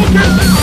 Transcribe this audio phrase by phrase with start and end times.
[0.00, 0.59] Sejam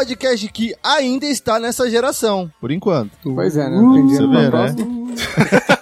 [0.00, 3.10] podcast que ainda está nessa geração, por enquanto.
[3.22, 3.78] Pois é, né?
[3.78, 4.74] Aprendi Você no vê, né?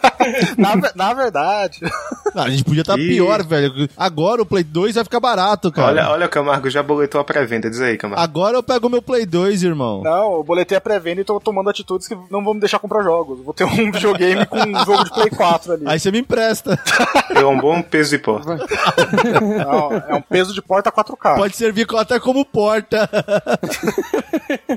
[0.56, 1.78] Na, na verdade,
[2.34, 3.08] Ah, a gente podia estar Ih.
[3.08, 3.88] pior, velho.
[3.96, 5.88] Agora o Play 2 vai ficar barato, cara.
[5.88, 7.70] Olha, olha, Camargo já boletou a pré-venda.
[7.70, 8.22] Diz aí, Camargo.
[8.22, 10.02] Agora eu pego meu Play 2, irmão.
[10.02, 13.02] não, eu boletei a pré-venda e tô tomando atitudes que não vão me deixar comprar
[13.02, 13.40] jogos.
[13.40, 15.84] Vou ter um videogame com um jogo de Play 4 ali.
[15.86, 16.78] Aí você me empresta.
[17.38, 18.56] É um bom peso de porta.
[18.56, 21.36] Não, é um peso de porta 4K.
[21.36, 23.08] Pode servir até como porta.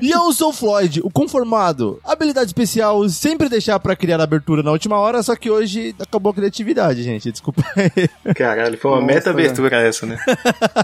[0.00, 1.98] e eu sou o Floyd, o conformado.
[2.04, 6.30] Habilidade especial, sempre deixar pra criar a abertura na última hora, só que hoje acabou
[6.30, 7.30] a criatividade, gente.
[7.30, 8.34] Desculpa aí.
[8.34, 10.18] Caralho, foi uma Nossa, essa, né?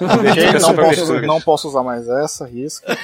[0.01, 1.27] Ok, Identificação não, pra posso, abertura.
[1.27, 2.97] não posso usar mais essa, risca.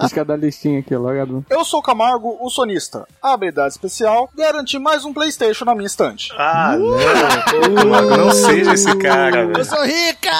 [0.00, 1.44] Risca da listinha aqui, logo.
[1.48, 3.06] Eu sou o Camargo, o sonista.
[3.22, 6.32] A habilidade especial, garantir mais um Playstation na minha estante.
[6.36, 6.88] Ah, não.
[6.88, 9.64] Pô, Camargo, não seja esse cara, Eu velho.
[9.64, 10.30] sou rica!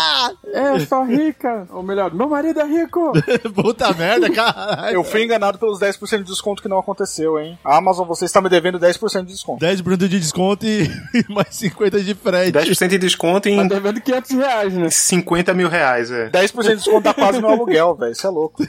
[0.52, 1.66] É, só rica.
[1.70, 3.12] Ou melhor, meu marido é rico.
[3.54, 4.94] Puta merda, caralho.
[4.94, 7.58] Eu fui enganado pelos 10% de desconto que não aconteceu, hein?
[7.64, 9.64] A Amazon, você está me devendo 10% de desconto.
[9.64, 10.90] 10% de desconto e
[11.28, 12.52] mais 50 de frete.
[12.52, 14.90] 10% de desconto Tá em devendo 500 reais, né?
[14.90, 16.28] 50 mil reais, é.
[16.30, 18.12] 10% de desconto dá quase meu aluguel, velho.
[18.12, 18.62] Isso é louco.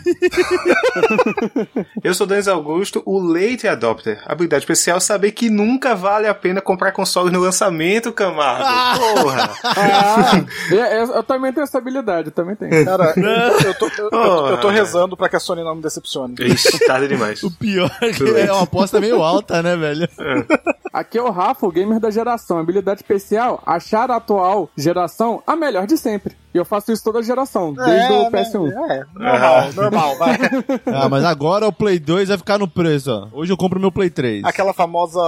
[2.03, 4.22] Eu sou Denis Augusto, o Late Adopter.
[4.25, 8.63] Habilidade especial saber que nunca vale a pena comprar console no lançamento, Camargo.
[9.22, 9.50] Porra.
[9.63, 12.85] Ah, é, é, eu também tenho essa habilidade, eu também tenho.
[12.85, 13.13] Cara,
[13.66, 16.35] eu tô, eu, eu- eu tô rezando pra que a Sony não me decepcione.
[16.40, 17.41] Ixi, tarde demais.
[17.44, 20.08] O pior é que é uma aposta meio alta, né, velho?
[21.09, 22.59] Aqui é o Rafa, o gamer da geração.
[22.59, 26.38] Habilidade especial, achar a atual geração a melhor de sempre.
[26.53, 28.43] E eu faço isso toda geração, desde o né?
[28.43, 28.71] PS1.
[28.89, 30.37] É, normal, normal, vai.
[30.87, 33.27] Ah, mas agora o Play 2 vai ficar no preço, ó.
[33.39, 34.43] Hoje eu compro meu Play 3.
[34.43, 35.19] Aquela famosa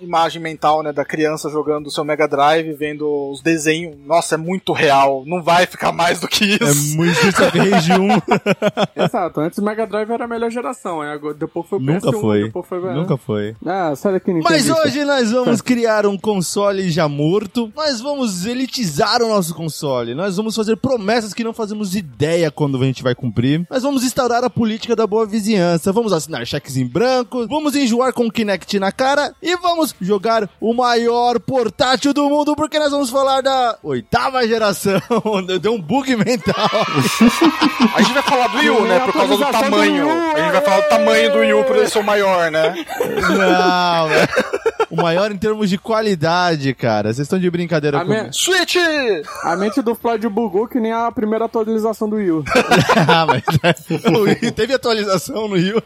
[0.00, 3.96] imagem mental, né, da criança jogando o seu Mega Drive, vendo os desenhos.
[4.06, 5.24] Nossa, é muito real.
[5.26, 6.96] Não vai ficar mais do que É isso.
[6.96, 9.04] muito Streets of Rage 1.
[9.04, 12.20] Exato, antes o Mega Drive era a melhor geração, agora, depois foi o Nunca PS1,
[12.20, 12.44] foi.
[12.44, 12.94] depois foi...
[12.94, 13.56] Nunca foi.
[13.64, 14.52] Ah, sai daqui, Nintendo.
[14.54, 17.72] Mas hoje nós vamos criar um console já morto.
[17.74, 20.14] Nós vamos elitizar o nosso console.
[20.14, 23.66] Nós vamos fazer promessas que não fazemos ideia quando a gente vai cumprir.
[23.70, 25.92] Nós vamos instaurar a política da boa vizinhança.
[25.92, 27.46] Vamos assinar cheques em branco.
[27.48, 29.34] Vamos enjoar com o Kinect na cara.
[29.42, 32.54] E vamos jogar o maior portátil do mundo.
[32.56, 35.00] Porque nós vamos falar da oitava geração.
[35.60, 36.54] Deu um bug mental.
[37.94, 40.08] A gente vai falar do Wii U, né, por causa do tamanho.
[40.10, 42.84] A gente vai falar do tamanho do Wii U por ele ser o maior, né?
[43.00, 44.28] Não, velho.
[44.90, 47.12] O maior em termos de qualidade, cara.
[47.12, 48.20] Vocês estão de brincadeira A comigo.
[48.20, 48.76] minha- Switch!
[49.42, 52.30] A mente do Floyd bugou que nem a primeira atualização do Wii
[53.08, 53.44] ah, mas
[54.14, 55.82] o Wii teve atualização no Rio.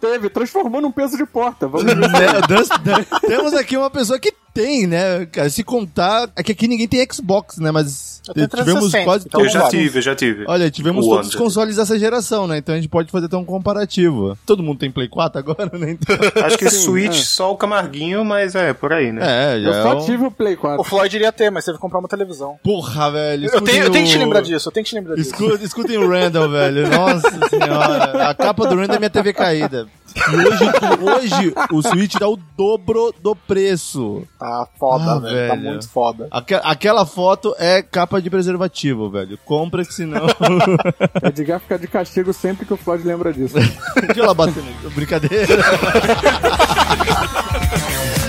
[0.00, 1.68] Teve, transformou num peso de porta.
[1.68, 3.20] Vamos ver.
[3.20, 5.50] Temos aqui uma pessoa que tem, né, cara?
[5.50, 7.70] Se contar, é que aqui ninguém tem Xbox, né?
[7.72, 10.44] Mas tivemos 360, quase então Eu já tive, eu já tive.
[10.46, 12.58] Olha, tivemos O todos os consoles dessa geração, né?
[12.58, 14.38] Então a gente pode fazer até um comparativo.
[14.46, 15.90] Todo mundo tem Play 4 agora, né?
[16.00, 16.16] Então...
[16.44, 17.24] Acho que Sim, Switch é.
[17.24, 19.20] só o Camarguinho, mas é, por aí, né?
[19.56, 20.84] É, já Eu é só um- tive o Play O 4.
[20.84, 22.56] Floyd iria ter, mas teve que comprar uma televisão.
[22.62, 23.50] Porra, velho.
[23.52, 25.34] Eu tenho, eu tenho que te o- lembrar disso, eu tenho que te lembrar disso.
[25.62, 26.88] Escutem o Randall, velho.
[26.88, 28.28] Nossa senhora.
[28.30, 29.86] A capa do Randall é minha TV caída.
[30.16, 30.64] E hoje,
[31.02, 34.22] hoje o Switch dá o dobro do preço.
[34.38, 35.48] Tá foda, Ah, velho.
[35.48, 36.28] Tá muito foda.
[36.30, 39.36] Aque- aquela foto é capa de preservativo, velho.
[39.44, 40.26] Compra que senão.
[41.22, 43.54] Edgar fica de castigo sempre que o Floyd lembra disso.
[43.58, 44.62] Deixa eu lá bater.
[44.94, 45.46] Brincadeira.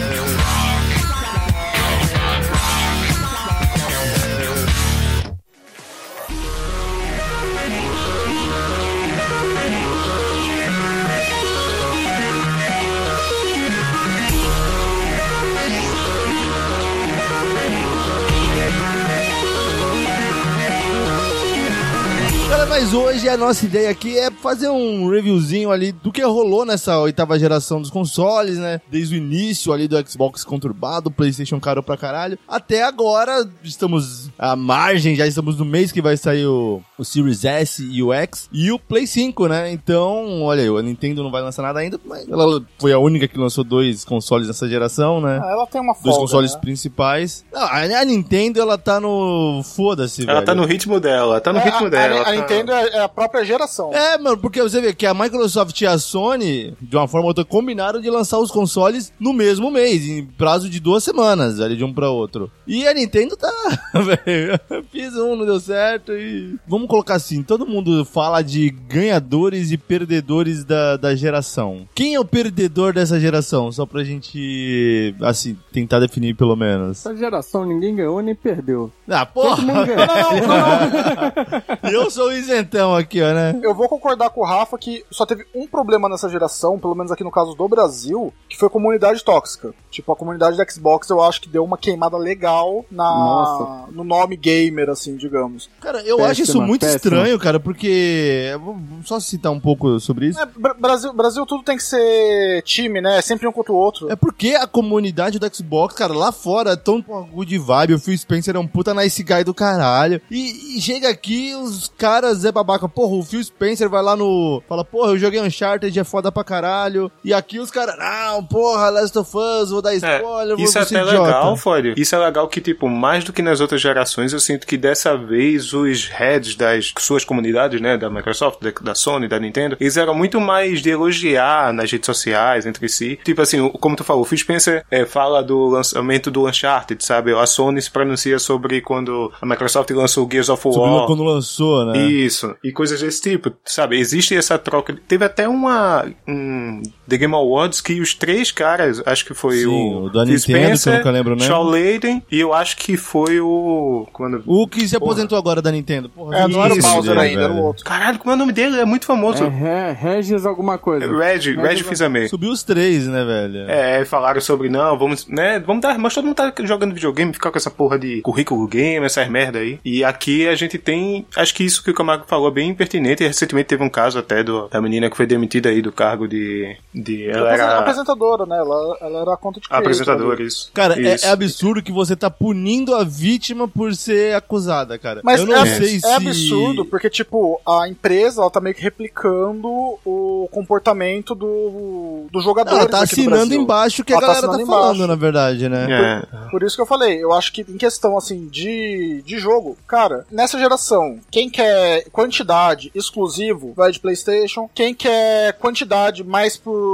[22.85, 26.99] mas hoje a nossa ideia aqui é fazer um reviewzinho ali do que rolou nessa
[26.99, 28.79] oitava geração dos consoles, né?
[28.91, 32.37] Desde o início ali do Xbox conturbado, PlayStation caro pra caralho.
[32.47, 37.45] Até agora, estamos a margem, já estamos no mês que vai sair o, o Series
[37.45, 39.71] S e o X e o Play 5, né?
[39.71, 43.27] Então, olha aí, a Nintendo não vai lançar nada ainda, mas ela foi a única
[43.27, 45.39] que lançou dois consoles nessa geração, né?
[45.43, 46.59] Ah, ela tem uma Dois folga, consoles né?
[46.61, 47.45] principais.
[47.53, 49.61] Não, a Nintendo, ela tá no.
[49.63, 50.45] Foda-se, Ela velho.
[50.45, 52.15] tá no ritmo dela, tá no É, ritmo a, dela.
[52.17, 53.93] a, a tá- Nintendo é, é a própria geração.
[53.93, 57.29] É, mano, porque você vê que a Microsoft e a Sony, de uma forma ou
[57.29, 61.75] outra, combinaram de lançar os consoles no mesmo mês, em prazo de duas semanas, ali
[61.75, 62.51] de um pra outro.
[62.67, 63.51] E a Nintendo tá,
[64.91, 66.57] fiz um, não deu certo e...
[66.67, 71.87] Vamos colocar assim, todo mundo fala de ganhadores e perdedores da, da geração.
[71.93, 73.71] Quem é o perdedor dessa geração?
[73.71, 76.99] Só pra gente, assim, tentar definir pelo menos.
[76.99, 78.91] Essa geração ninguém ganhou nem perdeu.
[79.07, 79.85] Ah, porra!
[79.85, 80.05] ganhou.
[80.15, 81.91] Não, não, não.
[81.91, 83.59] Eu sou o isentão aqui, ó, né?
[83.63, 87.11] Eu vou concordar com o Rafa que só teve um problema nessa geração, pelo menos
[87.11, 89.73] aqui no caso do Brasil, que foi a comunidade tóxica.
[89.89, 93.91] Tipo, a comunidade da Xbox eu acho que deu uma queimada legal na, Nossa.
[93.91, 95.69] no nome gamer, assim, digamos.
[95.81, 96.97] Cara, eu Péssima, acho isso muito péssima.
[96.97, 98.51] estranho, cara, porque.
[98.63, 100.39] Vou só citar um pouco sobre isso.
[100.39, 103.21] É, Bra- Brasil, Brasil tudo tem que ser time, né?
[103.21, 104.11] Sempre um contra o outro.
[104.11, 107.93] É porque a comunidade do Xbox, cara, lá fora é tão good vibe.
[107.95, 110.21] O Phil Spencer é um puta nice guy do caralho.
[110.29, 112.87] E, e chega aqui, os caras é babaca.
[112.87, 114.61] Porra, o Phil Spencer vai lá no.
[114.67, 117.11] Fala, porra, eu joguei Uncharted, é foda pra caralho.
[117.23, 120.77] E aqui os caras, não, porra, Last of Us, vou dar É, spoiler, vou isso
[120.77, 121.21] é até idiota.
[121.21, 121.93] legal, Fório.
[121.97, 125.15] Isso é legal que, tipo, mais do que nas outras gerações, eu sinto que dessa
[125.17, 129.97] vez os heads das suas comunidades, né, da Microsoft, da, da Sony, da Nintendo, eles
[129.97, 133.19] eram muito mais de elogiar nas redes sociais, entre si.
[133.23, 137.33] Tipo assim, como tu falou, o Phil Spencer é, fala do lançamento do Uncharted, sabe?
[137.33, 141.05] A Sony se pronuncia sobre quando a Microsoft lançou o Gears of Sobre War.
[141.05, 141.97] quando lançou, né?
[142.05, 143.99] Isso, e coisas desse tipo, sabe?
[143.99, 144.95] Existe essa troca.
[145.07, 146.05] Teve até uma.
[146.27, 150.03] Um, The Game Awards que os três caras, acho que foi Sim, o.
[150.05, 151.47] o da Nintendo, que eu nunca lembro nome.
[151.47, 154.07] Shaw Layden, e eu acho que foi o.
[154.13, 154.43] Quando...
[154.45, 156.09] O que se aposentou agora da Nintendo.
[156.09, 157.83] Porra, É, não era o Bowser dele, ainda, era o outro.
[157.83, 158.79] Caralho, como é o nome dele?
[158.79, 159.43] É muito famoso.
[159.43, 161.05] É Re- Regis alguma coisa.
[161.05, 162.27] Red, Red Fizame.
[162.29, 163.69] Subiu os três, né, velho?
[163.69, 167.51] É, falaram sobre, não, vamos, né, vamos dar, mas todo mundo tá jogando videogame, ficar
[167.51, 169.79] com essa porra de currículo game, essas merda aí.
[169.83, 173.23] E aqui a gente tem, acho que isso que o Camargo falou é bem pertinente,
[173.23, 176.27] e recentemente teve um caso até do, da menina que foi demitida aí do cargo
[176.27, 178.57] de, de ela era Apresentadora, né?
[178.57, 180.71] Ela, ela era a conta de a apresentadora, isso.
[180.73, 181.25] Cara, é, Isso.
[181.25, 185.21] é absurdo que você tá punindo a vítima por ser acusada, cara.
[185.23, 186.07] Mas eu não é, sei é se...
[186.07, 192.77] absurdo, porque, tipo, a empresa ela tá meio que replicando o comportamento do, do jogador.
[192.77, 195.07] Ela tá assinando embaixo o que a Ela tá galera tá, assinando falando, embaixo.
[195.07, 195.87] na verdade, né?
[195.91, 196.49] É.
[196.49, 200.25] Por isso que eu falei, eu acho que em questão assim de, de jogo, cara,
[200.31, 206.84] nessa geração, quem quer quantidade exclusivo vai de PlayStation, quem quer quantidade mais por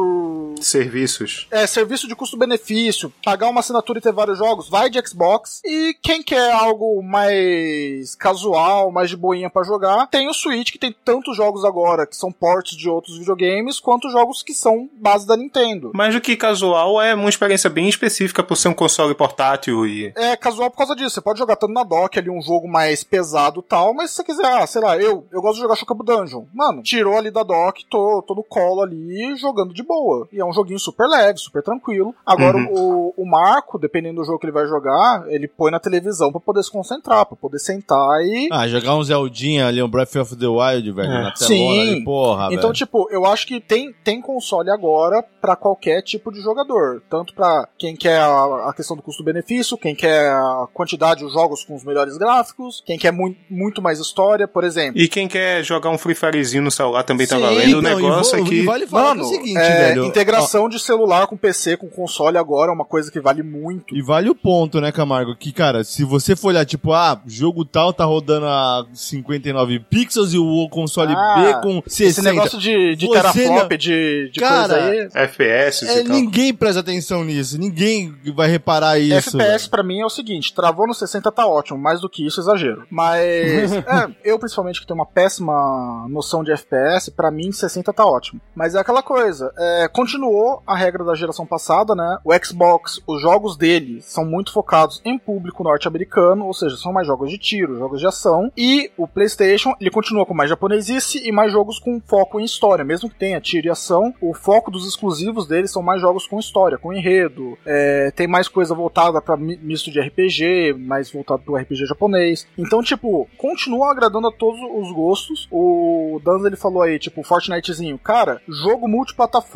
[0.60, 1.48] Serviços.
[1.52, 5.62] é, serviço de custo-benefício, pagar uma assinatura e ter vários jogos, vai de Xbox.
[5.66, 10.80] E quem quer algo mais casual, mais de boinha pra jogar, tem o Switch, que
[10.80, 15.26] tem tantos jogos agora que são ports de outros videogames, quanto jogos que são base
[15.26, 15.92] da Nintendo.
[15.94, 20.14] Mais do que casual, é uma experiência bem específica por ser um console portátil e.
[20.16, 21.12] É casual por causa disso.
[21.12, 24.18] Você pode jogar tanto na dock ali um jogo mais pesado e tal, mas se
[24.18, 26.46] você quiser, ah, sei lá, eu, eu gosto de jogar Chocobo Dungeon.
[26.54, 30.28] Mano, tirou ali da dock, tô, tô no colo ali jogando de boa.
[30.31, 32.13] E é um joguinho super leve, super tranquilo.
[32.25, 36.31] Agora o, o Marco, dependendo do jogo que ele vai jogar, ele põe na televisão
[36.31, 38.47] pra poder se concentrar, pra poder sentar e.
[38.52, 41.23] Ah, jogar um Zeldinha ali, um Breath of the Wild, velho, É.
[41.23, 41.80] na telona Sim.
[41.92, 42.73] ali, porra, Então, velho.
[42.73, 47.02] tipo, eu acho que tem, tem console agora pra qualquer tipo de jogador.
[47.09, 51.64] Tanto pra quem quer a, a questão do custo-benefício, quem quer a quantidade de jogos
[51.66, 55.00] com os melhores gráficos, quem quer mu muito mais história, por exemplo.
[55.00, 57.78] E quem quer jogar um Free Firezinho no celular também tá Sim, valendo.
[57.80, 58.56] O Não, e negócio vo- é que.
[58.56, 60.06] e vale falar Mano, que é o seguinte, é, velho.
[60.06, 63.94] integração de celular com PC, com console agora é uma coisa que vale muito.
[63.94, 65.35] ó, e vale o ponto, né, Camargo?
[65.35, 70.33] Que, cara, se você for olhar, tipo, ah, jogo tal tá rodando a 59 pixels
[70.33, 72.09] e o console Ah, B com 60.
[72.09, 75.09] Esse negócio de, de teraflop, não- de, de Cara, coisa aí.
[75.25, 76.16] FPS É, e tal.
[76.16, 79.37] ninguém presta atenção nisso, ninguém vai reparar isso.
[79.37, 82.40] FPS pra mim é o seguinte, travou no 60 tá ótimo, mais do que isso
[82.40, 82.83] exagero.
[82.90, 88.06] Mas é, eu principalmente que tenho uma péssima noção de FPS, pra mim 60 tá
[88.06, 88.42] ótimo.
[88.56, 92.18] Mas é aquela coisa, é, continuou a regra da geração passada, né?
[92.25, 97.06] O Xbox, os jogos dele são muito focados em público norte-americano, ou seja, são mais
[97.06, 98.51] jogos de tiro, jogos de ação.
[98.57, 102.83] E o PlayStation, ele continua com mais japonesice e mais jogos com foco em história,
[102.83, 106.39] mesmo que tenha tiro e ação, o foco dos exclusivos dele são mais jogos com
[106.39, 111.56] história, com enredo, é, tem mais coisa voltada para misto de RPG, mais voltado pro
[111.56, 112.47] RPG japonês.
[112.57, 115.47] Então, tipo, continua agradando a todos os gostos.
[115.51, 119.51] O Danz ele falou aí, tipo, Fortnitezinho, cara, jogo multiplataforma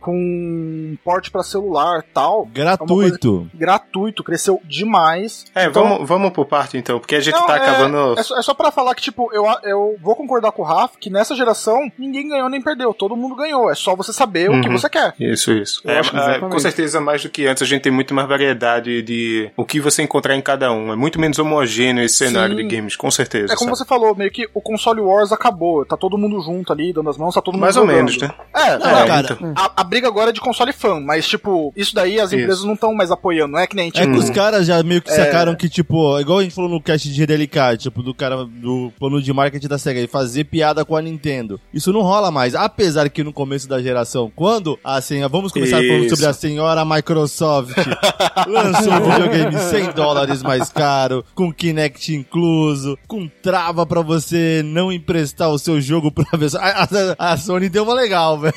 [0.00, 3.48] com porte para celular, tal, Gratuito.
[3.54, 5.44] gratuito, cresceu demais.
[5.54, 8.18] É, Então, vamos, vamos por parte então, porque a gente Não, tá é, acabando.
[8.18, 10.96] É, só, é só pra falar que, tipo, eu, eu vou concordar com o Rafa
[10.98, 12.92] que nessa geração ninguém ganhou nem perdeu.
[12.94, 13.70] Todo mundo ganhou.
[13.70, 14.78] É só você saber o que Uhum.
[14.78, 15.14] você quer.
[15.20, 15.82] Isso, isso.
[15.84, 19.50] É, é, com certeza, mais do que antes, a gente tem muito mais variedade de
[19.56, 20.92] o que você encontrar em cada um.
[20.92, 22.66] É muito menos homogêneo esse cenário Sim.
[22.66, 23.52] de games, com certeza.
[23.52, 23.78] É como sabe?
[23.78, 25.84] você falou, meio que o console Wars acabou.
[25.84, 27.96] Tá todo mundo junto ali, dando as mãos, tá todo mundo Mais ou jogando.
[27.96, 28.30] menos, né?
[28.54, 29.35] É, Não, é, cara, então.
[29.56, 32.40] A, a briga agora é de console fã, mas, tipo, isso daí as Isso.
[32.40, 33.52] empresas não estão mais apoiando.
[33.52, 36.18] Não é que nem, É tipo, que os caras já meio que sacaram que, tipo,
[36.20, 39.68] igual a gente falou no cast de Delicat, tipo, do cara do plano de marketing
[39.68, 41.60] da SEGA, fazer piada com a Nintendo.
[41.72, 42.54] Isso não rola mais.
[42.54, 45.28] Apesar que no começo da geração, quando a senhora.
[45.28, 46.16] Vamos começar falando Isso.
[46.16, 47.76] sobre a senhora Microsoft
[48.48, 54.92] lançou um videogame 100 dólares mais caro, com Kinect incluso, com trava pra você não
[54.92, 56.62] emprestar o seu jogo pra pessoa.
[56.62, 58.54] A, a- a Sony deu uma legal, velho.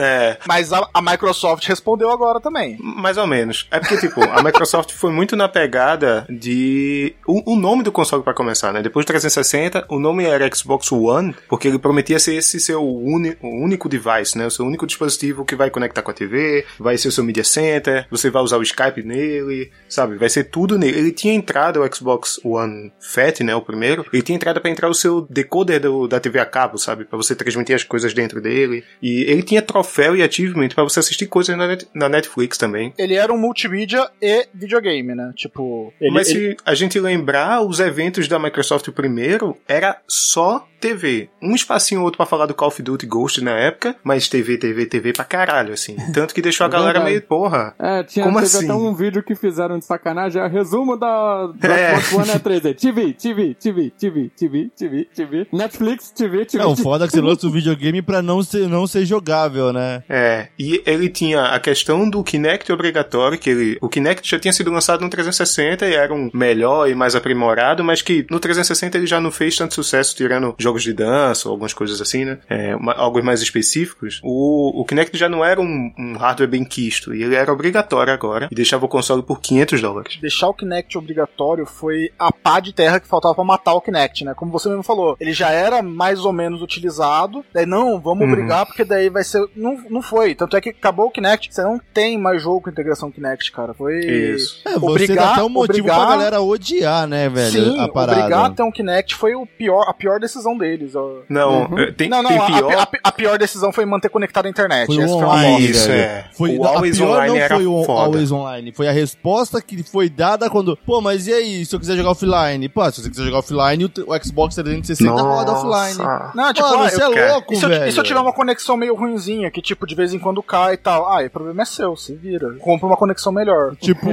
[0.00, 0.05] É,
[0.46, 2.76] mas a, a Microsoft respondeu agora também.
[2.80, 3.66] mais ou menos.
[3.70, 7.14] É porque, tipo, a Microsoft foi muito na pegada de.
[7.26, 8.82] O, o nome do console, pra começar, né?
[8.82, 13.36] Depois do 360, o nome era Xbox One, porque ele prometia ser esse seu uni,
[13.42, 14.46] único device, né?
[14.46, 17.44] O seu único dispositivo que vai conectar com a TV, vai ser o seu Media
[17.44, 20.16] Center, você vai usar o Skype nele, sabe?
[20.16, 20.98] Vai ser tudo nele.
[20.98, 23.54] Ele tinha entrada o Xbox One Fat, né?
[23.54, 24.04] O primeiro.
[24.12, 27.04] Ele tinha entrada pra entrar o seu decoder do, da TV a cabo, sabe?
[27.04, 28.84] Pra você transmitir as coisas dentro dele.
[29.02, 32.92] E ele tinha troféu e achievement pra você assistir coisas na, net- na Netflix também.
[32.98, 35.32] Ele era um multimídia e videogame, né?
[35.36, 40.66] Tipo, ele, Mas ele- se a gente lembrar, os eventos da Microsoft primeiro era só
[40.78, 41.28] TV.
[41.42, 44.58] Um espacinho ou outro pra falar do Call of Duty Ghost na época, mas TV,
[44.58, 45.96] TV, TV pra caralho, assim.
[46.12, 47.10] Tanto que deixou a É galera verdade.
[47.10, 47.74] meio, porra.
[47.78, 48.64] É, tinha, Como teve assim?
[48.66, 51.98] até um vídeo que fizeram de sacanagem, é resumo da, da É.
[52.00, 52.74] Xbox One é 3D.
[52.74, 56.62] TV, TV, TV, TV, TV, TV, TV, Netflix, TV, TV.
[56.62, 59.72] É, o foda é que você lança o videogame pra não ser, não ser jogável,
[59.72, 59.85] né?
[60.08, 64.52] É, e ele tinha a questão do Kinect obrigatório, que ele, o Kinect já tinha
[64.52, 68.96] sido lançado no 360 e era um melhor e mais aprimorado, mas que no 360
[68.96, 72.38] ele já não fez tanto sucesso, tirando jogos de dança ou algumas coisas assim, né?
[72.48, 74.20] É, uma- algo mais específicos.
[74.22, 78.12] O, o Kinect já não era um, um hardware bem quisto, e ele era obrigatório
[78.12, 80.18] agora, e deixava o console por 500 dólares.
[80.20, 84.24] deixar o Kinect obrigatório foi a pá de terra que faltava pra matar o Kinect,
[84.24, 84.34] né?
[84.34, 88.32] Como você mesmo falou, ele já era mais ou menos utilizado, daí não, vamos Uhum.
[88.32, 89.44] obrigar porque daí vai ser.
[89.54, 90.34] Não, não foi.
[90.34, 93.74] Tanto é que acabou o Kinect, você não tem mais jogo com integração Kinect, cara.
[93.74, 93.98] Foi.
[93.98, 94.60] Isso.
[94.64, 97.50] É, você Obrigar- dá até um motivo obrigar- pra galera odiar, né, velho?
[97.50, 98.18] Sim, a parada.
[98.20, 100.94] obrigar a ter um Kinect foi o pior, a pior decisão deles.
[100.94, 101.20] ó.
[101.28, 101.78] Não, Uhum.
[101.78, 102.72] é, tem, não, não, tem a, pior.
[102.72, 104.86] a- a- a pior decisão foi manter conectado à internet.
[104.86, 105.66] Foi Essa online.
[105.70, 106.24] Isso, é.
[106.36, 108.00] Foi, O Always pior Online não era foi o foda.
[108.02, 111.80] Always Online, foi a resposta que foi dada quando, pô, mas e aí, se eu
[111.80, 112.68] quiser jogar offline?
[112.68, 115.98] Pô, se você quiser jogar offline, o, o Xbox 360 roda offline.
[116.34, 117.32] Não, tipo, Mano, ah, você eu- é quero.
[117.32, 117.88] louco, E se, eu, velho.
[117.88, 120.74] e se eu tiver uma conexão meio ruinzinha, que tipo, de vez em quando cai
[120.74, 121.08] e tal?
[121.10, 122.54] Ah, o problema é seu, se vira.
[122.60, 123.76] Compra uma conexão melhor.
[123.76, 124.08] Tipo,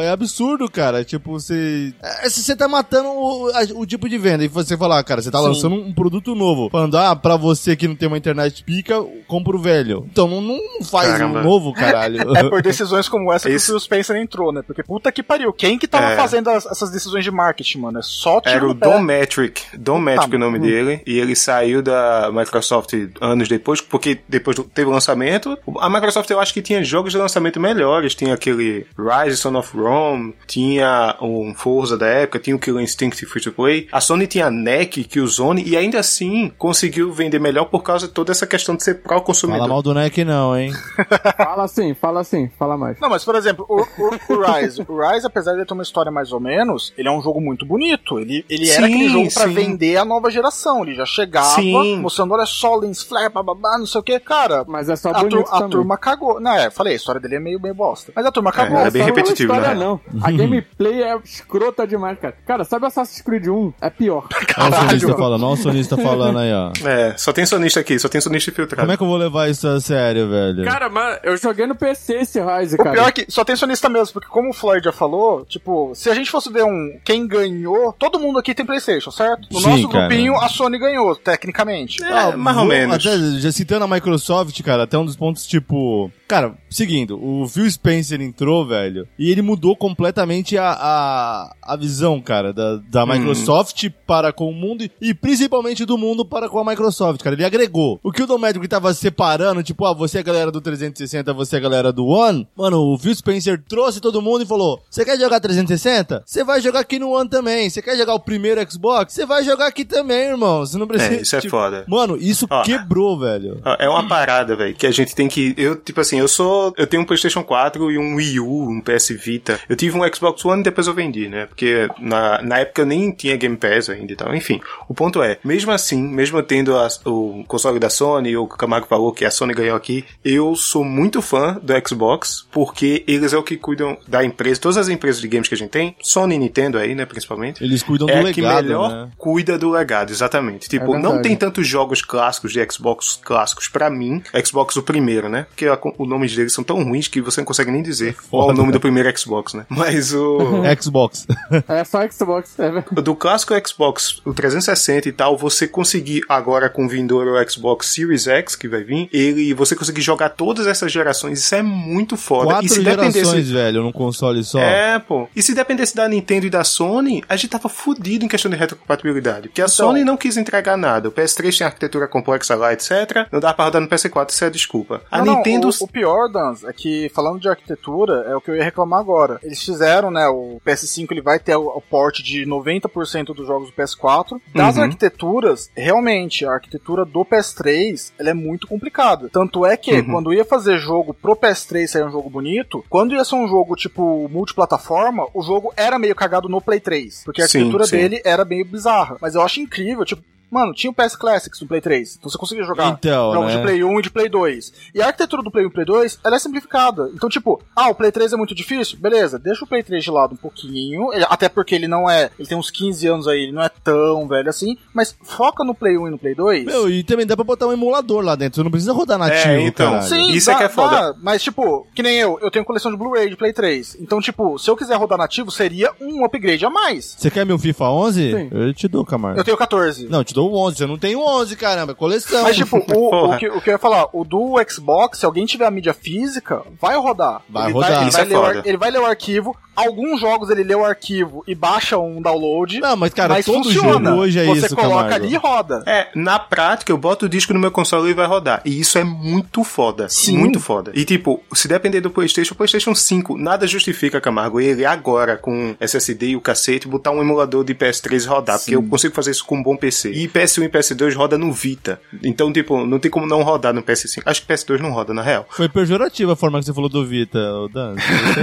[0.00, 0.10] é.
[0.10, 1.04] absurdo, cara.
[1.04, 1.92] Tipo, você.
[2.02, 4.44] É, se você tá matando o, a- o tipo de venda.
[4.44, 5.44] E você falar, ah, cara, você tá Sim.
[5.46, 6.68] lançando um produto novo.
[6.70, 8.94] Falando, ah, pra você que não tem uma internet pica,
[9.26, 10.06] compra o velho.
[10.10, 11.40] Então não, não faz Caramba.
[11.40, 12.20] um novo, caralho.
[12.36, 14.62] É por decisões como essa que Esse- o Spencer entrou, né?
[14.66, 15.52] Porque puta que pariu.
[15.52, 16.16] Quem que tava É.
[16.16, 17.98] fazendo as- essas decisões de marketing, mano?
[17.98, 18.74] É só Era o.
[18.74, 19.62] Don Metric.
[19.78, 20.62] Don Metric Tá, o nome hum.
[20.62, 21.02] dele.
[21.06, 25.56] E ele saiu da Microsoft anos depois, porque depois teve lançamento.
[25.78, 28.14] A Microsoft eu acho que tinha jogos de lançamento melhores.
[28.14, 33.24] Tinha aquele Rise Son of Rome, tinha um Forza da época, tinha o Killer Instinct
[33.26, 33.88] Free to Play.
[33.92, 37.82] A Sony tinha a NEC, que o Zone, e ainda assim conseguiu vender melhor por
[37.82, 39.68] causa de toda essa questão de ser Fala pró-consumidor.
[39.68, 40.72] mal do NEC não, hein?
[41.36, 42.98] Fala assim, fala assim, fala mais.
[43.00, 44.84] Não, mas por exemplo, o, o- o Rise.
[44.88, 47.64] O Rise, apesar de ter uma história mais ou menos, ele é um jogo muito
[47.66, 48.18] bonito.
[48.18, 49.52] Ele, ele era Sim, aquele jogo pra sim.
[49.54, 50.82] vender a nova geração.
[50.84, 51.98] Ele já chegava Sim.
[51.98, 54.18] mostrando, olha só, lens flare, bababá, não sei o que.
[54.20, 55.70] Cara, Mas é só a, bonito a também.
[55.70, 56.40] turma cagou.
[56.40, 58.12] Não, é, falei, a história dele é meio, meio bosta.
[58.14, 58.78] Mas a turma cagou.
[58.78, 59.80] É, Não, bem repetitivo, história, né?
[59.84, 60.00] não.
[60.22, 62.34] A gameplay é escrota demais, cara.
[62.46, 63.72] Cara, sabe Assassin's Creed 1?
[63.80, 64.26] É pior.
[64.58, 65.18] Olha o sonista Caralho.
[65.18, 66.72] falando, olha o sonista falando aí, ó.
[66.86, 68.82] É, só tem sonista aqui, só tem sonista infiltrado.
[68.82, 70.64] Como é que eu vou levar isso a sério, velho?
[70.64, 72.92] Cara, mas eu joguei no PC esse Rise, O cara.
[72.92, 76.08] pior é que só tem sonista mesmo, porque como o Floyd já falou, tipo, se
[76.10, 79.48] a gente fosse ver um quem ganhou, todo mundo aqui tem Playstation, certo?
[79.50, 80.06] No Sim, nosso cara.
[80.08, 82.02] grupinho, a Sony ganhou, tecnicamente.
[82.04, 82.94] É, mais ou menos.
[82.96, 86.10] Até, já citando a Microsoft, cara, até um dos pontos, tipo.
[86.30, 92.20] Cara, seguindo, o Phil Spencer entrou, velho, e ele mudou completamente a, a, a visão,
[92.20, 96.60] cara, da, da Microsoft para com o mundo e, e principalmente do mundo para com
[96.60, 97.34] a Microsoft, cara.
[97.34, 97.98] Ele agregou.
[98.00, 101.56] O que o Domédico tava separando, tipo, ah, você é a galera do 360, você
[101.56, 105.04] é a galera do One, mano, o Phil Spencer trouxe todo mundo e falou: Você
[105.04, 106.22] quer jogar 360?
[106.24, 107.68] Você vai jogar aqui no One também.
[107.68, 109.14] Você quer jogar o primeiro Xbox?
[109.14, 110.60] Você vai jogar aqui também, irmão.
[110.60, 111.14] Você não precisa.
[111.14, 111.84] É, isso é tipo, foda.
[111.88, 112.62] Mano, isso Ó.
[112.62, 113.60] quebrou, velho.
[113.64, 115.52] Ó, É uma parada, velho, que a gente tem que.
[115.58, 116.72] Eu, tipo assim, eu sou.
[116.76, 119.58] Eu tenho um PlayStation 4 e um Wii U, um PS Vita.
[119.68, 121.46] Eu tive um Xbox One e depois eu vendi, né?
[121.46, 124.34] Porque na, na época eu nem tinha Game Pass ainda e tal.
[124.34, 128.86] Enfim, o ponto é, mesmo assim, mesmo tendo a, o console da Sony, o Camargo
[128.86, 133.36] falou que a Sony ganhou aqui, eu sou muito fã do Xbox, porque eles é
[133.38, 136.34] o que cuidam da empresa, todas as empresas de games que a gente tem, Sony
[136.34, 137.62] e Nintendo aí, né, principalmente.
[137.62, 139.08] Eles cuidam é do a que legado, melhor né?
[139.18, 140.68] cuida do legado, exatamente.
[140.68, 145.28] Tipo, É não tem tantos jogos clássicos de Xbox clássicos pra mim, Xbox o primeiro,
[145.28, 145.46] né?
[145.48, 148.50] Porque a- o nome deles são tão ruins que você não consegue nem dizer qual
[148.50, 148.72] é o nome né?
[148.72, 149.64] do primeiro Xbox, né?
[149.70, 150.38] Mas o
[150.80, 151.26] Xbox.
[151.68, 152.58] É só Xbox.
[152.58, 152.86] É verdade.
[153.02, 158.26] do clássico Xbox, o 360 e tal, você conseguir agora com o vindouro Xbox Series
[158.26, 162.46] X que vai vir, ele você conseguir jogar todas essas gerações, isso é muito foda.
[162.46, 164.58] Quatro e se gerações, dependesse velho, num console só.
[164.58, 165.28] é, pô.
[165.34, 168.56] E se dependesse da Nintendo e da Sony, a gente tava fudido em questão de
[168.56, 169.48] retrocompatibilidade.
[169.48, 171.08] Porque a Sony não quis entregar nada.
[171.08, 172.90] O PS3 tinha arquitetura complexa lá, etc.
[173.30, 175.02] Não dava pra rodar no PS4, isso é a desculpa.
[175.10, 175.68] A Não, não, Nintendo.
[175.68, 179.00] o, o pior, Dans, é que falando de arquitetura, é o que eu ia reclamar
[179.00, 179.38] agora.
[179.42, 183.68] Eles fizeram, né, o PS5 ele vai ter o, o porte de 90% dos jogos
[183.70, 184.40] do PS4.
[184.54, 184.84] Das Uhum.
[184.84, 189.28] arquiteturas, realmente, a arquitetura do PS3, ela é muito complicada.
[189.30, 190.04] Tanto é que, Uhum.
[190.12, 193.76] quando ia fazer jogo pro PS3 sair um jogo bonito, quando ia ser um jogo,
[193.76, 197.22] tipo, multiplataforma, o jogo era meio cagado no Play 3.
[197.24, 197.96] Porque a Sim, arquitetura sim.
[197.96, 199.16] dele era meio bizarra.
[199.20, 202.36] Mas eu acho incrível, tipo, Mano, tinha o PS Classics no Play 3, então você
[202.38, 203.56] conseguia jogar Então, jogos né?
[203.56, 204.72] de Play 1 e de Play 2.
[204.94, 207.10] E a arquitetura do Play 1 e Play 2, ela é simplificada.
[207.14, 208.98] Então, tipo, ah, o Play 3 é muito difícil?
[208.98, 212.30] Beleza, deixa o Play 3 de lado um pouquinho, ele- até porque ele não é,
[212.38, 215.74] ele tem uns 15 anos aí, ele não é tão velho assim, mas foca no
[215.74, 216.64] Play 1 e no Play 2.
[216.64, 218.56] Meu, e também dá pra botar um emulador lá dentro.
[218.56, 219.92] Você não precisa rodar nativo, É, então.
[219.92, 220.08] caralho.
[220.08, 221.12] Sim, Isso é dá- que é foda.
[221.12, 223.96] dá, mas, tipo, que nem eu, eu tenho coleção de Blu-ray de Play 3.
[224.00, 227.14] Então, tipo, se eu quiser rodar nativo, seria um upgrade a mais.
[227.18, 228.32] Você quer meu FIFA 11?
[228.32, 228.48] Sim.
[228.50, 229.38] Eu te dou, Camargo.
[229.38, 230.08] Eu tenho 14.
[230.08, 230.76] Não, eu te dou o 11.
[230.78, 231.92] Você não tem o 11, caramba.
[231.92, 232.42] É coleção.
[232.42, 235.46] Mas, tipo, o, o, que, o que eu ia falar, o do Xbox, se alguém
[235.46, 237.42] tiver a mídia física, vai rodar.
[237.48, 237.90] Vai ele rodar.
[237.90, 239.56] Vai, ele, Isso vai é ar- ele vai ler o arquivo.
[239.76, 242.80] Alguns jogos ele lê o arquivo e baixa um download.
[242.80, 244.10] Não, mas, cara, mas todo funciona.
[244.10, 245.14] jogo hoje é Você isso, coloca Camargo.
[245.24, 245.82] ali e roda.
[245.86, 248.60] É, na prática, eu boto o disco no meu console e vai rodar.
[248.64, 250.08] E isso é muito foda.
[250.08, 250.36] Sim.
[250.36, 250.92] Muito foda.
[250.94, 255.74] E tipo, se depender do PlayStation, o PlayStation 5, nada justifica, Camargo, ele agora com
[255.80, 258.58] SSD e o cacete, botar um emulador de PS3 e rodar.
[258.58, 260.12] Porque eu consigo fazer isso com um bom PC.
[260.12, 262.00] E PS1 e PS2 roda no Vita.
[262.22, 264.22] Então, tipo, não tem como não rodar no PS5.
[264.26, 265.46] Acho que PS2 não roda, na real.
[265.50, 267.94] Foi pejorativa a forma que você falou do Vita, o Dan.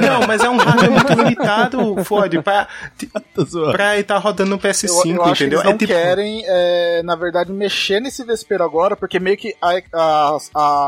[0.01, 2.67] Não, mas é um hardware muito limitado, Ford, pra,
[3.71, 5.61] pra ele tá rodando no Eu, PS5, eu acho entendeu?
[5.61, 5.93] que eles não é tipo.
[5.93, 10.37] querem, é, na verdade, mexer nesse vespeiro agora, porque meio que a, a,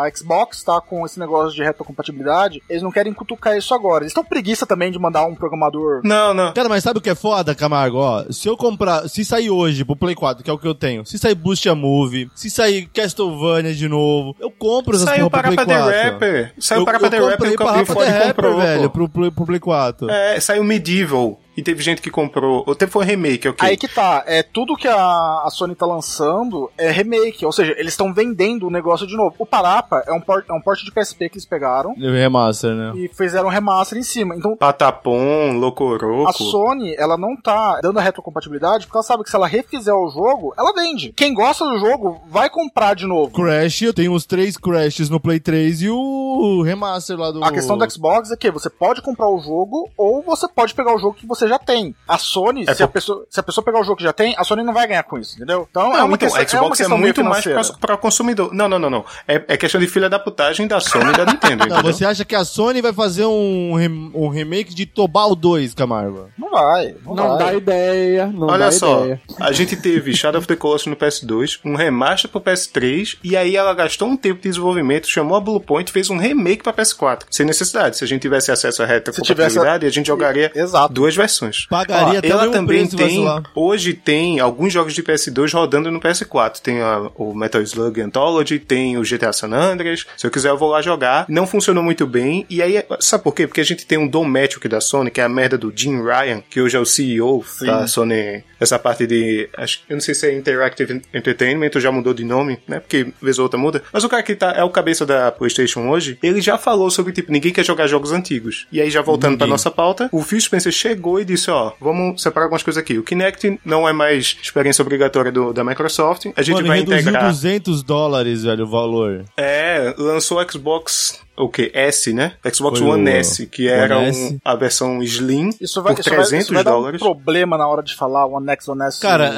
[0.05, 4.03] a Xbox tá com esse negócio de retrocompatibilidade, eles não querem cutucar isso agora.
[4.03, 6.01] Eles estão preguiça também de mandar um programador.
[6.03, 6.53] Não, não.
[6.53, 7.97] Cara, mas sabe o que é foda, Camargo?
[7.97, 10.75] Ó, se eu comprar, se sair hoje pro Play 4, que é o que eu
[10.75, 15.29] tenho, se sair Boost a Movie, se sair Castlevania de novo, eu compro essas Saiu
[15.29, 15.89] pro para Play pra 4.
[15.91, 16.53] The Rapper.
[16.59, 18.25] Saiu eu, para pra eu The Rapper comprei e o pra Capri Rapper Ford The
[18.25, 20.09] Rapper, velho, pro, Play- pro Play 4.
[20.09, 21.37] É, saiu Medieval.
[21.59, 22.63] E teve gente que comprou.
[22.65, 23.67] Ou teve foi remake, ok.
[23.67, 27.73] Aí que tá, é tudo que a, a Sony tá lançando é remake, ou seja,
[27.77, 29.35] eles estão vendendo o negócio de novo.
[29.37, 32.93] O Parapa é um, port, é um porte de PSP que eles pegaram Remaster, né?
[32.95, 34.35] e fizeram um remaster em cima.
[34.37, 36.29] Então, Patapom, Locoroco.
[36.29, 39.93] a Sony, ela não tá dando a retrocompatibilidade porque ela sabe que se ela refizer
[39.93, 41.11] o jogo, ela vende.
[41.11, 43.33] Quem gosta do jogo vai comprar de novo.
[43.33, 47.43] Crash, eu tenho os três Crashes no Play 3 e o remaster lá do...
[47.43, 50.95] A questão do Xbox é que você pode comprar o jogo ou você pode pegar
[50.95, 51.95] o jogo que você já tem.
[52.07, 54.13] A Sony, É se, a por- pessoa, se a pessoa pegar o jogo que já
[54.13, 55.67] tem, a Sony não vai ganhar com isso, entendeu?
[55.69, 57.97] Então Não, é uma então, questão, a Xbox é uma é, muito mais pra, pra
[57.97, 58.53] consumidor.
[58.53, 59.05] Não, não, não, não.
[59.27, 61.65] É, é questão de filha da putagem da Sony e da Nintendo.
[61.69, 65.73] Não, você acha que a Sony vai fazer um, rem- um remake de Tobal 2,
[65.73, 66.29] Camargo?
[66.37, 67.37] Não vai, não, Não vai.
[67.37, 69.21] dá ideia, não Olha dá só, ideia.
[69.39, 73.55] a gente teve Shadow of the Colossus no PS2, um remaster pro PS3, e aí
[73.55, 77.23] ela gastou um tempo de desenvolvimento, chamou a Bluepoint e fez um remake pra PS4.
[77.29, 77.97] Sem necessidade.
[77.97, 80.93] Se a gente tivesse acesso à retrocompatibilidade, a gente jogaria Exato.
[80.93, 81.38] duas versões.
[81.69, 83.25] Pagaria Ó, ela mesmo também preço, tem,
[83.55, 86.59] hoje tem alguns jogos de PS2 rodando no PS4.
[86.61, 90.05] Tem a- o Metal Slug Anthology, tem o GTA San Andreas.
[90.17, 91.25] Se eu quiser, eu vou lá jogar.
[91.29, 92.45] Não funcionou muito bem.
[92.49, 93.47] E aí, sabe por quê?
[93.47, 94.25] Porque a gente tem um Dom
[94.69, 97.87] da Sony, que é a merda do Jim Ryan, que hoje é o CEO da
[97.87, 98.43] Sony.
[98.59, 99.49] Essa parte de.
[99.57, 102.79] Acho, eu não sei se é Interactive Entertainment ou já mudou de nome, né?
[102.79, 103.81] Porque vez ou outra muda.
[103.91, 107.13] Mas o cara que tá, é o cabeça da PlayStation hoje, ele já falou sobre,
[107.13, 108.67] tipo, ninguém quer jogar jogos antigos.
[108.71, 109.51] E aí, já voltando pra Ninguém.
[109.51, 112.97] nossa pauta, o Phil Spencer chegou e disse: Ó, vamos separar algumas coisas aqui.
[112.97, 116.27] O Kinect não é mais experiência obrigatória do, da Microsoft.
[116.35, 117.25] A gente Mano, vai integrar.
[117.25, 119.25] 200 dólares, velho, o valor.
[119.37, 121.71] É, lançou o Xbox o que?
[121.73, 122.33] S, né?
[122.53, 124.39] Xbox Foi One o- S, que era um- S.
[124.43, 126.99] a versão Slim Isso vai, por isso vai, 300 isso vai dar um dólares.
[127.01, 128.99] problema na hora de falar One X, One S.
[129.01, 129.33] Cara,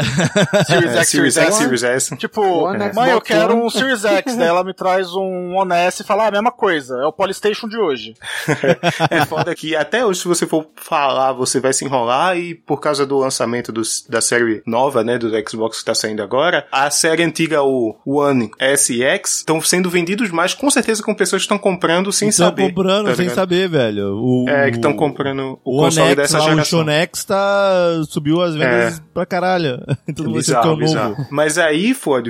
[0.66, 1.56] Series É, X, Series X.
[1.56, 2.18] Series S.
[2.18, 6.02] Tipo, One mãe, eu quero um Series X, daí ela me traz um One S
[6.02, 8.14] e fala "Ah, a mesma coisa, é o Polystation de hoje.
[9.10, 12.80] É foda que até hoje, se você for falar, você vai se enrolar e por
[12.80, 16.90] causa do lançamento dos- da série nova, né, do Xbox que tá saindo agora, a
[16.90, 21.42] série antiga, o One S e X, estão sendo vendidos mais, com certeza com pessoas
[21.42, 22.68] que estão comprando sem estão saber.
[22.70, 23.36] comprando tá sem ligado?
[23.36, 24.16] saber, velho.
[24.18, 26.80] O, É, que estão o- comprando o, O console X dessa lá, o geração.
[26.80, 29.80] Shonex tá, subiu as vendas pra caralho.
[30.16, 31.26] Que é o Bizarro, novo.
[31.30, 32.28] Mas aí, Ford,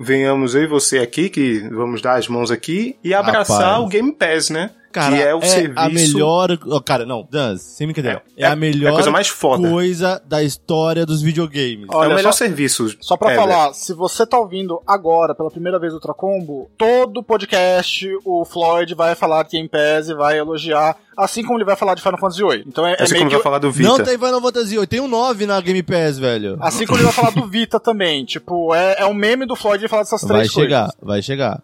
[0.00, 3.84] venhamos eu e você aqui, que vamos dar as mãos aqui, e abraçar Rapaz.
[3.84, 4.70] o Game Pass, né?
[4.92, 5.78] Cara, que é o serviço.
[5.78, 6.58] a melhor...
[6.66, 8.22] oh, cara, não, Dan, sem brincadeira.
[8.36, 9.68] É, É- a melhor é a coisa mais foda.
[9.68, 11.86] coisa da história dos videogames.
[11.90, 12.88] é o Olha, melhor só- serviço.
[13.00, 18.08] Só pra falar, se você tá ouvindo agora, pela primeira vez, o Ultracombo, todo podcast
[18.24, 21.94] o Floyd vai falar de Game Pass e vai elogiar, assim como ele vai falar
[21.94, 22.64] de Final Fantasy VIII.
[22.66, 23.36] Então é, é Assim meio como que...
[23.36, 23.88] vai falar do Vita.
[23.88, 26.56] Não tem Final Fantasy VIII, tem um 9 na Game Pass, velho.
[26.60, 28.24] Assim como ele vai falar do Vita também.
[28.24, 30.70] Tipo, é, é um meme do Floyd de falar dessas Vai três coisas.
[30.70, 31.62] chegar, vai chegar.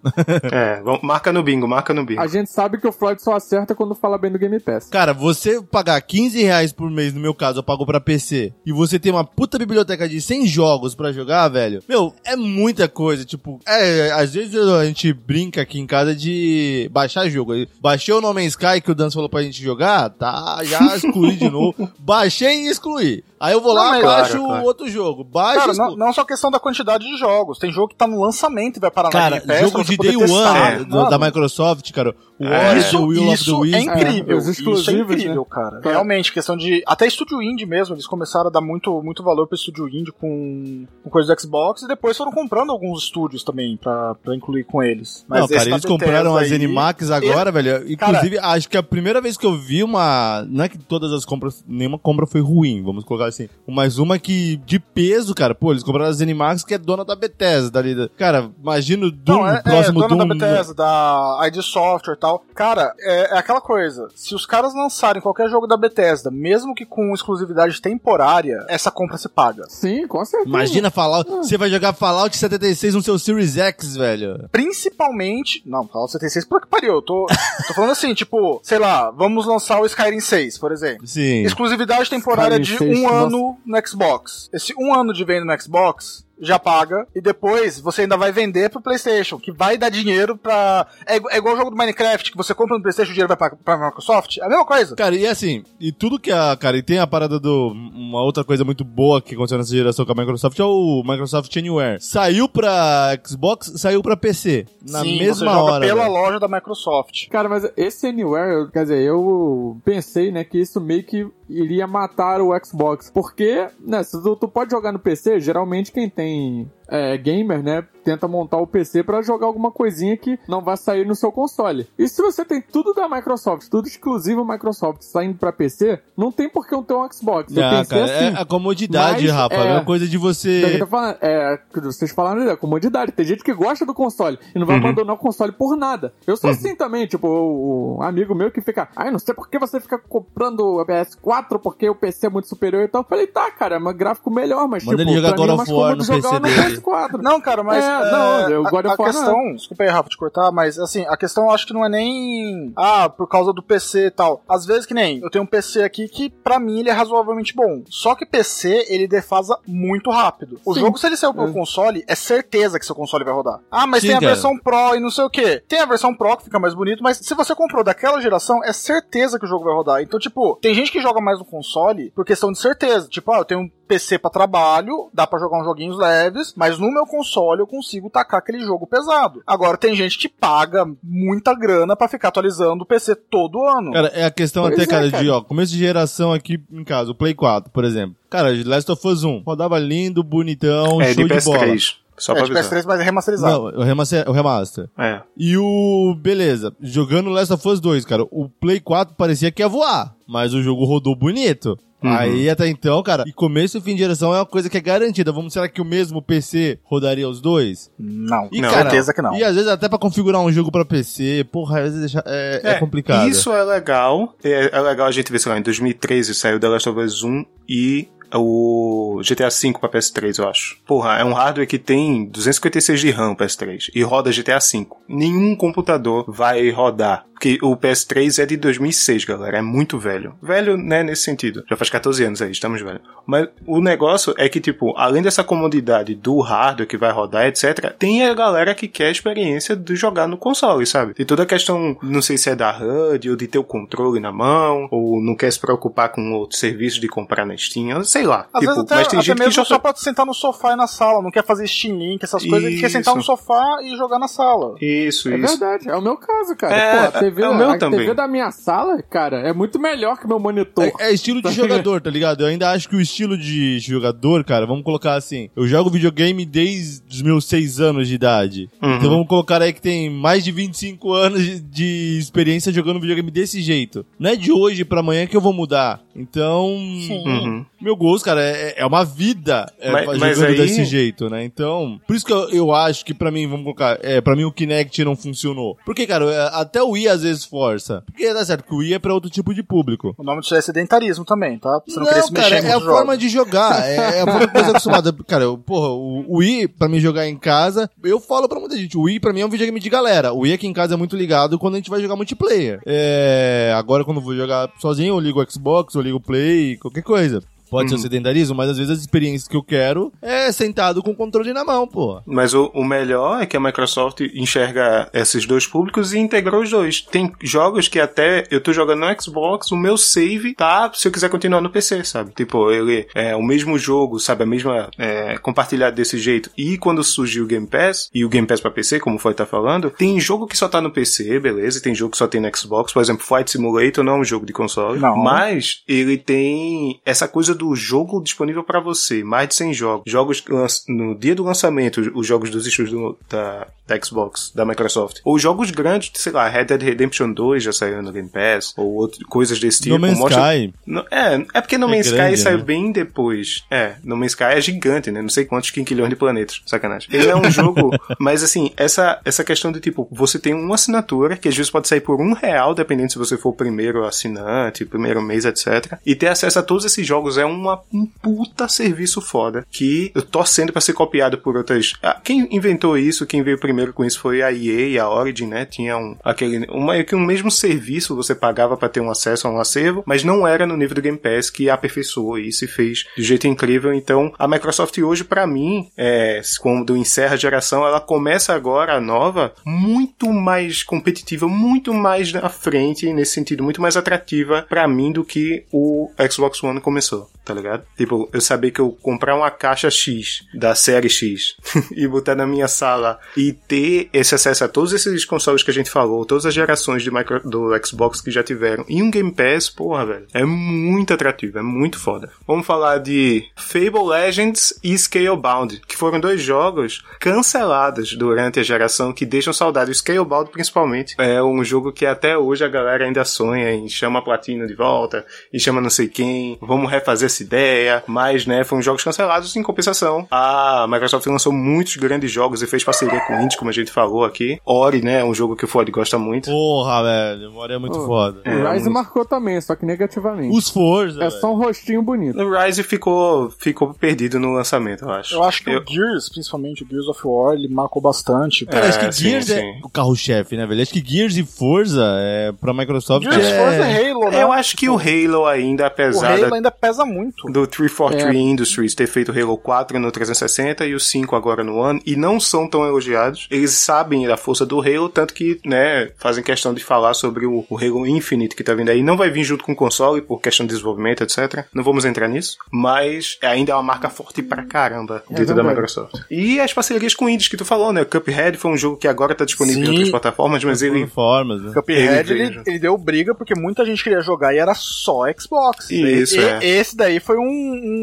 [0.53, 2.21] É, vamos- marca no bingo, marca no bingo.
[2.21, 4.89] A gente sabe que o Floyd só acerta quando fala bem do Game Pass.
[4.89, 8.73] Cara, você pagar 15 reais por mês, no meu caso, eu pago pra PC, e
[8.73, 13.25] você tem uma puta biblioteca de 100 jogos pra jogar, velho, meu, é muita coisa.
[13.25, 17.53] Tipo, é, às vezes a gente brinca aqui em casa de baixar jogo.
[17.81, 21.37] Baixei o No Man's Sky que o Dan falou pra gente jogar, tá, já excluí
[21.37, 21.75] de novo.
[21.99, 23.23] Baixei e excluí.
[23.41, 24.65] Aí eu vou lá, mas- baixo Claro, claro.
[24.65, 25.23] outro jogo.
[25.25, 27.59] Baixo Cara, e não, não só questão da quantidade de jogos.
[27.59, 29.97] Tem jogo que tá no lançamento e vai parar na Cara, Game Pass jogo de
[29.97, 30.81] Day testar.
[30.81, 32.15] One É, da Microsoft, cara.
[32.41, 32.79] O É.
[32.79, 33.83] Isso, o Will of the isso é Wisps.
[33.85, 34.35] incrível.
[34.35, 35.47] É, os isso é exclusivos, incrível, né?
[35.51, 35.81] cara.
[35.81, 35.91] Tá.
[35.91, 36.83] Realmente, questão de.
[36.87, 40.87] Até estúdio indie mesmo, eles começaram a dar muito, muito valor pro estúdio indie com,
[41.03, 44.83] com coisa do Xbox e depois foram comprando alguns estúdios também pra, pra incluir com
[44.83, 45.25] eles.
[45.29, 47.91] Mas não, cara, eles compraram Bethesda as aí- Animax agora, velho.
[47.93, 50.45] Inclusive, acho que a primeira vez que eu vi uma.
[50.49, 51.65] Não é que todas as compras.
[51.67, 53.49] Nenhuma compra foi ruim, vamos colocar assim.
[53.67, 57.15] Mas uma que, de peso, cara, pô, eles compraram as Animax, que é dona da
[57.17, 57.95] Bethesda ali.
[57.95, 60.29] da- Cara, imagina o Doom, Não, é, próximo é, dona Doom.
[60.39, 62.45] da Bethesda, da ID Software e tal.
[62.55, 64.09] Cara, é, é aquela coisa.
[64.15, 69.17] Se os caras lançarem qualquer jogo da Bethesda, mesmo que com exclusividade temporária, essa compra
[69.17, 69.65] se paga.
[69.69, 70.49] Sim, com certeza.
[70.49, 71.31] Imagina Fallout.
[71.31, 74.49] Você vai jogar Fallout 76 no seu Series X, velho.
[74.51, 75.63] Principalmente.
[75.67, 76.95] Não, Fallout 76, por que pariu?
[76.95, 77.27] Eu tô,
[77.67, 81.07] tô falando assim, tipo, sei lá, vamos lançar o Skyrim 6, por exemplo.
[81.07, 81.43] Sim.
[81.43, 83.27] Exclusividade temporária de Skyrim 6, um nossa.
[83.27, 84.49] ano no Xbox.
[84.53, 88.71] Esse um ano de venda no Xbox já paga e depois você ainda vai vender
[88.71, 90.87] pro PlayStation, que vai dar dinheiro pra.
[91.07, 93.29] É, é igual o jogo do Minecraft, que você compra no PlayStation e o dinheiro
[93.29, 94.39] vai pra, pra Microsoft.
[94.39, 94.97] É a mesma coisa.
[94.97, 96.57] Cara, e assim, e tudo que a.
[96.57, 97.69] Cara, e tem a parada do.
[97.95, 101.57] Uma outra coisa muito boa que aconteceu nessa geração com a Microsoft é o Microsoft
[101.57, 102.01] Anywhere.
[102.01, 104.67] Saiu pra Xbox, saiu pra PC.
[104.89, 105.87] Na Sim, mesma você joga hora.
[105.87, 106.13] pela velho.
[106.13, 107.29] loja da Microsoft.
[107.29, 112.41] Cara, mas esse Anywhere, quer dizer, eu pensei, né, que isso meio que iria matar
[112.41, 113.11] o Xbox.
[113.11, 117.85] Porque, né, se tu, tu pode jogar no PC, geralmente quem tem é, gamer, né,
[118.05, 121.87] tenta montar o PC pra jogar alguma coisinha que não vai sair no seu console.
[121.99, 126.49] E se você tem tudo da Microsoft, tudo exclusivo Microsoft saindo pra PC, não tem
[126.49, 127.55] por que eu ter um Xbox.
[127.57, 128.37] Eu Ah, pensei cara, assim.
[128.37, 129.55] é a comodidade, Mas, Rafa.
[129.55, 130.75] é, É uma coisa de você.
[130.75, 133.13] eu tô falando, é, que vocês falaram da comodidade.
[133.13, 136.13] Tem gente que gosta do console e não vai abandonar o console por nada.
[136.27, 139.49] Eu sou assim também, tipo, o, o amigo meu que fica, ai, não sei por
[139.49, 143.01] que você fica comprando o PS4 porque o PC é muito superior e tal.
[143.03, 145.49] Eu falei, tá, cara, é um gráfico melhor, mas Manda tipo, ele jogar é God
[145.57, 146.57] mais of War no jogar PC no dele.
[146.85, 147.23] PS4.
[147.23, 147.85] Não, cara, mas.
[147.85, 149.55] É, não, eu a, God of a War questão.
[149.55, 152.73] Desculpa aí, Rafa, te cortar, mas assim, a questão eu acho que não é nem.
[152.77, 154.43] Ah, por causa do PC e tal.
[154.49, 155.19] Às vezes que nem.
[155.21, 157.83] Eu tenho um PC aqui que, pra mim, ele é razoavelmente bom.
[157.89, 160.61] Só que PC, ele defasa muito rápido.
[160.65, 160.81] O Sim.
[160.81, 161.53] jogo, se ele saiu pro É.
[161.53, 163.61] console, é certeza que seu console vai rodar.
[163.71, 164.33] Ah, mas Sim, tem a cara.
[164.33, 165.61] versão Pro e não sei o que.
[165.69, 168.73] Tem a versão Pro que fica mais bonito, mas se você comprou daquela geração, é
[168.73, 170.03] certeza que o jogo vai rodar.
[170.03, 173.09] Então, tipo, tem gente que joga mais no console por questão de certeza.
[173.09, 176.79] Tipo, ah, eu tenho um PC pra trabalho, dá pra jogar uns joguinhos leves, mas
[176.79, 179.43] no meu console eu consigo tacar aquele jogo pesado.
[179.47, 183.93] Agora, tem gente que paga muita grana pra ficar atualizando o PC todo ano.
[183.93, 185.23] Cara, é a questão Pois até, é, cara, cara.
[185.23, 188.17] de, ó, começo de geração aqui em casa, o Play 4, por exemplo.
[188.31, 191.59] Cara, Last of Us 1, rodava lindo, bonitão, É, show de de, bola.
[191.67, 191.95] PS3.
[192.17, 192.73] Só é pra de avisar.
[192.73, 193.73] PS3, mas é remasterizado.
[193.73, 194.89] Não, o remaster, o remaster.
[194.97, 195.21] É.
[195.37, 196.15] E o.
[196.17, 200.55] Beleza, jogando Last of Us 2, cara, o Play 4 parecia que ia voar, mas
[200.55, 201.77] o jogo rodou bonito.
[202.05, 202.17] Uhum.
[202.17, 204.81] Aí até então, cara, e começo e fim de geração é uma coisa que é
[204.81, 205.33] garantida.
[205.33, 207.91] Vamos será que o mesmo PC rodaria os dois?
[207.99, 209.35] Não, E, Não, cara, certeza que não.
[209.35, 212.61] E às vezes até pra configurar um jogo pra PC, porra, às vezes deixa- é,
[212.63, 213.29] é complicado.
[213.29, 214.35] Isso é legal.
[214.45, 217.23] É, é legal a gente ver, sei lá, em 2013 saiu The Last of Us
[217.23, 220.77] 1 e o GTA V pra PS3, eu acho.
[220.87, 224.87] Porra, é um hardware que tem 256 de RAM PS3 e roda GTA V.
[225.09, 229.59] Nenhum computador vai rodar Porque o PS3 é de 2006, galera.
[229.59, 230.35] É muito velho.
[230.43, 231.63] Velho, né, nesse sentido.
[231.69, 233.03] Já faz 14 anos aí, estamos velhos.
[233.27, 237.93] Mas o negócio é que, tipo, além dessa comodidade do hardware que vai rodar, etc.,
[237.99, 241.15] tem a galera que quer a experiência de jogar no console, sabe?
[241.19, 244.21] E toda a questão, não sei se é da HUD ou de ter o controle
[244.21, 248.25] na mão, ou não quer se preocupar com outro serviço de comprar na Steam, sei
[248.25, 248.47] lá.
[248.53, 250.35] Às tipo, vezes até, mas tem até gente mesmo que já só pra sentar no
[250.35, 253.23] sofá e na sala, não quer fazer Steam Link, essas coisas, ele quer sentar no
[253.23, 254.77] sofá e jogar na sala.
[254.81, 255.59] Isso, É isso.
[255.59, 256.75] verdade, é o meu caso, cara.
[256.75, 258.01] É, Pô, a TV, é o meu a também.
[258.01, 260.85] TV da minha sala, cara, é muito melhor que meu monitor.
[261.01, 262.43] É, é estilo de jogador, tá ligado?
[262.43, 265.49] Eu ainda acho que o estilo de jogador, cara, vamos colocar assim.
[265.57, 268.69] Eu jogo videogame desde os meus 6 anos de idade.
[268.83, 268.97] Uhum.
[268.97, 273.31] Então vamos colocar aí que tem mais de 25 anos de- de experiência jogando videogame
[273.31, 274.05] desse jeito.
[274.19, 276.01] Não é de hoje pra amanhã que eu vou mudar.
[276.17, 277.65] Então, Uhum.
[277.81, 281.45] meu gosto, cara, é, é uma vida é, Mas- jogando mas aí- desse jeito, né?
[281.45, 284.45] Então, por isso que eu, eu acho que pra mim, vamos colocar, é, pra mim
[284.45, 285.77] o Kinect não funcionou.
[285.85, 288.03] Porque, cara, é, até o Wii às vezes força.
[288.07, 290.15] Porque dá certo que o Wii é pra outro tipo de público.
[290.19, 291.81] O nome disso é sedentarismo também, tá?
[291.87, 293.83] Você não, Não, se cara, mexer é a nos forma de jogar.
[293.89, 295.13] É, é a forma que você é acostumado.
[295.25, 298.77] Cara, eu- porra, o o Wii, pra mim jogar em casa, eu falo pra muita
[298.77, 300.33] gente, o Wii pra mim é um videogame de galera.
[300.33, 302.81] O Wii aqui em casa é muito ligado quando a gente vai jogar multiplayer.
[302.87, 306.77] É, agora quando eu vou jogar sozinho, eu ligo o Xbox, eu ligo o Play,
[306.79, 307.43] qualquer coisa.
[307.75, 311.11] Pode ser o sedentarismo, mas às vezes as experiências que eu quero é sentado com
[311.11, 312.21] o controle na mão, pô.
[312.25, 316.71] Mas o, o melhor é que a Microsoft enxerga esses dois públicos e integrou os
[316.71, 317.01] dois.
[317.01, 321.13] Tem jogos que até eu tô jogando no Xbox, o meu save tá se eu
[321.13, 322.33] quiser continuar no PC, sabe?
[322.33, 324.45] Tipo, ele é o mesmo jogo, sabe?
[324.45, 326.51] A mesma é, compartilhado desse jeito.
[326.57, 329.45] E quando surgiu o Game Pass, e o Game Pass pra PC, como foi tá
[329.45, 331.79] falando, tem jogo que só tá no PC, beleza?
[331.79, 332.93] E tem jogo que só tem no Xbox.
[332.93, 335.01] Por exemplo, Flight Simulator não é um jogo de console.
[335.01, 335.17] Não.
[335.17, 340.11] Mas ele tem essa coisa do jogo disponível pra você, mais de 100 jogos.
[340.11, 340.43] Jogos
[340.89, 345.21] no dia do lançamento, os jogos dos estúdios do- da, da Xbox, da Microsoft.
[345.25, 348.93] Ou jogos grandes, sei lá, Red Dead Redemption 2 já saiu no Game Pass, ou
[348.95, 349.95] outro, coisas desse tipo.
[349.95, 350.75] No Man's Mostra- Sky.
[350.87, 352.65] No- é, é porque No É Man's grande, Sky saiu né?
[352.65, 353.65] bem depois.
[353.71, 355.23] É, No Man's Sky é gigante, né?
[355.23, 356.61] Não sei quantos quinquilhões de planetas.
[356.67, 357.09] Sacanagem.
[357.13, 361.37] Ele é um jogo, mas assim, essa, essa questão de tipo, você tem uma assinatura
[361.37, 364.85] que às vezes pode sair por um real, dependendo se você for o primeiro assinante,
[364.85, 365.99] primeiro mês, etc.
[366.05, 370.23] E ter acesso a todos esses jogos é uma, um puta serviço foda que eu
[370.23, 371.93] torcendo pra ser copiado por outras.
[372.03, 375.47] Ah, quem inventou isso, quem veio primeiro com isso foi a EA e a Origin,
[375.47, 375.65] né?
[375.65, 379.47] Tinha um, aquele, um, meio que um mesmo serviço, você pagava pra ter um acesso
[379.47, 382.69] a um acervo, mas não era no nível do Game Pass que aperfeiçoou isso e
[382.69, 383.93] fez de jeito incrível.
[383.93, 389.01] Então, a Microsoft hoje, pra mim, é, quando encerra a geração, ela começa agora a
[389.01, 395.13] nova muito mais competitiva, muito mais na frente, nesse sentido, muito mais atrativa pra mim
[395.13, 397.85] do que o Xbox One começou, tá ligado?
[397.97, 401.57] Tipo, eu saber que eu comprar uma caixa X da série X
[401.93, 405.75] e botar na minha sala e ter esse acesso a todos esses consoles que a
[405.75, 409.33] gente falou, todas as gerações de micro, do Xbox que já tiveram, e um Game
[409.33, 412.31] Pass, porra, velho, é muito atrativo, é muito foda.
[412.47, 419.13] Vamos falar de Fable Legends e Scalebound, que foram dois jogos cancelados durante a geração
[419.13, 419.91] que deixam saudade.
[419.91, 424.25] O Scalebound, principalmente, é um jogo que até hoje a galera ainda sonha em chama
[424.25, 428.81] Platino de volta e chama não sei quem, vamos refazer essa ideia, mas, né, foram
[428.83, 430.27] jogos cancelados em compensação.
[430.31, 434.25] A Microsoft lançou muitos grandes jogos e fez parceria com indies, como a gente falou
[434.25, 434.59] aqui.
[434.65, 436.51] Ori, né, é um jogo que o Ford gosta muito.
[436.51, 437.41] Porra, velho.
[437.51, 438.07] Memória é muito Pô.
[438.07, 438.41] foda.
[438.45, 438.91] É, o Rise muito.
[438.95, 440.57] marcou também, só que negativamente.
[440.57, 441.19] Os Forza.
[441.25, 441.41] É velho.
[441.41, 442.41] só um rostinho bonito.
[442.41, 445.35] O Rise ficou, ficou perdido no lançamento, eu acho.
[445.35, 448.65] Eu acho que Eu- o Gears, principalmente o Gears of War, ele marcou bastante.
[448.67, 449.81] Cara, acho É, que sim, Gears é sim.
[449.83, 450.83] o carro-chefe, né, velho?
[450.83, 453.59] Acho que Gears e Forza é pra Microsoft Gears, é...
[453.59, 454.43] Forza e Halo, né?
[454.43, 457.24] Eu acho que o Halo ainda, o apesar da- Halo ainda pesa muito.
[457.51, 458.39] Do 343 É.
[458.39, 462.17] Industries ter feito o Halo 4 no 360 e o 5 agora no One, e
[462.17, 463.47] não são tão elogiados.
[463.51, 467.65] Eles sabem da força do Halo, tanto que, né, fazem questão de falar sobre o,
[467.69, 469.03] o Halo Infinite que tá vindo aí.
[469.03, 471.65] Não vai vir junto com o console por questão de desenvolvimento, etc.
[471.73, 475.65] Não vamos entrar nisso, mas ainda é uma marca forte pra caramba dentro da.
[475.65, 476.15] Microsoft.
[476.31, 478.05] E as parcerias com indies que tu falou, né?
[478.05, 479.91] Cuphead foi um jogo que agora tá disponível em Sim.
[479.93, 481.73] outras plataformas, mas ele Formas, né?
[481.73, 485.91] Cuphead, Ele ele, ele deu briga porque muita gente queria jogar e era só Xbox.
[485.91, 486.59] Isso, e, é.
[486.63, 487.43] Esse daí foi um,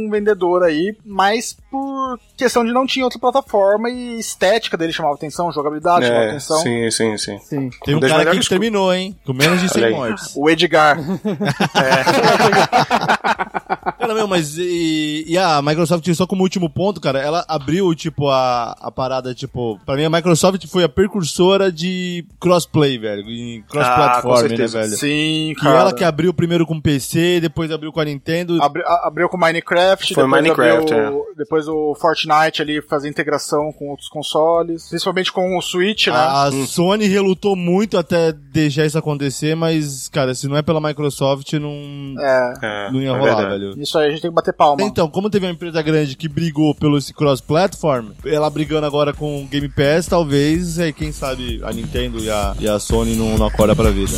[0.06, 5.16] um vendedor aí, mais por questão de não tinha outra plataforma e estética dele chamava
[5.16, 6.58] atenção, jogabilidade chamava é, atenção.
[6.60, 7.40] sim, sim, sim.
[7.40, 7.70] Sim.
[7.86, 9.16] Tem um cara que terminou, hein?
[9.26, 9.94] Com menos de 100 Olha aí.
[9.96, 10.34] mortes.
[10.36, 10.98] O Edgar.
[14.00, 18.28] Cara, meu, mas e, e a Microsoft, só como último ponto, cara, ela abriu, tipo,
[18.30, 19.80] a, a parada, tipo...
[19.86, 23.22] Pra mim, a Microsoft foi a precursora de crossplay, velho.
[23.30, 24.98] Em Ah, cross-platform, com né, velho?
[24.98, 25.80] Sim, Que cara.
[25.80, 28.62] ela que abriu primeiro com PC, depois abriu com a Nintendo.
[28.62, 31.06] Abri- a- abriu com Minecraft, Foi depois Minecraft, é.
[31.06, 36.14] abriu, depois o Fortnite ali fazer integração com outros consoles, principalmente com o Switch, né?
[36.16, 41.52] A Sony relutou muito até deixar isso acontecer, mas, cara, se não é pela Microsoft,
[41.54, 42.54] não, É.
[42.62, 43.60] É, não ia é rolar, verdade.
[43.60, 43.82] velho.
[43.82, 44.84] Isso aí a gente tem que bater palma.
[44.84, 49.44] Então, como teve uma empresa grande que brigou pelo esse cross-platform, ela brigando agora com
[49.44, 53.38] o Game Pass, talvez, aí, quem sabe, a Nintendo e a, e a Sony não,
[53.38, 54.14] não acordam pra vida.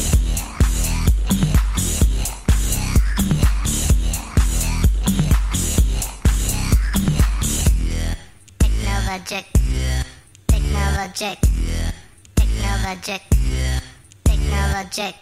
[9.25, 9.47] Technologic.
[10.47, 11.39] Technologic.
[12.36, 13.21] Technologic.
[14.25, 15.15] Technologic.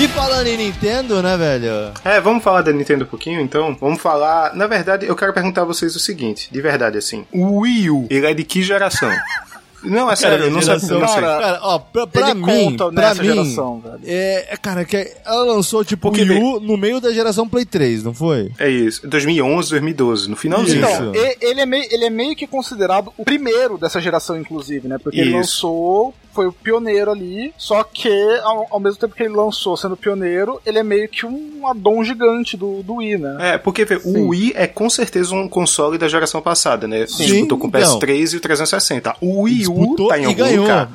[0.00, 1.92] E falando em Nintendo, né, velho?
[2.02, 3.76] É, vamos falar da Nintendo um pouquinho, então?
[3.78, 4.54] Vamos falar...
[4.54, 7.26] Na verdade, eu quero perguntar a vocês o seguinte, de verdade, assim.
[7.30, 9.10] O Wii U, ele é de que geração?
[9.84, 11.20] Não, é sério, eu não, sei, geração- não sei.
[11.22, 13.98] Cara, Cara, ó, pra, pra ele mim, conta pra nessa mim, geração, velho.
[14.04, 17.48] é, é, cara, que ela lançou tipo o Porque Wii U no meio da geração
[17.48, 18.50] Play 3, não foi?
[18.58, 20.84] É isso, 2011, 2012, no finalzinho.
[20.84, 21.02] Isso.
[21.02, 24.98] Então, ele é, meio, ele é meio que considerado o primeiro dessa geração, inclusive, né?
[24.98, 25.36] Porque ele Isso.
[25.36, 28.08] lançou, foi o pioneiro ali, só que
[28.42, 32.02] ao, ao mesmo tempo que ele lançou sendo pioneiro, ele é meio que um addon
[32.02, 33.36] gigante do, do Wii, né?
[33.54, 37.06] É, porque vê, o Wii é com certeza um console da geração passada, né?
[37.06, 37.98] Sim, Disputou com o então.
[37.98, 39.16] PS3 e o 360.
[39.20, 40.62] O Wii U Disputou tá em e algum ganhou.
[40.62, 40.88] lugar.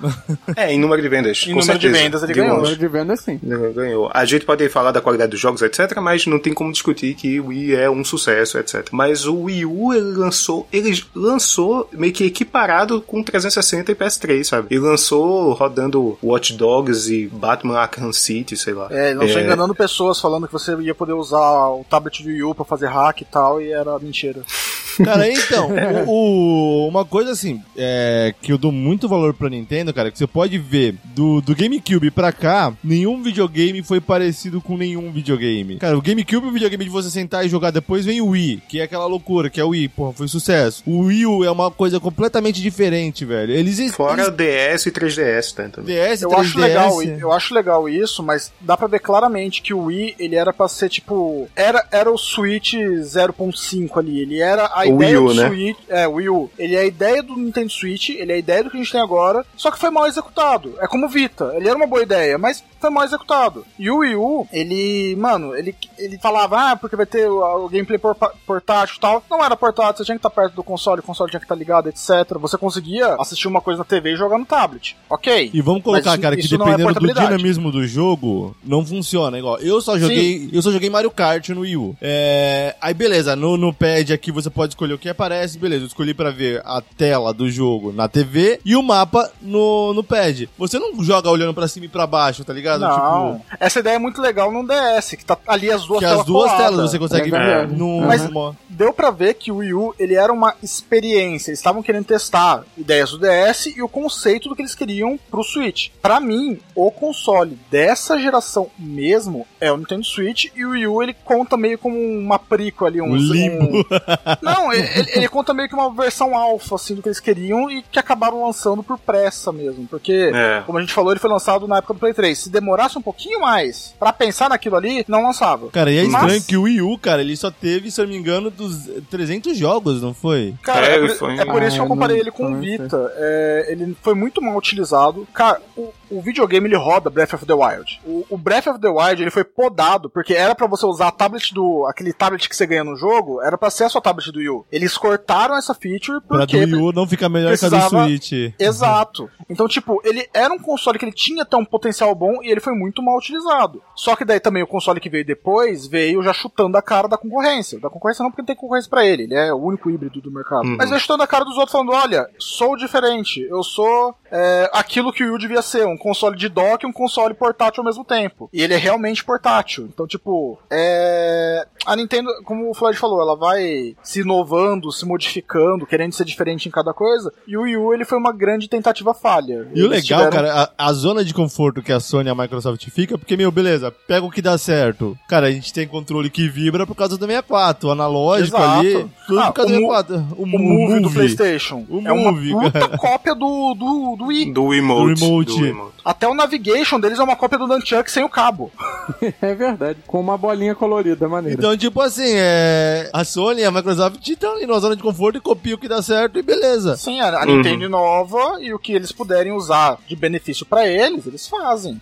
[0.55, 1.43] É, em número de vendas.
[1.43, 2.03] Em com número de certeza.
[2.03, 2.57] vendas, ele De ganhou.
[2.57, 2.71] longe.
[2.71, 3.39] Número de venda, sim.
[3.73, 4.09] Ganhou.
[4.13, 7.39] A gente pode falar da qualidade dos jogos, etc, mas não tem como discutir que
[7.39, 8.87] o Wii é um sucesso, etc.
[8.91, 14.43] Mas o Wii U, ele lançou, ele lançou meio que equiparado com 360 e PS3,
[14.43, 14.67] sabe?
[14.71, 18.87] Ele lançou rodando Watch Dogs e Batman Arkham City, sei lá.
[18.91, 22.43] É, ele lançou enganando pessoas, falando que você ia poder usar o tablet do Wii
[22.43, 24.41] U pra fazer hack e tal, e era mentira.
[25.03, 25.69] Cara, então,
[26.07, 30.17] o, o- uma coisa assim, é, que eu dou muito valor pra Nintendo, cara, que
[30.17, 35.77] você pode ver do, do GameCube pra cá, nenhum videogame foi parecido com nenhum videogame.
[35.77, 38.61] Cara, o GameCube é um videogame de você sentar e jogar, depois vem o Wii,
[38.67, 40.83] que é aquela loucura, que é o Wii, porra, foi sucesso.
[40.85, 43.53] O Wii U é uma coisa completamente diferente, velho.
[43.53, 45.69] Eles Fora o DS e 3DS, tá?
[45.69, 45.95] Também.
[45.95, 46.39] DS, Eu 3DS.
[46.39, 50.35] acho legal, eu acho legal isso, mas dá pra ver claramente que o Wii, ele
[50.35, 55.19] era pra ser tipo, era era o Switch 0.5 ali, ele era a O ideia
[55.19, 55.47] Wii U, do né?
[55.49, 56.49] Switch, é, o Wii U.
[56.57, 58.91] Ele é a ideia do Nintendo Switch, ele é a ideia do que a gente
[58.91, 60.73] tem agora, só que foi mal executado.
[60.79, 63.65] É como o Vita, ele era uma boa ideia, mas foi mal executado.
[63.79, 67.69] E o Wii U, ele, mano, ele ele falava, ah, porque vai ter o, o
[67.69, 69.23] gameplay por- portátil e tal.
[69.29, 71.55] Não era portátil, você tinha que estar perto do console, o console tinha que estar
[71.55, 72.37] ligado, etc.
[72.39, 74.95] Você conseguia assistir uma coisa na TV e jogar no tablet.
[75.09, 75.49] OK.
[75.53, 77.27] E vamos colocar, Mas cara, que é dependendo do portabilidade.
[77.27, 79.37] dinamismo do jogo, não funciona.
[79.39, 81.95] Igual, eu só joguei, eu só joguei Mario Kart no Wii U.
[82.01, 85.87] É, aí beleza, no, no pad aqui você pode escolher o que aparece, beleza, eu
[85.87, 90.47] escolhi pra ver a tela do jogo na TV e o mapa no, no pad.
[90.55, 92.81] Você não joga olhando pra cima e pra baixo, tá ligado?
[92.81, 96.05] Não, essa ideia é muito legal no DS, que tá ali as duas Tipo, que
[96.05, 96.69] telas as duas coladas.
[96.75, 99.95] telas você consegue É ver no, Mas- no- Deu pra ver que o Wii U,
[99.97, 104.55] ele era uma experiência, eles estavam querendo testar ideias do DS e o conceito do
[104.55, 105.89] que eles queriam pro Switch.
[105.99, 111.01] Pra mim, o console dessa geração mesmo é o Nintendo Switch e o Wii U
[111.01, 113.79] ele conta meio como uma prequel ali, um, Um limbo.
[113.79, 113.83] um-
[114.43, 117.69] Não, ele, ele- ele conta meio que uma versão alfa assim do que eles queriam
[117.69, 120.61] e que acabaram lançando por pressa mesmo, porque É.
[120.65, 122.37] como a gente falou, ele foi lançado na época do Play 3.
[122.37, 125.69] Se demorasse um pouquinho mais pra pensar naquilo ali, não lançava.
[125.69, 128.05] Cara, e é Mas- estranho que o Wii U, cara, ele só teve, se eu
[128.05, 130.53] não me engano, dos 300 jogos, não foi?
[130.63, 132.51] Cara, É, é, por, foi- é por isso que Ah, eu comparei não- ele com
[132.51, 133.11] o Vita.
[133.15, 135.27] É, ele foi muito mal utilizado.
[135.33, 137.99] Cara, o, o videogame ele roda Breath of the Wild.
[138.05, 141.11] O, o Breath of the Wild ele foi podado porque era pra você usar a
[141.11, 141.85] tablet do.
[141.87, 144.49] aquele tablet que você ganha no jogo, era pra ser a sua tablet do Wii
[144.49, 144.65] U.
[144.71, 146.57] Eles cortaram essa feature Pra do porque.
[146.57, 148.53] Wii U não ficar melhor que a do precisava- Switch.
[148.59, 149.29] Exato.
[149.49, 152.59] Então, tipo, ele era um console que ele tinha até um potencial bom e ele
[152.59, 153.81] foi muito mal utilizado.
[153.95, 157.17] Só que daí também o console que veio depois veio já chutando a cara da
[157.17, 157.79] concorrência.
[157.79, 160.31] Da concorrência não porque não tem concorrência pra ele, ele é o único híbrido do
[160.31, 160.65] mercado.
[160.67, 160.75] Uhum.
[160.77, 165.11] Mas veio chutando a cara dos outros falando: olha, sou diferente, eu sou é, aquilo
[165.13, 168.03] que o Wii devia ser, um console de dock e um console portátil ao mesmo
[168.03, 168.49] tempo.
[168.53, 169.85] E ele é realmente portátil.
[169.91, 171.65] Então, tipo, é...
[171.85, 176.67] a Nintendo, como o Floyd falou, ela vai se inovando, se modificando, querendo ser diferente
[176.67, 177.31] em cada coisa.
[177.47, 179.67] E o Wii U, ele foi uma grande tentativa falha.
[179.73, 182.31] E o Eles legal, tiveram- cara, a, a zona de conforto que a Sony e
[182.31, 185.17] a Microsoft fica, porque, meu, beleza, pega o que dá certo.
[185.27, 188.79] Cara, a gente tem controle que vibra por causa do 64, o analógico Exato.
[188.79, 190.35] ali, tudo Ah, por causa o do Mo- 64.
[190.37, 191.13] O, O Move, do Move.
[191.15, 192.97] PlayStation O é uma Move, puta cara.
[192.97, 194.53] cópia do, do, do Wii.
[194.53, 195.19] Do Emote.
[195.19, 195.25] Do
[195.65, 195.86] Emote.
[196.03, 198.71] Até o Navigation deles é uma cópia do Nunchuck sem o cabo.
[199.41, 199.99] é verdade.
[200.07, 201.57] Com uma bolinha colorida, maneira.
[201.57, 203.09] Então, tipo assim, é...
[203.13, 205.87] a Sony e a Microsoft estão ali numa zona de conforto e copiam o que
[205.87, 206.95] dá certo e beleza.
[206.97, 211.25] Sim, a, a Nintendo inova e o que eles puderem usar de benefício pra eles,
[211.27, 211.99] eles fazem.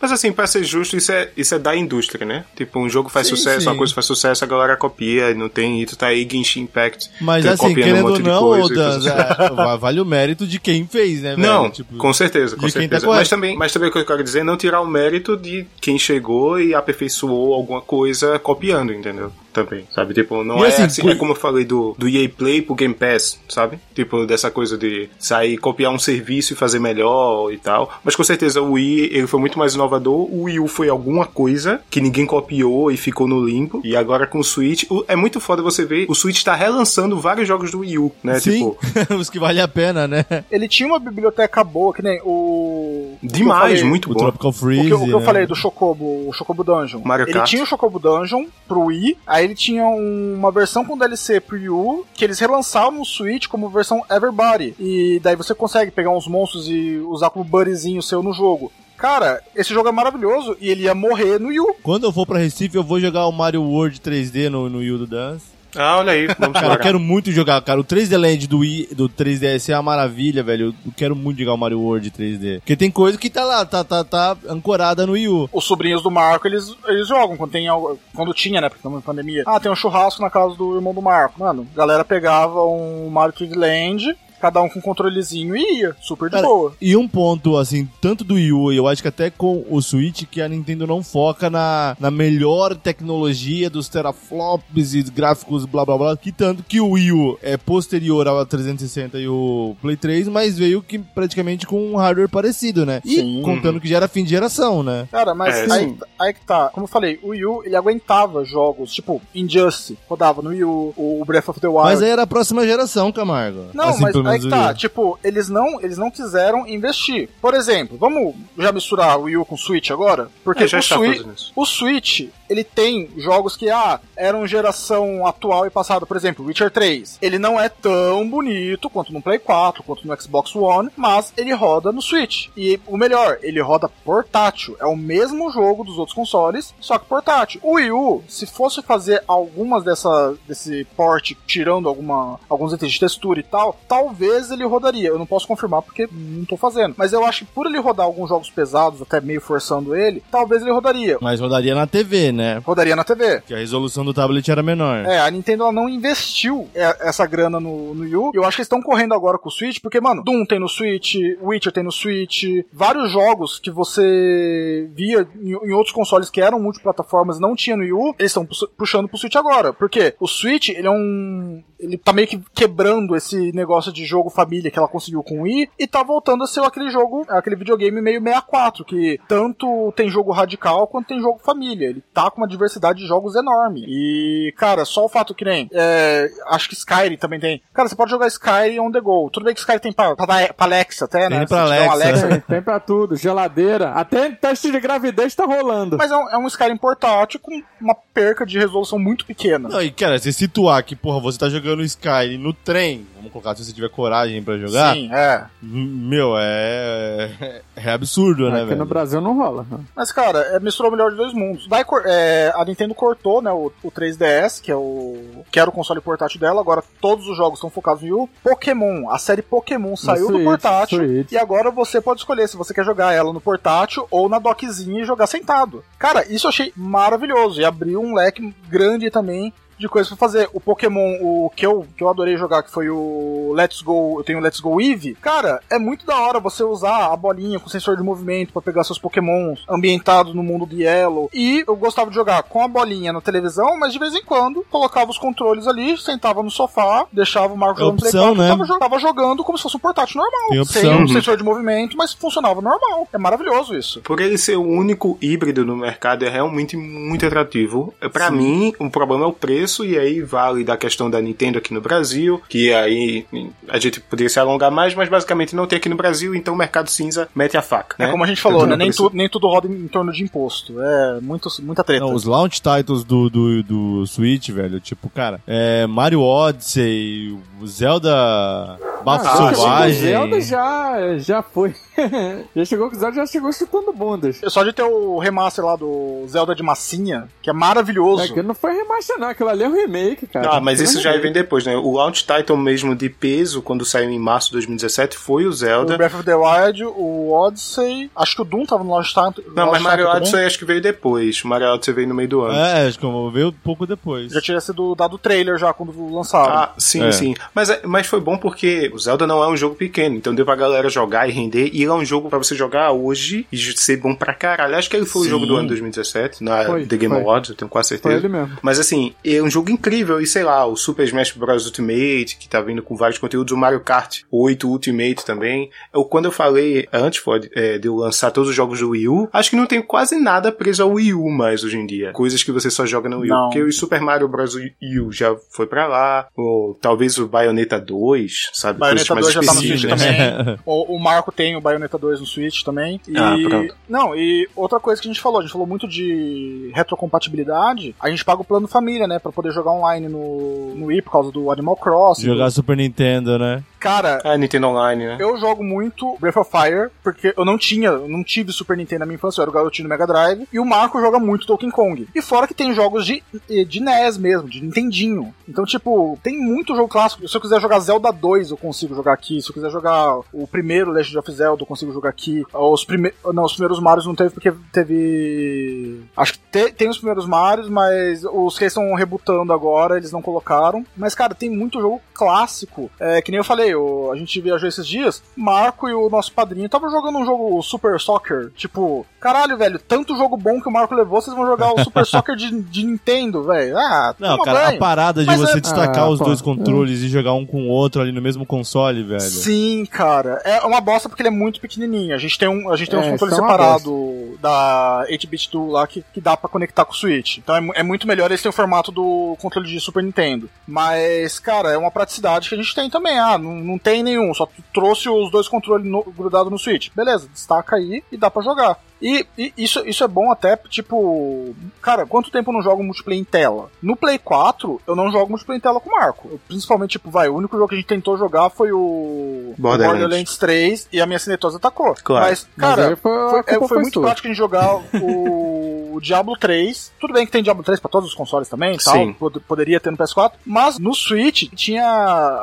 [0.00, 2.44] Mas assim, pra ser justo, isso é, isso é da indústria, né?
[2.56, 3.68] Tipo, um jogo faz Sim, sucesso, sim.
[3.68, 6.62] uma coisa faz sucesso, a galera copia, e não tem, e tu tá aí Genshin
[6.62, 7.10] Impact.
[7.20, 10.46] Mas tá assim, copiando um querendo ou não, coisa Dan, é, va- vale o mérito
[10.46, 11.42] de quem fez, né, velho?
[11.46, 13.06] Não, Tipo, com certeza, com de quem tá certeza.
[13.26, 15.66] Mas, também, mas também o que eu quero dizer é não tirar o mérito de
[15.80, 19.32] quem chegou e aperfeiçoou alguma coisa copiando, entendeu?
[19.64, 20.12] Também, sabe?
[20.14, 22.74] Tipo, não E é assim, assim, é como eu falei do, do EA Play pro
[22.74, 23.78] Game Pass, sabe?
[23.94, 27.90] Tipo, dessa coisa de sair, copiar um serviço e fazer melhor e tal.
[28.04, 30.28] Mas com certeza o Wii, ele foi muito mais inovador.
[30.30, 33.80] O Wii U foi alguma coisa que ninguém copiou e ficou no limpo.
[33.82, 37.18] E agora com o Switch, o- é muito foda você ver, o Switch tá relançando
[37.18, 38.38] vários jogos do Wii U, né?
[38.40, 38.76] Sim, Tipo,
[39.18, 40.24] os que valem a pena, né?
[40.50, 43.16] Ele tinha uma biblioteca boa, que nem o.
[43.16, 44.16] o que eu demais, falei- O muito bom.
[44.18, 44.86] Tropical O Freeze.
[44.86, 45.24] que, eu- o que eu né?
[45.24, 47.00] falei do Chocobo, o Chocobo Dungeon.
[47.04, 47.48] Mario ele Kart.
[47.48, 51.40] tinha o Chocobo Dungeon pro Wii, aí ele tinha um- uma versão com DLC
[51.70, 54.74] U, que eles relançaram no Switch como versão Everybody.
[54.78, 58.70] E daí você consegue pegar uns monstros e usar como buddyzinho seu no jogo.
[58.96, 61.74] Cara, esse jogo é maravilhoso e ele ia morrer no Wii U.
[61.82, 64.98] Quando eu for pra Recife, eu vou jogar o Mario World 3D no, no Wii
[64.98, 65.55] do Dance.
[65.74, 67.80] Ah, olha aí, vamos Cara, eu quero muito jogar, cara.
[67.80, 70.74] O 3D Land do, Wii, do 3DS é uma maravilha, velho.
[70.86, 72.60] Eu quero muito jogar o Mario World 3D.
[72.60, 75.50] Porque tem coisa que tá lá, tá, tá, tá ancorada no Wii U.
[75.52, 78.98] Os sobrinhos do Marco, eles, eles jogam quando tem algo- quando tinha, né, porque estamos
[78.98, 79.42] em pandemia.
[79.46, 81.38] Ah, tem um churrasco na casa do irmão do Marco.
[81.40, 85.96] Mano, a galera pegava um Mario 3D Land, cada um com um controlezinho e ia,
[86.00, 86.72] super de Cara, boa.
[86.80, 89.80] E um ponto, assim, tanto do Wii U, e eu acho que até com o
[89.80, 95.84] Switch, que a Nintendo não foca na, na melhor tecnologia dos teraflops e gráficos blá
[95.84, 99.96] blá blá, que tanto que o Wii U é posterior ao 360 e o Play
[99.96, 103.00] 3, mas veio que praticamente com um hardware parecido, né?
[103.04, 103.42] E Sim.
[103.42, 105.08] contando que já era fim de geração, né?
[105.10, 105.98] Cara, mas É, aí, sim.
[106.18, 106.70] aí que tá.
[106.72, 110.94] Como eu falei, o Wii U, ele aguentava jogos, tipo, Injustice, rodava no Wii U,
[110.96, 111.82] o Breath of the Wild.
[111.84, 113.66] Mas aí era a próxima geração, Camargo.
[113.72, 117.28] Não, Assim, mas aí menos que tá, tipo, eles não, eles não quiseram investir.
[117.40, 120.28] Por exemplo, vamos já misturar o Wii U com o Switch agora?
[120.44, 125.26] Porque É, já o, está Switch, o Switch, ele tem jogos que, ah, eram geração
[125.26, 126.06] atual e passada.
[126.06, 127.18] Por exemplo, Witcher 3.
[127.20, 131.52] Ele não é tão bonito quanto no Play 4, quanto no Xbox One, mas ele
[131.52, 132.48] roda no Switch.
[132.56, 134.76] E o melhor, ele roda portátil.
[134.80, 137.60] É o mesmo jogo dos outros consoles, só que portátil.
[137.62, 143.00] O Wii U, se fosse fazer algumas dessa, desse port, tirando alguma, alguns itens de
[143.00, 145.08] textura e tal, talvez ele rodaria.
[145.08, 146.94] Eu não posso confirmar porque não tô fazendo.
[146.96, 150.62] Mas eu acho que por ele rodar alguns jogos pesados, até meio forçando ele, talvez
[150.62, 151.18] ele rodaria.
[151.20, 152.58] Mas rodaria na TV, né?
[152.64, 153.42] Rodaria na TV.
[153.46, 155.04] Que a resolução do tablet era menor.
[155.04, 158.30] É, a Nintendo ela não investiu é, essa grana no, no Wii U.
[158.34, 160.68] Eu acho que eles estão correndo agora com o Switch, porque, mano, Doom tem no
[160.68, 166.40] Switch, Witcher tem no Switch, vários jogos que você via em, em outros consoles que
[166.40, 168.46] eram multiplataformas não tinha no Wii U, eles estão
[168.76, 169.72] puxando pro Switch agora.
[169.72, 171.62] Porque o Switch, ele é um.
[171.78, 175.42] Ele tá meio que quebrando esse negócio de jogo família que ela conseguiu com o
[175.42, 180.08] Wii e tá voltando a ser aquele jogo, aquele videogame meio 64, que tanto tem
[180.08, 181.88] jogo radical quanto tem jogo família.
[181.88, 183.84] Ele tá com uma diversidade de jogos enorme.
[183.86, 185.68] E, cara, só o fato que nem.
[185.72, 187.60] é, acho que Skyrim também tem.
[187.74, 189.28] Cara, você pode jogar Skyrim on the go.
[189.30, 191.38] Tudo bem que Skyrim tem pra, pra, pra Alexa até, né?
[191.38, 192.28] Tem pra Se um Alexa.
[192.28, 195.96] Tem, tem pra tudo, geladeira, até teste de gravidez tá rolando.
[195.96, 199.68] Mas é um, é um Skyrim portátil com uma perca de resolução muito pequena.
[199.68, 203.54] Não, e cara, você situar que, porra, você tá jogando Skyrim no trem, vamos colocar
[203.56, 205.44] se você tiver coragem pra jogar, Sim, é.
[205.62, 207.62] meu, é.
[207.76, 208.78] É absurdo, né, Aqui velho?
[208.78, 209.66] no Brasil não rola.
[209.70, 209.78] né?
[209.94, 211.66] Mas, cara, é, misturou o melhor de dois mundos.
[211.86, 215.72] Cor- é, a Nintendo cortou, né, o, o 3DS, que é o que era o
[215.72, 216.60] console portátil dela.
[216.60, 218.28] Agora todos os jogos estão focados em U.
[218.42, 220.98] Pokémon, a série Pokémon saiu do Switch, portátil.
[220.98, 221.32] Switch.
[221.32, 225.02] E agora você pode escolher se você quer jogar ela no portátil ou na dockzinha
[225.02, 225.84] e jogar sentado.
[225.98, 227.60] Cara, isso eu achei maravilhoso.
[227.60, 230.48] E abriu um leque grande também de coisas pra fazer.
[230.52, 234.24] O Pokémon, o que eu, que eu adorei jogar, que foi o Let's Go, eu
[234.24, 235.14] tenho o Let's Go Eevee.
[235.16, 238.84] Cara, é muito da hora você usar a bolinha com sensor de movimento pra pegar
[238.84, 241.28] seus Pokémons ambientados no mundo de Yellow.
[241.32, 244.64] E eu gostava de jogar com a bolinha na televisão, mas de vez em quando
[244.70, 248.42] colocava os controles ali, sentava no sofá, deixava o Marco É jogando Play opção, 4,
[248.42, 248.48] né?
[248.66, 250.48] tava, tava jogando como se fosse um portátil normal.
[250.50, 251.04] Tem Sem opção.
[251.04, 253.08] um sensor de movimento, mas funcionava normal.
[253.12, 254.00] É maravilhoso isso.
[254.02, 257.92] Por ele ser o único híbrido no mercado, é realmente muito atrativo.
[258.12, 261.58] Pra mim, o problema é o preço preço, e aí vale da questão da Nintendo
[261.58, 263.26] aqui no Brasil, que aí
[263.68, 266.56] a gente poderia se alongar mais, mas basicamente não tem aqui no Brasil, então o
[266.56, 267.96] mercado cinza mete a faca.
[267.98, 268.12] É né?
[268.12, 268.76] como a gente falou, Então, né?
[268.76, 270.80] Nem, tu- nem tudo roda em torno de imposto.
[270.80, 272.04] É muito, muita treta.
[272.04, 277.66] Não, os launch titles do, do, do Switch, velho, tipo, cara, é Mario Odyssey, o
[277.66, 280.00] Zelda Bafo Ah, O Selvagem.
[280.00, 281.74] Zelda já, já foi.
[282.54, 284.40] já chegou com o Zelda, já chegou chutando bundas.
[284.48, 288.24] Só de ter o remaster lá do Zelda de massinha, que é maravilhoso.
[288.24, 289.28] É que não foi remaster, não.
[289.28, 290.50] Aquilo ali é um remake, cara.
[290.52, 291.76] Ah, mas isso é um já vem depois, né?
[291.76, 295.52] O launch title mesmo de peso, quando saiu em março de 2017, foi o O
[295.52, 295.96] Zelda.
[295.96, 299.44] Breath of the Wild, o Odyssey, acho que o Doom tava no launch title.
[299.54, 300.16] Não, mas Mario title também.
[300.28, 301.42] Odyssey acho que veio depois.
[301.42, 302.56] Mario Odyssey veio no meio do ano.
[302.58, 304.32] É, acho que veio pouco depois.
[304.32, 306.52] Já tinha sido dado trailer já quando lançaram.
[306.54, 307.12] Ah, sim, É.
[307.12, 307.34] sim.
[307.54, 310.44] Mas, é- mas foi bom porque o Zelda não é um jogo pequeno, então deu
[310.44, 311.70] pra galera jogar e render.
[311.72, 314.76] E ele é um jogo pra você jogar hoje e ser bom pra caralho.
[314.76, 315.28] Acho que ele foi Sim.
[315.28, 317.22] o jogo do ano 2017, na Foi, The Game foi.
[317.22, 318.26] Awards, eu tenho quase Foi certeza.
[318.26, 318.58] ele mesmo.
[318.62, 320.20] Mas assim, é um jogo incrível.
[320.20, 321.66] E sei lá, o Super Smash Bros.
[321.66, 325.70] Ultimate, que tá vindo com vários conteúdos, o Mario Kart 8 Ultimate também.
[325.92, 329.08] Eu, quando eu falei antes, Ford, é, de eu lançar todos os jogos do Wii
[329.08, 332.12] U, acho que não tem quase nada preso ao Wii U mais hoje em dia.
[332.12, 333.34] Coisas que você só joga no Wii U.
[333.34, 333.48] Não.
[333.48, 334.54] Porque o Super Mario Bros.
[334.54, 336.28] Wii U já foi pra lá.
[336.36, 338.78] Ou talvez o Bayonetta 2, sabe?
[338.78, 339.66] Bayonetta Coisas 2 já tá no.
[339.66, 339.96] Switch né?
[339.96, 340.58] também.
[340.64, 343.00] O, o Marco tem o Bayonetta 2 no Switch também.
[343.08, 343.74] E, Ah, pronto.
[343.88, 347.94] não, e outra coisa que a gente falou, a gente falou muito de retrocompatibilidade.
[348.00, 349.18] A gente paga o plano família, né?
[349.18, 352.24] Pra poder jogar online no, no Wii por causa do Animal Crossing.
[352.24, 353.62] Jogar Super Nintendo, né?
[353.78, 355.16] Cara, Ah, Nintendo Online, né?
[355.20, 359.00] eu jogo muito Breath of Fire, porque eu não tinha, eu não tive Super Nintendo
[359.00, 361.46] na minha infância, eu era o garotinho do Mega Drive, e o Marco joga muito
[361.46, 362.08] Donkey Kong.
[362.14, 363.22] E fora que tem jogos de,
[363.66, 365.34] de NES mesmo, de Nintendinho.
[365.48, 367.26] Então, tipo, tem muito jogo clássico.
[367.28, 369.40] Se eu quiser jogar Zelda 2, eu consigo jogar aqui.
[369.42, 372.44] Se eu quiser jogar o primeiro Legend of Zelda, eu consigo jogar aqui.
[372.52, 373.12] Os prime...
[373.32, 376.02] Não, os primeiros Marios não teve porque teve.
[376.16, 380.22] Acho que te- tem os primeiros Marios, mas os que estão rebutando agora, eles não
[380.22, 380.84] colocaram.
[380.96, 382.90] Mas, cara, tem muito jogo clássico.
[382.98, 385.22] É, que nem eu falei, o- a gente viajou esses dias.
[385.36, 388.50] Marco e o nosso padrinho estavam jogando um jogo Super Soccer.
[388.56, 392.04] Tipo, caralho, velho, tanto jogo bom que o Marco levou, vocês vão jogar o Super
[392.06, 393.76] Soccer de, de Nintendo, velho.
[393.76, 394.76] Ah, Não, cara, banho.
[394.76, 396.44] a parada de Mas você é- destacar Ah, os pô, dois é.
[396.44, 399.20] controles e jogar um com o outro ali no mesmo console, velho.
[399.20, 400.40] Sim, cara.
[400.44, 402.14] É uma bosta porque ele é muito pequenininho.
[402.14, 405.06] A gente tem, um, a gente tem É, uns controles isso é uma separados da
[405.10, 407.38] 8-bit Duo lá que, que dá pra conectar com o Switch.
[407.38, 410.48] Então é, é muito melhor eles têm o formato do controle de Super Nintendo.
[410.66, 413.18] Mas, cara, é uma praticidade que a gente tem também.
[413.18, 415.86] Ah, não, não tem nenhum, só trouxe os dois controles
[416.16, 416.90] grudados no Switch.
[416.94, 418.78] Beleza, destaca aí e dá pra jogar.
[419.00, 421.54] E, e isso, isso é bom até, tipo.
[421.82, 423.70] Cara, quanto tempo eu não jogo multiplayer em tela?
[423.82, 426.28] No Play 4, eu não jogo multiplayer em tela com o Marco.
[426.32, 430.00] Eu, principalmente, tipo, vai, o único jogo que a gente tentou jogar foi o Borderlands.
[430.00, 431.94] Borderlands 3 e a minha cinetosa atacou.
[432.02, 432.24] Claro.
[432.26, 435.94] Mas, Mas cara, aí foi, foi, é, foi foi muito prático a gente jogar o,
[435.94, 436.92] o Diablo 3.
[436.98, 438.94] Tudo bem que tem Diablo 3 pra todos os consoles também e tal.
[438.94, 439.12] Sim.
[439.12, 440.32] pod- Poderia ter no PS4.
[440.44, 441.84] Mas no Switch tinha.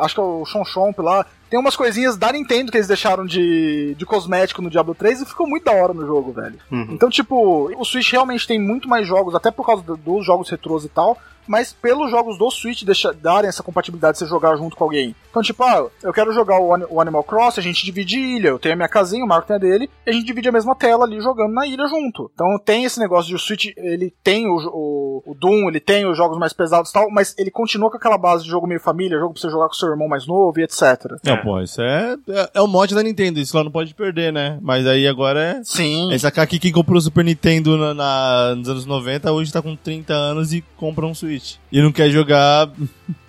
[0.01, 1.25] Acho que é o Chon Chomp lá.
[1.53, 5.25] Tem umas coisinhas da Nintendo que eles deixaram de, de cosmético no Diablo 3 e
[5.27, 6.55] ficou muito da hora no jogo, velho.
[6.71, 6.87] Uhum.
[6.89, 10.49] Então, tipo, o Switch realmente tem muito mais jogos, até por causa do- dos jogos
[10.49, 11.15] retrôs e tal,
[11.47, 15.15] mas pelos jogos do Switch deixa, darem essa compatibilidade de você jogar junto com alguém.
[15.29, 18.59] Então, tipo, ah, eu quero jogar o, o Animal Cross, a gente divide ilha, eu
[18.59, 20.75] tenho a minha casinha, o Marco tem a dele, e a gente divide a mesma
[20.75, 22.29] tela ali jogando na ilha junto.
[22.33, 26.05] Então tem esse negócio de o Switch, ele tem o, o, o Doom, ele tem
[26.05, 28.79] os jogos mais pesados e tal, mas ele continua com aquela base de jogo meio
[28.79, 30.81] família, jogo pra você jogar com seu irmão mais novo e etc.
[31.23, 34.31] Não, pô, isso é, é, é o mote da Nintendo, isso lá não pode perder,
[34.31, 34.59] né?
[34.61, 35.63] Mas aí agora é.
[35.63, 36.13] Sim.
[36.13, 39.61] É sacar que quem comprou o Super Nintendo na, na- nos anos 90 hoje tá
[39.61, 41.32] com 30 anos e compra um Switch.
[41.71, 42.69] E não quer jogar.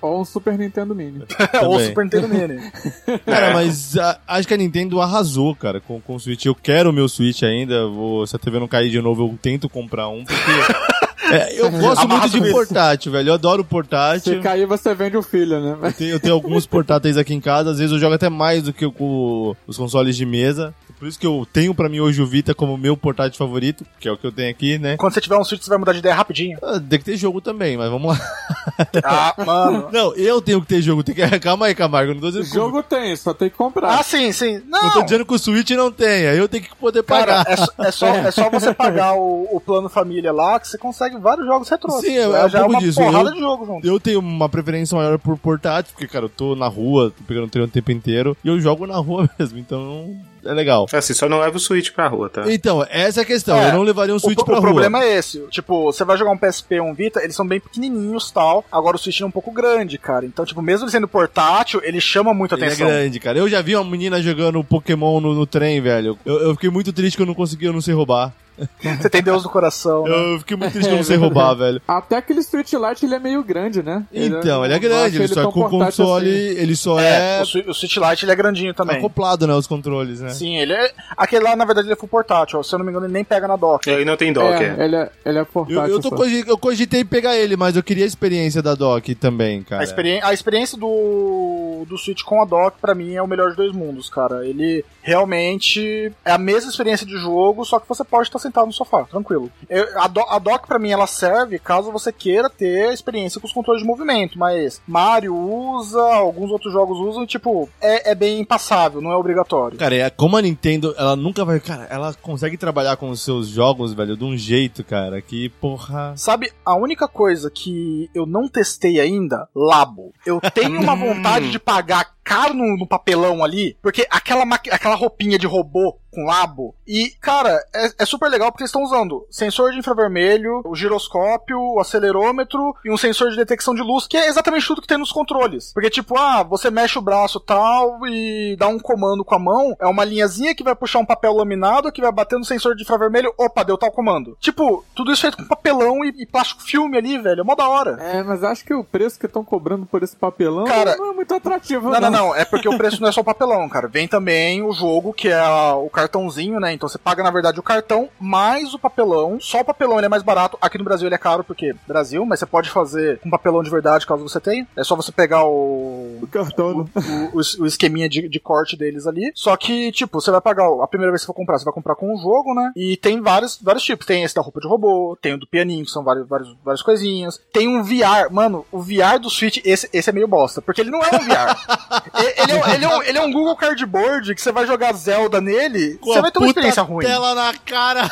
[0.01, 1.23] Ou um Super Nintendo Mini.
[1.63, 1.87] Ou também.
[1.89, 2.61] Super Nintendo Mini.
[3.25, 6.45] Cara, mas a- acho que a Nintendo arrasou, cara, com, com o Switch.
[6.45, 7.87] Eu quero o meu Switch ainda.
[7.89, 11.35] Vou, se a TV não cair de novo, eu tento comprar um, porque.
[11.35, 13.31] é, eu gosto muito de portátil, velho.
[13.31, 14.35] Eu adoro portátil.
[14.35, 15.79] Se cair, você vende o filho, né?
[15.83, 18.63] Eu tenho, eu tenho alguns portáteis aqui em casa, às vezes eu jogo até mais
[18.65, 20.75] do que com os consoles de mesa.
[21.05, 24.09] Por isso que eu tenho pra mim hoje o Vita como meu portátil favorito, que
[24.09, 24.97] é o que eu tenho aqui, né?
[24.97, 26.59] Quando você tiver um Switch, você vai mudar de ideia rapidinho.
[26.63, 28.25] Ah, Tem que ter jogo também, mas vamos lá.
[29.05, 29.89] Ah, mano.
[29.93, 31.03] Não, eu tenho que ter jogo.
[31.05, 31.21] Tem que...
[31.41, 32.15] Calma aí, Camargo.
[32.15, 33.99] Não tô dizendo que o- Jogo tem, só tem que comprar.
[34.01, 34.63] Ah, sim, sim.
[34.67, 36.33] Não, Não tô dizendo que o Switch não tenha.
[36.35, 37.53] Eu tenho que poder Cara, pagar.
[37.53, 40.79] é, só- é só, é só você pagar o, o plano família lá que você
[40.79, 42.01] consegue vários jogos retrô.
[42.01, 42.99] Sim, é- é um já é pouco uma disso.
[43.01, 43.87] porrada Eu- de jogo junto.
[43.87, 47.49] Eu tenho uma preferência maior por portátil, porque, cara, eu tô na rua, tô pegando
[47.51, 50.87] treino o tempo inteiro, e eu jogo na rua mesmo, então é legal.
[50.93, 52.45] Assim, só não leva o Switch pra rua, tá?
[52.53, 53.57] Então, essa é a questão.
[53.59, 54.65] É, eu não levaria um O, Switch pro- pra o rua.
[54.71, 55.39] problema é esse.
[55.51, 58.65] Tipo, você vai jogar um PSP ou um Vita, eles são bem pequenininhos tal.
[58.71, 60.25] Agora o Switch é um pouco grande, cara.
[60.27, 62.87] Então, tipo, mesmo ele sendo portátil, ele chama muita Ele é atenção.
[62.87, 63.39] grande, cara.
[63.39, 66.19] Eu já vi uma menina jogando Pokémon no, no trem, velho.
[66.25, 68.33] Eu, eu fiquei muito triste que eu não consegui, eu não sei roubar.
[69.01, 70.35] Você tem Deus no coração, né?
[70.35, 71.81] Eu fiquei muito triste de não sei roubar, velho.
[71.87, 74.05] Até aquele Street Light ele é meio grande, né?
[74.13, 76.61] Então, ele é grande, ele só é com o console, assim.
[76.61, 78.97] ele só É, é, o, o Switch Lite ele é grandinho também.
[78.99, 80.31] acoplado, né, os controles, né?
[80.31, 80.93] Sim, ele é.
[81.17, 82.63] Aquele lá, na verdade, ele é full portátil.
[82.63, 83.89] Se eu não me engano, ele nem pega na dock.
[83.89, 84.77] Ele não tem dock, é.
[84.79, 85.83] É, ele é, ele é Eu, portátil.
[85.95, 86.17] eu, tô só.
[86.17, 89.81] cogi- eu cogitei pegar ele, mas eu queria a experiência da dock também, cara.
[89.83, 93.51] A, experi- a experiência do, do Switch com a dock, pra mim, é o melhor
[93.51, 94.47] de dois mundos, cara.
[94.47, 98.73] Ele realmente é a mesma experiência de jogo, só que você pode estar sentado no
[98.73, 99.51] sofá, tranquilo.
[99.69, 103.47] Eu- a, do- a dock, pra mim, ela serve caso você queira ter experiência com
[103.47, 108.15] os controles de movimento, mas Mario usa, alguns outros jogos usam, e, tipo, é, é
[108.15, 109.79] bem passável, não é obrigatório.
[109.79, 111.59] Cara, é, como a Nintendo, ela nunca vai.
[111.61, 116.15] Cara, ela consegue trabalhar com os seus jogos, velho, de um jeito, cara, que porra.
[116.17, 120.13] Sabe, a única coisa que eu não testei ainda, Labo.
[120.27, 125.39] Eu tenho uma vontade de pagar caro no, no papelão ali, porque aquela, aquela roupinha
[125.39, 126.75] de robô com labo.
[126.87, 131.59] E, cara, é, é super legal porque eles estão usando sensor de infravermelho, o giroscópio,
[131.59, 134.97] o acelerômetro e um sensor de detecção de luz, que é exatamente tudo que tem
[134.97, 135.73] nos controles.
[135.73, 139.77] Porque, tipo, ah, você mexe o braço tal e dá um comando com a mão,
[139.81, 142.83] é uma linhazinha que vai puxar um papel laminado que vai bater no sensor de
[142.83, 144.37] infravermelho, opa, deu tal comando.
[144.41, 147.69] Tipo, tudo isso feito com papelão e, e plástico filme ali, velho, é mó da
[147.69, 147.99] hora.
[148.01, 151.15] É, mas acho que o preço que estão cobrando por esse papelão Cara, não é
[151.15, 152.14] muito atrativo, Não, não, não.
[152.35, 153.89] É porque o preço não é só papelão, cara.
[153.89, 156.73] Vem também o jogo, que é a- o cartãozinho, né?
[156.73, 159.39] Então você paga, na verdade, o cartão mais o papelão.
[159.41, 160.59] Só o papelão ele é mais barato.
[160.61, 163.71] Aqui no Brasil ele é caro, porque Brasil, mas você pode fazer com papelão de
[163.71, 164.67] verdade, caso você tenha.
[164.77, 166.19] É só você pegar o.
[166.23, 166.79] O cartão.
[166.85, 166.85] né?
[167.33, 169.33] O, o- o esqueminha de, de corte deles ali.
[169.35, 170.69] Só que, tipo, você vai pagar.
[170.71, 172.73] o- A primeira vez que você for comprar, você vai comprar com o jogo, né?
[172.77, 174.07] E tem vários, vários tipos.
[174.07, 176.83] Tem esse da roupa de robô, tem o do pianinho, que são vários, vários, várias
[176.83, 177.41] coisinhas.
[177.53, 178.31] Tem um VR.
[178.31, 180.61] Mano, o VR do Switch, esse, esse é meio bosta.
[180.63, 181.57] Porque ele não é um VR.
[182.13, 184.93] Ele, é, um- ele, é um, ele é um Google Cardboard que você vai jogar
[184.93, 185.97] Zelda nele.
[186.01, 187.05] Com você vai ter uma puta experiência ruim.
[187.07, 188.11] tela na cara.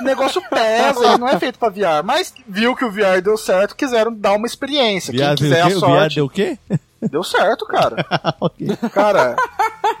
[0.00, 2.04] O negócio pesa, ele não é feito pra VR.
[2.04, 5.10] Mas viu que o VR deu certo, quiseram dar uma experiência.
[5.12, 6.14] Quem Viado, quiser o a sorte.
[6.16, 6.58] deu o quê?
[7.10, 7.96] Deu certo, cara.
[8.92, 9.36] Cara.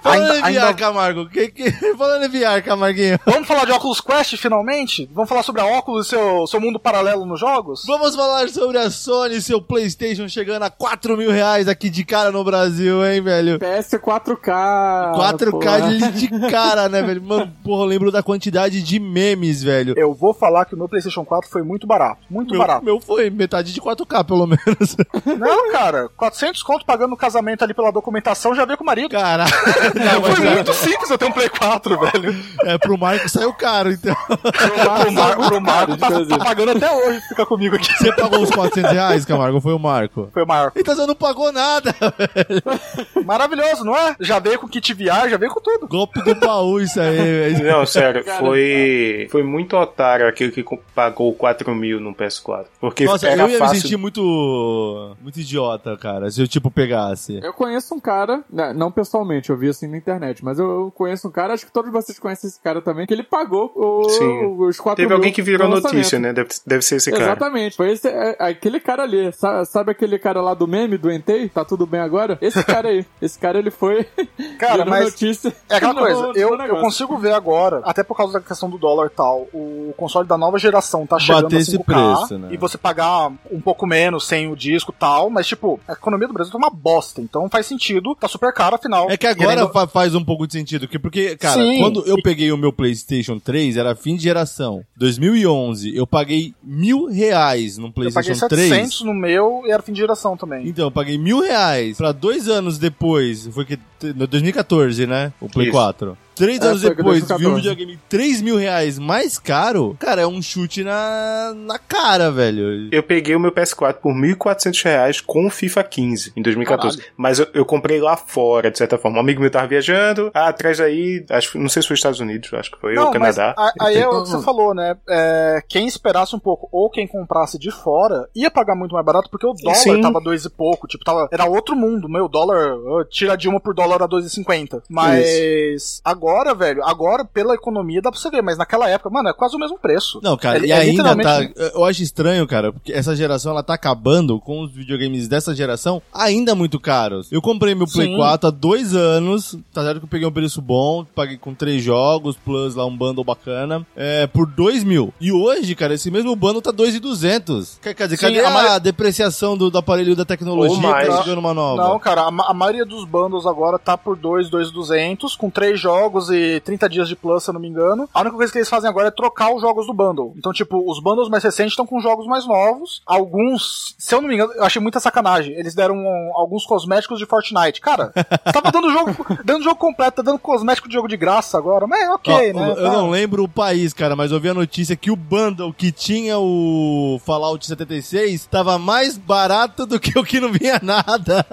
[0.02, 1.70] Falando ainda- em VR, ainda- Camargo, que, que...
[1.96, 3.18] falando em VR, Camarguinho.
[3.24, 5.08] Vamos falar de Oculus Quest finalmente?
[5.12, 7.84] Vamos falar sobre a Oculus e seu, seu mundo paralelo nos jogos?
[7.86, 12.04] Vamos falar sobre a Sony e seu Playstation chegando a 4 mil reais aqui de
[12.04, 13.58] cara no Brasil, hein, velho?
[13.58, 15.12] PS 4K.
[15.14, 15.80] 4K porra.
[15.92, 17.22] de, de cara, né, velho?
[17.22, 19.94] Mano, porra, eu lembro da quantidade de memes, velho.
[19.96, 22.20] Eu vou falar que o meu PlayStation 4 foi muito barato.
[22.30, 22.84] Muito Meu, barato.
[22.84, 24.96] meu foi metade de 4K, pelo menos.
[25.38, 26.08] Não, cara.
[26.16, 29.08] 400 conto pagando o casamento ali pela documentação já veio com o marido.
[29.08, 29.50] Caralho.
[30.36, 32.36] Foi é- muito simples eu ter um Play 4, velho.
[32.64, 34.14] é, pro Marco saiu caro, então.
[34.26, 37.90] pro, Mar, pro Marco tá, tá pagando até hoje ficar comigo aqui.
[37.96, 39.58] Você pagou os 400 reais, Camargo?
[39.60, 40.28] Foi o Marco?
[40.34, 40.78] Foi o Marco.
[40.78, 43.24] Então você não pagou nada, velho.
[43.24, 44.14] Maravilhoso, não é?
[44.20, 45.88] Já veio com kit VR, já veio com tudo.
[45.88, 47.16] Golpe do baú isso aí,
[47.54, 47.72] velho.
[47.72, 50.62] Não, sério, foi, foi muito otário aquele que
[50.94, 52.66] pagou 4 mil no PS4.
[52.78, 53.80] Porque Nossa, eu ia me fácil.
[53.80, 55.16] sentir muito.
[55.22, 57.40] muito idiota, cara, se eu, tipo, pegasse.
[57.42, 60.90] Eu conheço um cara, né, não pessoalmente, eu vi assim na internet, mas eu, eu
[60.90, 64.08] conheço um cara, acho que todos vocês conhecem esse cara também, que ele pagou o-
[64.08, 64.56] Sim.
[64.58, 66.32] os 4 Teve mil alguém que virou no notícia, né?
[66.32, 67.22] Deve, deve ser esse cara.
[67.24, 67.76] Exatamente.
[67.76, 69.32] Foi esse, é, aquele cara ali.
[69.32, 71.48] Sa- Sabe, aquele cara lá do meme, do Entei?
[71.48, 72.36] Tá tudo bem agora?
[72.40, 73.06] Esse cara aí.
[73.22, 74.04] Esse cara, ele foi.
[74.58, 75.52] Cara, virou mas notícia.
[75.68, 76.82] É aquela no- coisa, no eu, eu negócio.
[76.82, 80.36] consigo ver agora, até por causa da questão do dólar e tal, o console da
[80.36, 82.48] nova geração tá chegando Bater a esse 5K preço, né?
[82.50, 86.26] e você pagar um pouco menos sem o disco e tal, mas tipo, a economia
[86.28, 89.10] do Brasil tá uma bosta, então faz sentido, tá super caro afinal.
[89.10, 91.78] É que agora Querendo- fa- faz um pouco de sentido, que- porque, cara, Sim.
[91.78, 94.82] quando eu peguei o meu PlayStation 3, era fim de geração.
[94.96, 99.00] 2011, eu paguei mil reais no eu paguei PlayStation 700 3.
[99.02, 100.66] no meu e era fim de geração também.
[100.66, 103.78] Então, eu paguei mil reais pra dois anos depois, foi que,
[104.14, 105.32] no 2014, né?
[105.40, 105.72] O Play Isso.
[105.76, 106.16] 4.
[106.34, 107.40] Três É, anos depois, 2014.
[107.42, 112.30] viu um videogame 3 mil reais mais caro, cara, é um chute na, na cara,
[112.30, 112.88] velho.
[112.92, 117.02] Eu peguei o meu PS4 por 1.400 reais com o FIFA 15 em 2014.
[117.16, 119.18] Mas eu, eu comprei lá fora, de certa forma.
[119.18, 120.30] Um amigo meu tava viajando.
[120.34, 123.04] Ah, atrás aí, acho, que- não sei se foi Estados Unidos, acho que foi, ou
[123.18, 123.54] mas Canadá.
[123.56, 124.96] a- aí é o que você falou, né?
[125.08, 129.28] É, quem esperasse um pouco, ou quem comprasse de fora, ia pagar muito mais barato,
[129.30, 130.00] porque o dólar Sim.
[130.00, 132.74] tava dois e pouco, tipo, tava, era outro mundo, meu, dólar,
[133.10, 134.82] tira de uma por dólar a 2,50.
[134.88, 139.32] Mas agora, velho, agora pela economia dá pra você ver, mas naquela época, mano, é
[139.32, 140.20] quase o mesmo preço.
[140.22, 141.14] Não, cara, É- e é ainda tá.
[141.14, 145.54] literalmente- Eu acho estranho, cara, porque essa geração ela tá acabando com os videogames dessa
[145.54, 147.30] geração ainda muito caros.
[147.30, 148.16] Eu comprei meu Play Sim.
[148.16, 151.82] 4 há dois anos, tá certo que eu peguei um preço bom, paguei com três
[151.82, 155.12] jogos, plus lá um bundle bacana, é, por dois mil.
[155.20, 157.78] E hoje, cara, esse mesmo bundle tá dois e duzentos.
[157.82, 161.06] Quer, quer dizer, Sim, cadê a a, maioria- depreciação do, do aparelho da tecnologia que
[161.06, 161.82] tá uma nova?
[161.82, 166.11] Não, cara, a, a maioria dos bundles agora tá por 2, 2,200, com três jogos
[166.12, 168.08] jogos e 30 dias de plus, se eu não me engano.
[168.12, 170.34] A única coisa que eles fazem agora é trocar os jogos do bundle.
[170.36, 173.00] Então, tipo, os bundles mais recentes estão com jogos mais novos.
[173.06, 175.54] Alguns, se eu não me engano, eu achei muita sacanagem.
[175.54, 177.80] Eles deram um- alguns cosméticos de Fortnite.
[177.80, 178.12] Cara,
[178.52, 181.86] tava dando jogo, dando jogo completo, tá dando cosmético de jogo de graça agora.
[181.86, 182.70] Mas ok, Ó, né?
[182.70, 182.92] eu, eu Tá.
[182.92, 186.38] não lembro o país, cara, mas eu vi a notícia que o bundle que tinha
[186.38, 191.44] o Fallout 76 tava mais barato do que o que não vinha nada.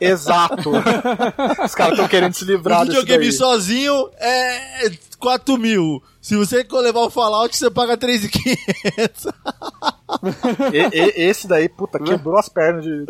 [0.00, 0.70] Exato.
[1.64, 3.32] Os caras estão querendo se livrar O disso videogame daí.
[4.18, 6.02] É 4 mil.
[6.20, 9.26] Se você levar o Fallout, você paga 3,500.
[10.72, 13.04] E- e- esse daí, puta, quebrou as pernas de.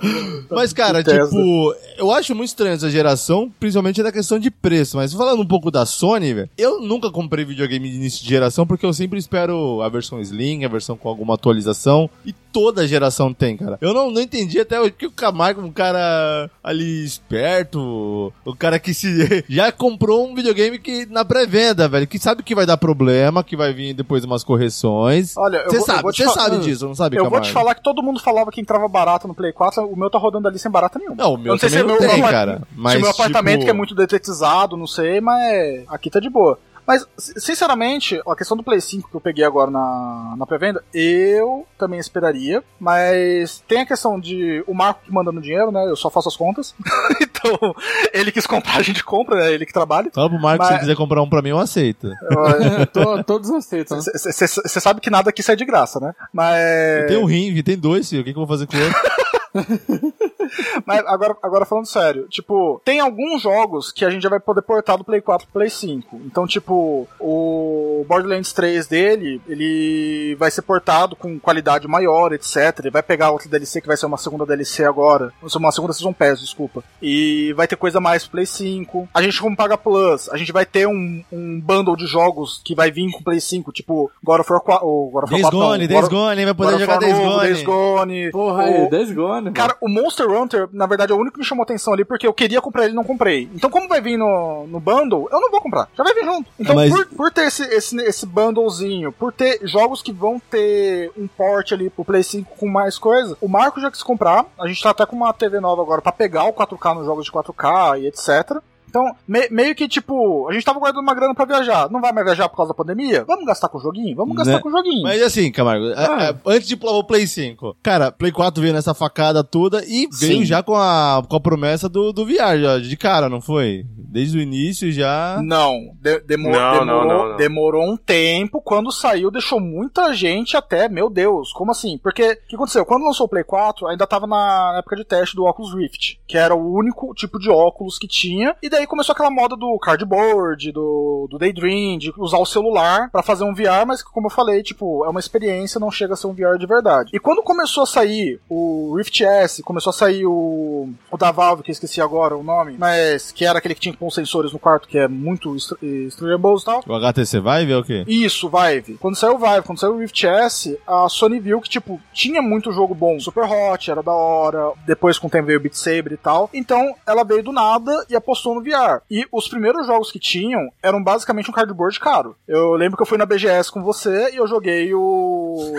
[0.51, 1.27] Mas, cara, Tesla.
[1.29, 4.97] tipo, eu acho muito estranho essa geração, principalmente na questão de preço.
[4.97, 8.67] Mas falando um pouco da Sony, velho, eu nunca comprei videogame de início de geração
[8.67, 12.09] porque eu sempre espero a versão Slim, a versão com alguma atualização.
[12.25, 13.77] E toda geração tem, cara.
[13.81, 18.79] Eu não, não entendi até hoje que o Camargo, um cara ali esperto, o cara
[18.79, 22.77] que se já comprou um videogame que na pré-venda, velho, que sabe que vai dar
[22.79, 25.37] problema, que vai vir depois umas correções.
[25.37, 26.61] Olha, eu Você sabe, você sabe Hum.
[26.89, 29.53] Não sabe, Eu vou te falar que todo mundo falava que entrava barato no Play
[29.53, 31.17] 4, o meu tá rodando ali sem barata nenhuma.
[31.17, 32.63] Não, o meu Eu não sei se é meu tem, cara.
[32.75, 36.21] Mas, se o meu apartamento tipo- que é muito detetizado, não sei, mas aqui tá
[36.21, 36.59] de boa.
[36.87, 41.67] Mas, sinceramente, a questão do Play 5 que eu peguei agora na, na pré-venda, eu
[41.79, 42.63] também esperaria.
[42.79, 45.85] Mas tem a questão de o Marco que manda no dinheiro, né?
[45.89, 46.75] Eu só faço as contas.
[47.21, 47.75] então,
[48.13, 49.53] ele quis comprar, a gente compra, né?
[49.53, 50.11] Ele que trabalha.
[50.15, 52.09] Fala pro Marco, se Mas- ele quiser comprar um pra mim, eu aceito.
[52.93, 53.97] To- todos aceitam.
[53.97, 54.03] né?
[54.15, 56.13] Você sabe que nada aqui sai de graça, né?
[56.33, 57.07] Mas.
[57.09, 58.23] Tem um rim, tem dois, filho.
[58.23, 59.01] O que, que eu vou fazer com outro?
[60.85, 64.63] Mas agora, agora falando sério, tipo, tem alguns jogos que a gente já vai poder
[64.63, 66.21] portar do Play 4 pro Play 5.
[66.25, 72.79] Então, tipo, o Borderlands 3 dele, ele vai ser portado com qualidade maior, etc.
[72.81, 75.33] Ele vai pegar outra DLC que vai ser uma segunda DLC agora.
[75.57, 76.83] Uma segunda Season Pass, desculpa.
[77.03, 79.09] E vai ter coisa mais pro Play 5.
[79.13, 82.75] A gente, como paga Plus, a gente vai ter um, um bundle de jogos que
[82.75, 84.87] vai vir com o Play 5, tipo God of War 4.
[84.87, 87.41] o God of War Days 4 não, Gone, Days Gone, vai poder jogar Days Gone.
[87.47, 88.31] Days Gone.
[88.31, 89.46] Porra, o- Days Gone.
[89.51, 89.57] Mano.
[89.57, 92.27] Cara, o Monster Hunter, na verdade, é o único que me chamou atenção ali, porque
[92.27, 93.49] eu queria comprar ele e não comprei.
[93.55, 95.89] Então, como vai vir no, no bundle, eu não vou comprar.
[95.97, 96.51] Já vai vir junto.
[96.59, 101.11] Então, Mas- por, por ter esse, esse, esse bundlezinho, por ter jogos que vão ter
[101.17, 104.47] um port ali pro Play 5 com mais coisa, o Marco já quis comprar.
[104.59, 107.25] A gente tá até com uma TV nova agora pra pegar o 4K nos jogos
[107.25, 108.63] de 4K e etc.
[108.97, 111.91] Então, me- meio que tipo, a gente tava guardando uma grana pra viajar.
[111.91, 113.25] Não vai mais viajar por causa da pandemia?
[113.27, 114.17] Vamos gastar com o joguinho?
[114.17, 114.61] Vamos gastar Né?
[114.61, 115.03] com o joguinho.
[115.03, 116.31] Mas assim, Camargo, a- Ah.
[116.31, 120.09] a- antes de pular o Play 5, cara, Play 4 veio nessa facada toda e
[120.19, 120.45] veio Sim.
[120.47, 123.85] já com a, com a promessa do, do VR, já, de cara, não foi?
[123.99, 125.41] Desde o início já.
[125.45, 127.37] Não, de- demo- Não, demorou, não, não, não.
[127.37, 128.63] demorou um tempo.
[128.63, 131.99] Quando saiu, deixou muita gente até, meu Deus, como assim?
[132.03, 132.87] Porque o que aconteceu?
[132.87, 136.39] Quando lançou o Play 4, ainda tava na época de teste do Oculus Rift, que
[136.39, 138.57] era o único tipo de óculos que tinha.
[138.63, 143.23] E daí começou aquela moda do cardboard, do, do Daydream, de usar o celular pra
[143.23, 146.27] fazer um VR, mas como eu falei, tipo, é uma experiência, não chega a ser
[146.27, 147.11] um VR de verdade.
[147.13, 151.63] E quando começou a sair o Rift S, começou a sair o, o da Valve,
[151.63, 154.59] que eu esqueci agora o nome, mas que era aquele que tinha com sensores no
[154.59, 156.83] quarto, que é muito estranhoso e tal.
[156.87, 158.05] O HTC Vive é o quê?
[158.07, 158.95] Isso, Vive.
[158.99, 162.41] Quando saiu o Vive, quando saiu o Rift S, a Sony viu que, tipo, tinha
[162.43, 163.19] muito jogo bom.
[163.21, 164.73] Super Hot, era da hora.
[164.87, 166.51] Depois, com o tempo, veio o Beat Saber e tal.
[166.53, 168.76] Então, ela veio do nada e apostou no VR.
[169.11, 172.37] E os primeiros jogos que tinham eram basicamente um cardboard caro.
[172.47, 175.73] Eu lembro que eu fui na BGS com você e eu joguei o...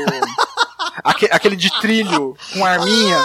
[1.04, 3.18] Aque- aquele de trilho com arminha.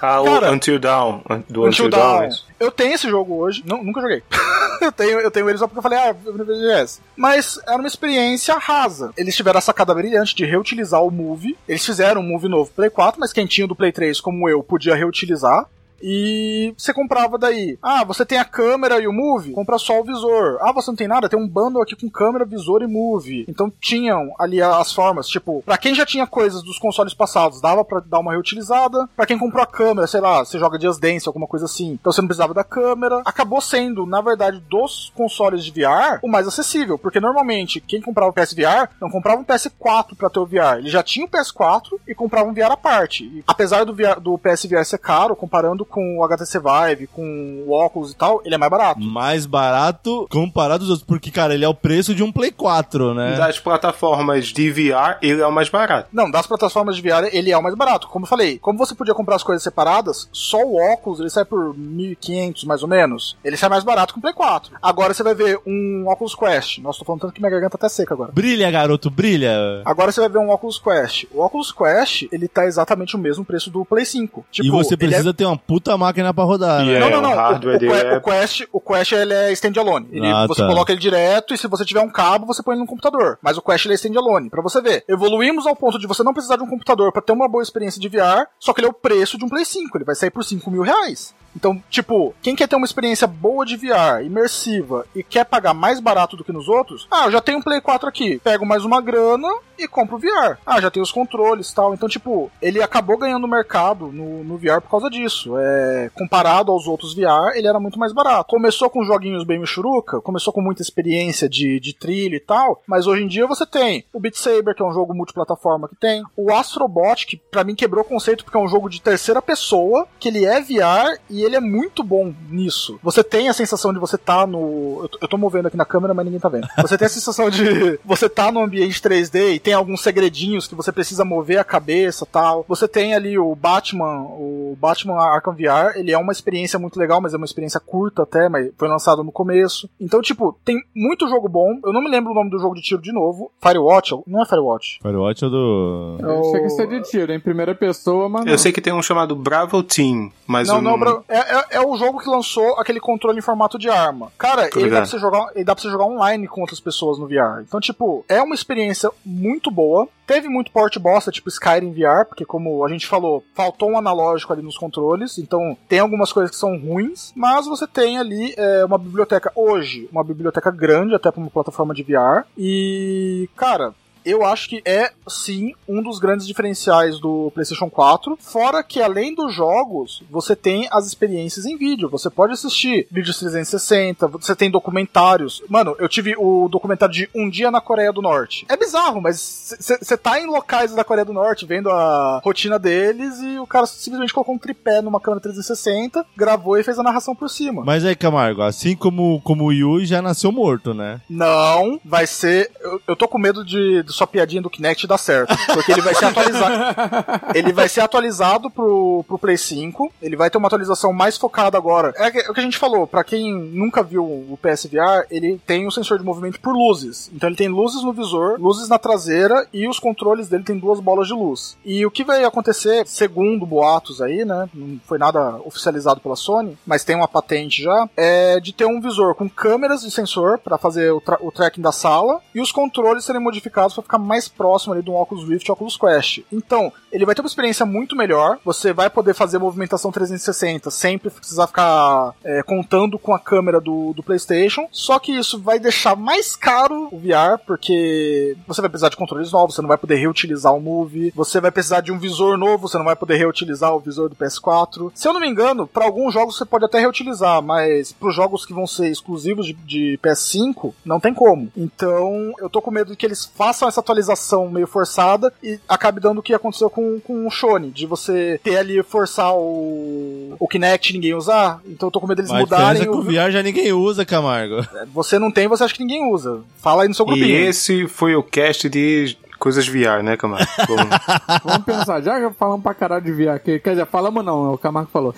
[0.00, 1.20] Ah, o Cara, Until Dawn.
[1.48, 1.88] Do Until Until.
[1.90, 2.28] Dawn.
[2.28, 2.46] isso.
[2.58, 4.22] Eu tenho esse jogo hoje, não, nunca joguei.
[4.80, 7.00] eu, tenho, eu tenho ele só porque eu falei, ah, eu vou no BGS.
[7.16, 9.12] Mas era uma experiência rasa.
[9.16, 11.56] Eles tiveram a sacada brilhante de reutilizar o Move.
[11.68, 14.62] Eles fizeram um Move novo Play 4, mas quem tinha do Play 3, como eu,
[14.62, 15.66] podia reutilizar.
[16.02, 17.78] E você comprava daí.
[17.82, 19.52] Ah, você tem a câmera e o Move?
[19.52, 20.58] Compra só o visor.
[20.60, 21.28] Ah, você não tem nada?
[21.28, 23.44] Tem um bundle aqui com câmera, visor e Move.
[23.48, 27.84] Então tinham ali as formas, tipo, pra quem já tinha coisas dos consoles passados, dava
[27.84, 29.08] pra dar uma reutilizada.
[29.16, 31.92] Pra quem comprou a câmera, sei lá, você joga Just Dance, alguma coisa assim.
[31.92, 33.22] Então você não precisava da câmera.
[33.24, 36.98] Acabou sendo, na verdade, dos consoles de VR, o mais acessível.
[36.98, 40.78] Porque normalmente, quem comprava o PSVR, não comprava um PS4 pra ter o VR.
[40.78, 43.24] Ele já tinha o PS4 e comprava um VR à parte.
[43.24, 44.38] E, apesar do, VR, do
[44.84, 48.70] ser caro, comparando com o HTC Vive, com o óculos e tal, ele é mais
[48.70, 49.00] barato.
[49.00, 53.14] Mais barato comparado aos outros, porque, cara, ele é o preço de um Play 4,
[53.14, 53.36] né?
[53.36, 56.08] Das plataformas de VR, ele é o mais barato.
[56.12, 58.08] Não, das plataformas de VR, ele é o mais barato.
[58.08, 61.44] Como eu falei, como você podia comprar as coisas separadas, só o óculos ele sai
[61.44, 63.36] por 1.500 mais ou menos.
[63.44, 64.76] Ele sai mais barato que o Play 4.
[64.82, 66.78] Agora você vai ver um Oculus Quest.
[66.78, 68.32] Nossa, tô falando tanto que minha garganta tá seca agora.
[68.32, 69.82] Brilha, garoto, brilha.
[69.84, 71.24] Agora você vai ver um Oculus Quest.
[71.32, 74.44] O Oculus Quest, ele tá exatamente o mesmo preço do Play 5.
[74.50, 76.94] Tipo, e você é- precisa ter uma puta puta máquina pra rodar, né?
[76.94, 77.32] É, não, não, o não.
[77.32, 80.08] O, hardware o, Que- é- o Quest, o Quest ele é standalone.
[80.12, 80.68] Ele, Ah, você tá.
[80.68, 83.38] coloca ele direto e se você tiver um cabo, você põe ele no computador.
[83.42, 84.50] Mas o Quest ele é standalone.
[84.50, 87.32] Pra você ver, evoluímos ao ponto de você não precisar de um computador pra ter
[87.32, 89.96] uma boa experiência de VR, só que ele é o preço de um Play 5.
[89.96, 91.34] Ele vai sair por 5 mil reais.
[91.54, 96.00] Então, tipo, quem quer ter uma experiência boa de VR, imersiva, e quer pagar mais
[96.00, 98.84] barato do que nos outros, ah, eu já tenho um Play 4 aqui, pego mais
[98.84, 100.58] uma grana e compro o VR.
[100.66, 101.94] Ah, já tenho os controles tal.
[101.94, 105.56] Então, tipo, ele acabou ganhando mercado no, no VR por causa disso.
[105.56, 108.50] É, comparado aos outros VR, ele era muito mais barato.
[108.50, 113.06] Começou com joguinhos bem michuruca, começou com muita experiência de, de trilha e tal, mas
[113.06, 116.22] hoje em dia você tem o Beat Saber, que é um jogo multiplataforma que tem,
[116.36, 120.06] o Astrobot, que pra mim quebrou o conceito porque é um jogo de terceira pessoa,
[120.18, 122.98] que ele é VR e ele é muito bom nisso.
[123.02, 125.00] Você tem a sensação de você tá no.
[125.02, 126.66] Eu tô, eu tô movendo aqui na câmera, mas ninguém tá vendo.
[126.82, 130.74] Você tem a sensação de você tá no ambiente 3D e tem alguns segredinhos que
[130.74, 132.64] você precisa mover a cabeça tal.
[132.68, 137.20] Você tem ali o Batman, o Batman Arkham VR, ele é uma experiência muito legal,
[137.20, 139.88] mas é uma experiência curta até, mas foi lançado no começo.
[140.00, 141.78] Então, tipo, tem muito jogo bom.
[141.84, 143.50] Eu não me lembro o nome do jogo de tiro de novo.
[143.62, 144.12] Firewatch?
[144.26, 144.98] Não é Firewatch.
[145.02, 146.16] Firewatch é do...
[146.20, 148.52] É, Chega a ser de tiro, em primeira pessoa, mas não.
[148.52, 151.64] Eu sei que tem um chamado Bravo Team, mas Não, eu não, Bra- é, é,
[151.72, 154.32] é o jogo que lançou aquele controle em formato de arma.
[154.38, 156.80] Cara, Tô ele dá, pra você jogar, ele dá pra você jogar online com outras
[156.80, 157.62] pessoas no VR.
[157.62, 160.08] Então, tipo, é uma experiência muito boa.
[160.26, 164.52] Teve muito port bosta, tipo Skyrim VR, porque como a gente falou, faltou um analógico
[164.52, 168.84] ali nos controles, então tem algumas coisas que são ruins, mas você tem ali é,
[168.84, 172.44] uma biblioteca hoje, uma biblioteca grande até pra uma plataforma de VR.
[172.58, 173.94] E, cara,
[174.30, 178.38] eu acho que é sim um dos grandes diferenciais do PlayStation 4.
[178.40, 182.08] Fora que além dos jogos, você tem as experiências em vídeo.
[182.08, 185.62] Você pode assistir vídeos 360, você tem documentários.
[185.68, 188.66] Mano, eu tive o documentário de Um Dia na Coreia do Norte.
[188.68, 193.40] É bizarro, mas você tá em locais da Coreia do Norte vendo a rotina deles
[193.40, 197.34] e o cara simplesmente colocou um tripé numa câmera 360, gravou e fez a narração
[197.34, 197.82] por cima.
[197.84, 201.20] Mas aí, Camargo, assim como, como o Yui já nasceu morto, né?
[201.28, 202.70] Não, vai ser.
[202.80, 205.54] Eu, eu tô com medo de, de sua piadinha do Kinect dar certo.
[205.72, 206.74] Porque ele vai ser atualizado.
[207.54, 210.12] ele vai ser atualizado pro, pro Play 5.
[210.20, 212.12] Ele vai ter uma atualização mais focada agora.
[212.16, 215.86] É, é o que a gente falou, pra quem nunca viu o PSVR, ele tem
[215.86, 217.30] um sensor de movimento por luzes.
[217.32, 221.00] Então ele tem luzes no visor, luzes na traseira e os controles dele tem duas
[221.00, 221.76] bolas de luz.
[221.84, 224.68] E o que vai acontecer, segundo boatos aí, né?
[224.74, 229.00] Não foi nada oficializado pela Sony, mas tem uma patente já, é de ter um
[229.00, 232.72] visor com câmeras de sensor pra fazer o, tra- o tracking da sala e os
[232.72, 236.40] controles serem modificados pra ficar mais próximo ali do Oculus Rift e Oculus Quest.
[236.52, 238.58] Então, ele vai ter uma experiência muito melhor.
[238.64, 244.12] Você vai poder fazer movimentação 360 sem precisar ficar é, contando com a câmera do,
[244.12, 244.88] do PlayStation.
[244.92, 249.52] Só que isso vai deixar mais caro o VR, porque você vai precisar de controles
[249.52, 252.88] novos, você não vai poder reutilizar o Move, você vai precisar de um visor novo,
[252.88, 255.10] você não vai poder reutilizar o visor do PS4.
[255.14, 258.34] Se eu não me engano, para alguns jogos você pode até reutilizar, mas para os
[258.34, 261.70] jogos que vão ser exclusivos de, de PS5, não tem como.
[261.76, 266.20] Então, eu tô com medo de que eles façam essa atualização meio forçada e acabe
[266.20, 270.68] dando o que aconteceu com, com o Shone, de você ter ali forçar o, o
[270.68, 271.80] Kinect e ninguém usar.
[271.86, 273.22] Então eu tô com medo deles Mas mudarem é que o.
[273.22, 274.86] VR já ninguém usa, Camargo.
[275.12, 276.60] Você não tem, você acha que ninguém usa.
[276.78, 277.56] Fala aí no seu E grupinho.
[277.56, 280.66] esse foi o cast de coisas VR, né, Camargo?
[280.86, 281.18] Vamos-
[281.64, 283.78] Vamos pensar, já já falamos pra caralho de VR aqui.
[283.78, 285.34] Quer dizer, falamos não, o Camargo falou.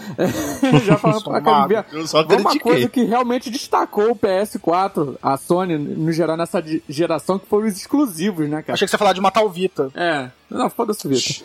[0.84, 1.84] já falamos pra caralho de VR.
[1.92, 6.62] Eu só Vamos uma coisa que realmente destacou o PS4, a Sony, no geral, nessa
[6.88, 8.74] geração, que foram os exclusivos, né, cara?
[8.74, 9.88] Achei que você ia falar de matar o Vita.
[9.94, 10.28] É.
[10.50, 11.36] Não, foda-se o Vitor.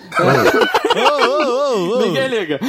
[0.96, 2.02] Ô, ô, ô, ô.
[2.06, 2.60] Ninguém liga.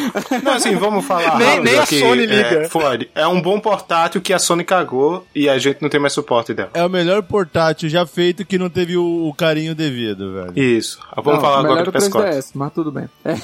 [0.43, 1.39] Não, assim, vamos falar.
[1.39, 1.87] Nem- nem a.
[1.87, 2.69] Sony liga.
[3.15, 6.13] É, é um bom portátil que a Sony cagou e a gente não tem mais
[6.13, 6.71] suporte dela.
[6.75, 10.53] É o melhor portátil já feito que não teve o, o carinho devido, velho.
[10.59, 10.99] Isso.
[11.17, 12.11] Vamos Não, falar agora do o PS4.
[12.11, 13.09] 3DS, mas tudo bem.
[13.25, 13.35] É.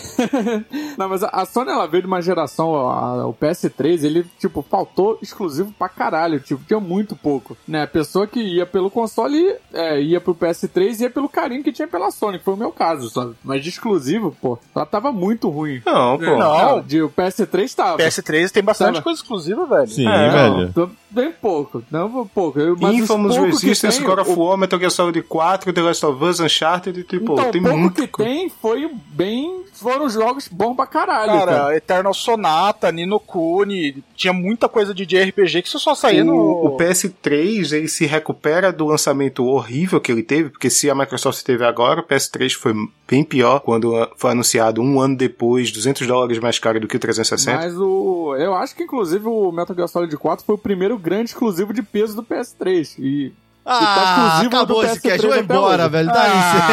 [0.98, 4.62] Não, mas a- a Sony, ela veio de uma geração, a- o PS3, ele, tipo,
[4.68, 7.82] faltou exclusivo pra caralho, tipo, tinha muito pouco, né?
[7.82, 11.72] A pessoa que ia pelo console, é, ia pro PS3 e ia pelo carinho que
[11.72, 13.34] tinha pela Sony, que foi o meu caso, sabe?
[13.44, 15.80] Mas de exclusivo, pô, ela tava muito ruim.
[15.84, 16.36] Não, pô.
[16.36, 16.80] Não.
[16.82, 17.98] de, o PS3 tava.
[17.98, 19.02] PS3 tem bastante Tava.
[19.02, 19.88] coisa exclusiva, velho.
[19.88, 20.62] Sim, É, velho.
[20.64, 22.58] Então, bem pouco, não pouco.
[22.80, 26.06] Mas Infamous pouco Resistance, tem, God of o- War, Metal Gear Solid 4, The Last
[26.06, 27.94] of Us, Uncharted, tipo, Então, tem o pouco muito.
[28.08, 29.62] que tem foi bem.
[29.74, 31.52] Foram jogos bons pra caralho, cara.
[31.52, 36.34] Cara, Eternal Sonata, Nino Kuni, tinha muita coisa de RPG que você só saía no.
[36.34, 40.94] O, o PS3 ele se recupera do lançamento horrível que ele teve, porque se a
[40.94, 42.71] Microsoft teve agora, o PS3 foi
[43.08, 47.00] bem pior quando foi anunciado um ano depois, 200 dólares mais caro do que o
[47.00, 47.56] 360.
[47.56, 48.34] Mas o.
[48.36, 51.82] Eu acho que inclusive o Metal Gear Solid 4 foi o primeiro grande exclusivo de
[51.82, 52.98] peso do PS3.
[52.98, 53.32] E
[53.64, 55.92] Ah, exclusivo acabou esse PS3 cast, vou até embora, hoje.
[55.92, 56.08] velho.
[56.12, 56.26] Dá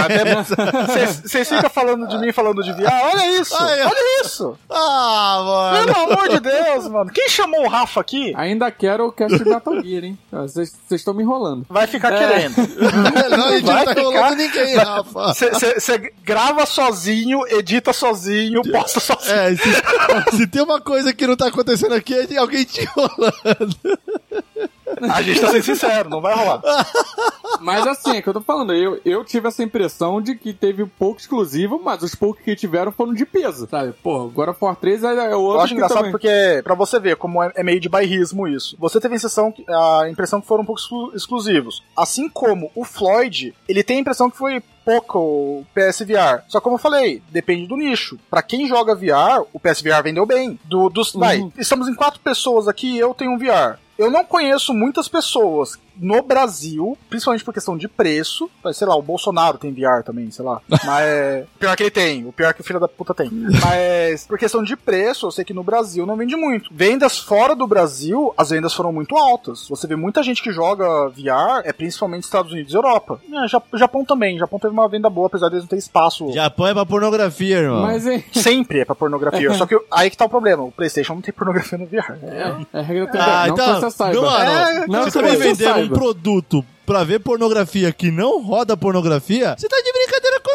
[0.08, 0.56] licença.
[1.28, 2.90] Vocês ficam falando de mim falando de VR?
[3.14, 3.56] Olha isso!
[3.56, 4.58] Ai, Olha isso!
[4.70, 5.86] Ah, mano.
[5.94, 7.12] Pelo amor de Deus, mano.
[7.14, 10.18] Quem chamou o Rafa aqui Ainda quero o cast de Metal Gear, hein?
[10.34, 11.66] Ah, Vocês estão me enrolando.
[11.70, 12.18] vai ficar É.
[12.18, 12.56] querendo.
[13.38, 15.34] Não, a gente não Vai tá enrolando ninguém, Rafa.
[15.34, 19.36] Você grava sozinho, edita sozinho, posta sozinho.
[19.36, 22.82] É, se, se tem uma coisa que não tá acontecendo aqui, é de alguém te
[22.82, 23.76] enrolando.
[25.14, 26.62] A gente tá sendo sincero, não vai rolar.
[27.62, 30.86] Mas assim, é que eu tô falando, eu, eu tive essa impressão de que teve
[30.86, 33.94] pouco exclusivo, mas os poucos que tiveram foram de peso, sabe?
[34.04, 36.12] Pô, agora For 3 é, é o outro Eu acho que engraçado também...
[36.12, 39.52] porque, pra você ver como é, é meio de bairrismo isso, você teve a impressão,
[39.52, 41.84] que- a impressão que foram pouco exclu- exclusivos.
[41.96, 46.44] Assim como o Floyd, ele tem a impressão que foi pouco PSVR.
[46.48, 48.18] Só como eu falei, depende do nicho.
[48.30, 50.60] Pra quem joga VR, o PSVR vendeu bem.
[50.66, 53.78] Do, dos, vai, estamos em quatro pessoas aqui e eu tenho um VR.
[54.00, 58.50] Eu não conheço muitas pessoas no Brasil, principalmente por questão de preço.
[58.64, 60.62] Mas, Sei lá, o Bolsonaro tem VR também, sei lá.
[60.86, 63.30] Mas pior que ele tem, o pior que o filho da puta tem.
[63.32, 66.70] Mas por questão de preço, eu sei que no Brasil não vende muito.
[66.74, 69.68] Vendas fora do Brasil, as vendas foram muito altas.
[69.70, 73.20] Você vê muita gente que joga VR, é principalmente Estados Unidos e Europa.
[73.32, 74.38] É, Ja- Japão também.
[74.38, 76.32] Japão teve uma venda boa, apesar deles não ter espaço.
[76.32, 77.82] Japão é pra pornografia, irmão.
[77.82, 79.54] Mas hein, Sempre é pra pornografia.
[79.56, 80.64] Só que aí que tá o problema.
[80.64, 82.18] O PlayStation não tem pornografia no VR.
[82.74, 84.16] é regra do Ah, não então, você saiba.
[84.16, 88.10] não, mano, É, não você que tá me você vendendo produto pra ver pornografia que
[88.10, 89.56] não roda pornografia?
[89.58, 89.89] Você tá de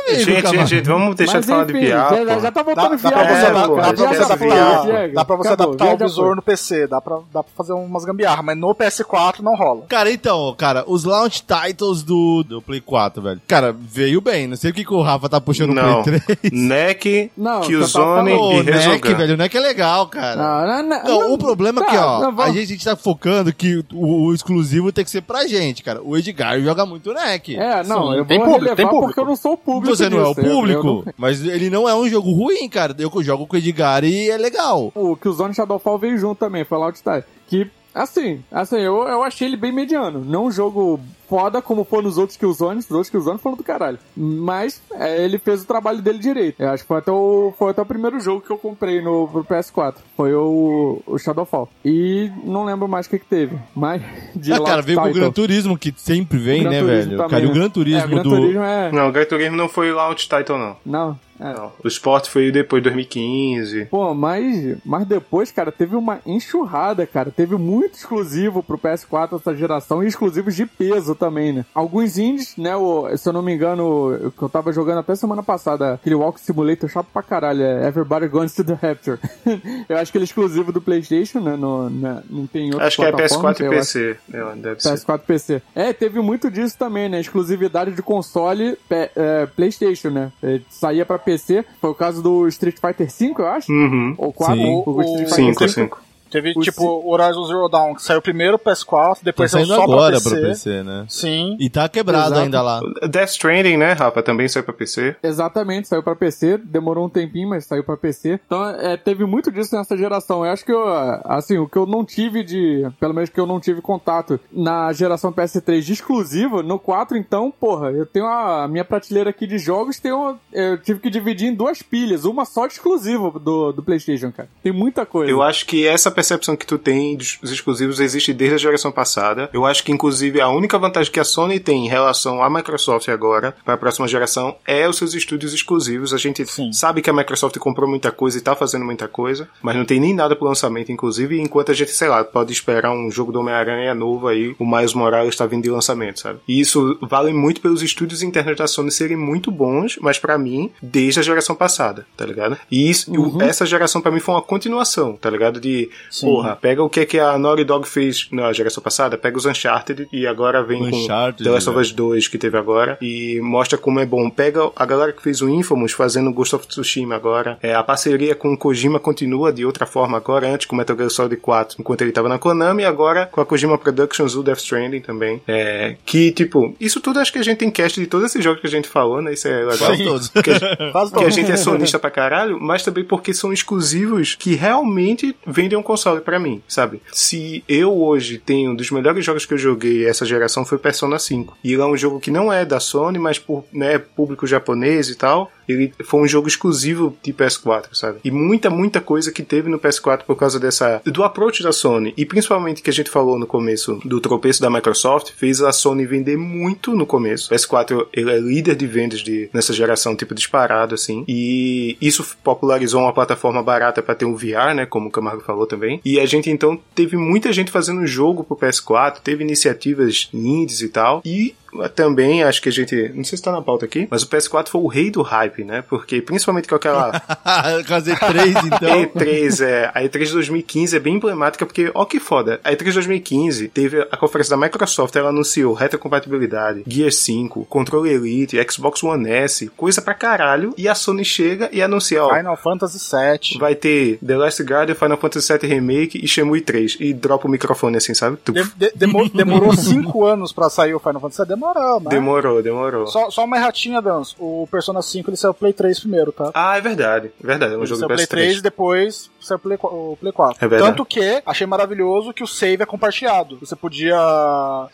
[0.04, 2.14] comigo, Gente, gente, gente, vamos deixar Mas de falar de enfim, já, pô.
[2.16, 4.24] já tá Dá, voltando dá fiar, pra você, É, adaptar, pô, dá pra você tá
[4.24, 7.72] adaptar, dá pra você adaptar o já visor no PC, dá pra, dá pra fazer
[7.72, 9.82] umas gambiarras, mas no PS4 não rola.
[9.88, 13.40] Cara, então, cara, os launch titles do, do Play 4, velho.
[13.46, 14.46] Cara, veio bem.
[14.46, 16.02] Não sei o que, que o Rafa tá puxando no Não.
[16.02, 16.52] Play 3.
[16.52, 19.14] NEC, Não, Killzone Ô, e NEC, Resogun.
[19.16, 20.36] velho, o NEC é legal, cara.
[20.36, 22.66] Não, não, não, Não, não, o problema é tá, que, ó, não, a gente, a
[22.66, 26.00] gente tá focando que o, o exclusivo tem que ser pra gente, cara.
[26.02, 27.56] O Edgar joga muito NEC.
[27.56, 29.06] É, não, Sim, eu tem vou público, tem público.
[29.06, 31.88] porque eu não sou o público Você não é o público, não- mas ele não
[31.88, 32.94] é um jogo ruim, cara.
[32.98, 34.90] Eu jogo com o Edgar e é legal.
[34.94, 37.24] O Killzone Shadowfall veio junto também, foi lá o Tide.
[37.46, 40.24] Que, assim, assim, eu, eu achei ele bem mediano.
[40.24, 42.84] Não um jogo foda como foi nos outros Killzones.
[42.84, 43.98] Os outros Killzones foram do caralho.
[44.16, 46.60] Mas é, ele fez o trabalho dele direito.
[46.60, 49.28] Eu acho que foi até o, foi até o primeiro jogo que eu comprei no
[49.28, 49.96] pro PS4.
[50.16, 51.68] Foi o, o Shadowfall.
[51.84, 53.56] E não lembro mais o que que teve.
[53.74, 54.02] Mas
[54.34, 55.12] de Ah, cara, veio com o.
[55.12, 57.16] Gran Turismo, que sempre vem, Gran né, Turismo velho?
[57.16, 57.54] também, cara, e o né?
[57.54, 58.30] Gran É, Turismo o Gran do...
[58.30, 58.92] Turismo é...
[58.92, 60.76] Não, o Gran Turismo não foi launch title, não.
[60.84, 61.52] Não, é.
[61.54, 61.72] Não.
[61.82, 63.86] O Sport foi depois de 2015.
[63.86, 67.30] Pô, mas, mas depois, cara, teve uma enxurrada, cara.
[67.30, 71.64] Teve muito exclusivo pro PS4 essa geração e exclusivos de peso também, né?
[71.74, 72.74] Alguns indies, né?
[72.76, 76.40] O, se eu não me engano, que eu tava jogando até semana passada, aquele Walk
[76.40, 79.18] Simulator chato pra caralho, é Everybody Goes to the Rapture.
[79.88, 81.56] eu acho que ele é exclusivo do PlayStation, né?
[81.56, 84.16] No, na- não tem outro Acho que é PS4 e PC.
[84.32, 84.94] Eu, deve ser.
[84.94, 85.62] PS4 e PC.
[85.74, 87.20] É, teve muito disso também, né?
[87.20, 90.32] Exclusividade de console é, PlayStation, né?
[90.42, 91.33] É, saía pra PC.
[91.80, 93.72] Foi o caso do Street Fighter V, eu acho.
[93.72, 94.14] Uhum.
[94.18, 94.56] Ou 4.
[94.56, 94.82] Sim.
[94.86, 95.68] O, Street O- Fighter 5, V.
[95.68, 96.00] 5.
[96.34, 99.66] Teve, O tipo, o Horizon Zero Dawn, que saiu primeiro pro PS4, Tá depois saiu
[99.66, 100.48] saindo só agora pra pra PC.
[100.48, 101.06] PC, né?
[101.08, 101.56] Sim.
[101.60, 102.40] E tá quebrado Exato.
[102.40, 102.80] ainda lá.
[103.08, 104.20] Death Stranding, né, Rafa?
[104.20, 105.14] Também saiu pra PC.
[105.22, 108.40] Exatamente, saiu pra PC, demorou um tempinho, mas saiu pra PC.
[108.44, 110.44] Então, é, teve muito disso nessa geração.
[110.44, 110.82] Eu acho que, eu,
[111.24, 114.92] assim, o que eu não tive de, pelo menos que eu não tive contato na
[114.92, 119.46] geração PS3 de exclusivo, no 4, então, porra, eu tenho a, a minha prateleira aqui
[119.46, 123.70] de jogos, tenho, eu tive que dividir em duas pilhas, uma só de exclusivo do,
[123.72, 124.48] do PlayStation, cara.
[124.62, 125.30] Tem muita coisa.
[125.30, 129.50] Eu acho que essa percepção que tu tem dos exclusivos existe desde a geração passada.
[129.52, 133.08] Eu acho que, inclusive, a única vantagem que a Sony tem em relação à Microsoft
[133.08, 136.14] agora, para a próxima geração, é os seus estúdios exclusivos.
[136.14, 136.72] A gente Sim.
[136.72, 140.00] sabe que a Microsoft comprou muita coisa e tá fazendo muita coisa, mas não tem
[140.00, 143.40] nem nada pro lançamento, inclusive, enquanto a gente, sei lá, pode esperar um jogo do
[143.40, 146.38] Homem-Aranha novo aí, o Miles Morales tá vindo de lançamento, sabe?
[146.48, 150.70] E isso vale muito pelos estúdios internos da Sony serem muito bons, mas pra mim,
[150.80, 152.56] desde a geração passada, tá ligado?
[152.70, 155.60] E isso, o- essa geração pra mim foi uma continuação, tá ligado?
[155.60, 156.26] De, Sim.
[156.26, 160.06] porra, pega o que que a Naughty Dog fez na geração passada, pega os Uncharted
[160.12, 161.82] e agora vem com Uncharted, The Last of né?
[161.82, 164.30] Us 2 que teve agora e mostra como é bom.
[164.30, 167.58] Pega a galera que fez o Infamous fazendo Ghost of Tsushima agora.
[167.60, 171.10] É, a parceria com o Kojima continua de outra forma agora, antes com Metal Gear
[171.10, 174.58] Solid 4, enquanto ele tava na Konami, e agora com a Kojima Productions, o Death
[174.58, 175.42] Stranding também.
[175.48, 178.60] É, que, tipo, isso tudo acho que a gente tem cast de todos esses jogos
[178.60, 179.32] que a gente falou, né?
[179.32, 179.78] Isso é legal.
[179.78, 180.28] Quase todos.
[180.28, 180.50] Porque
[181.24, 185.82] a gente é sonista pra caralho, mas também porque são exclusivos que realmente vendem um
[185.94, 187.00] console pra mim, sabe?
[187.12, 191.18] Se eu hoje tenho um dos melhores jogos que eu joguei essa geração foi Persona
[191.18, 191.56] 5.
[191.62, 195.08] E ele é um jogo que não é da Sony, mas por né, público japonês
[195.08, 195.50] e tal.
[195.68, 198.18] Ele foi um jogo exclusivo de PS4, sabe?
[198.24, 202.12] E muita, muita coisa que teve no PS4 por causa dessa do approach da Sony
[202.16, 206.06] e principalmente que a gente falou no começo do tropeço da Microsoft, fez a Sony
[206.06, 207.52] vender muito no começo.
[207.52, 211.24] O PS4 ele é líder de vendas de nessa geração, tipo disparado assim.
[211.28, 215.66] E isso popularizou uma plataforma barata para ter um VR, né, como o Camargo falou
[215.66, 216.00] também.
[216.04, 220.88] E a gente então teve muita gente fazendo jogo pro PS4, teve iniciativas indies e
[220.88, 221.22] tal.
[221.24, 221.54] E
[221.94, 223.10] também acho que a gente.
[223.14, 225.64] Não sei se tá na pauta aqui, mas o PS4 foi o rei do hype,
[225.64, 225.82] né?
[225.88, 227.20] Porque principalmente com aquela.
[227.86, 229.02] Quase E3, então.
[229.04, 229.90] E3, é.
[229.94, 232.60] A E3 de 2015 é bem emblemática porque, ó que foda.
[232.64, 238.10] A E3 de 2015 teve a conferência da Microsoft, ela anunciou retrocompatibilidade, Gear 5, controle
[238.10, 240.74] Elite, Xbox One S, coisa pra caralho.
[240.76, 242.34] E a Sony chega e anuncia, ó.
[242.34, 243.58] Final Fantasy VII.
[243.58, 246.96] Vai ter The Last Guardian, Final Fantasy VII Remake e Shenmue 3.
[247.00, 248.38] E dropa o microfone assim, sabe?
[248.46, 251.63] De- de- demo- demorou cinco anos pra sair o Final Fantasy VII?
[251.72, 252.10] Demorou, né?
[252.10, 253.06] Demorou, demorou.
[253.06, 254.34] Só, só uma erratinha, Dans.
[254.38, 256.50] O Persona 5 ele saiu Play 3 primeiro, tá?
[256.54, 257.30] Ah, é verdade.
[257.42, 258.28] É verdade, é um Ele jogo saiu Play PS3.
[258.28, 260.64] 3 e depois saiu Play, o Play 4.
[260.64, 260.90] É verdade.
[260.90, 263.58] Tanto que achei maravilhoso que o save é compartilhado.
[263.60, 264.16] Você podia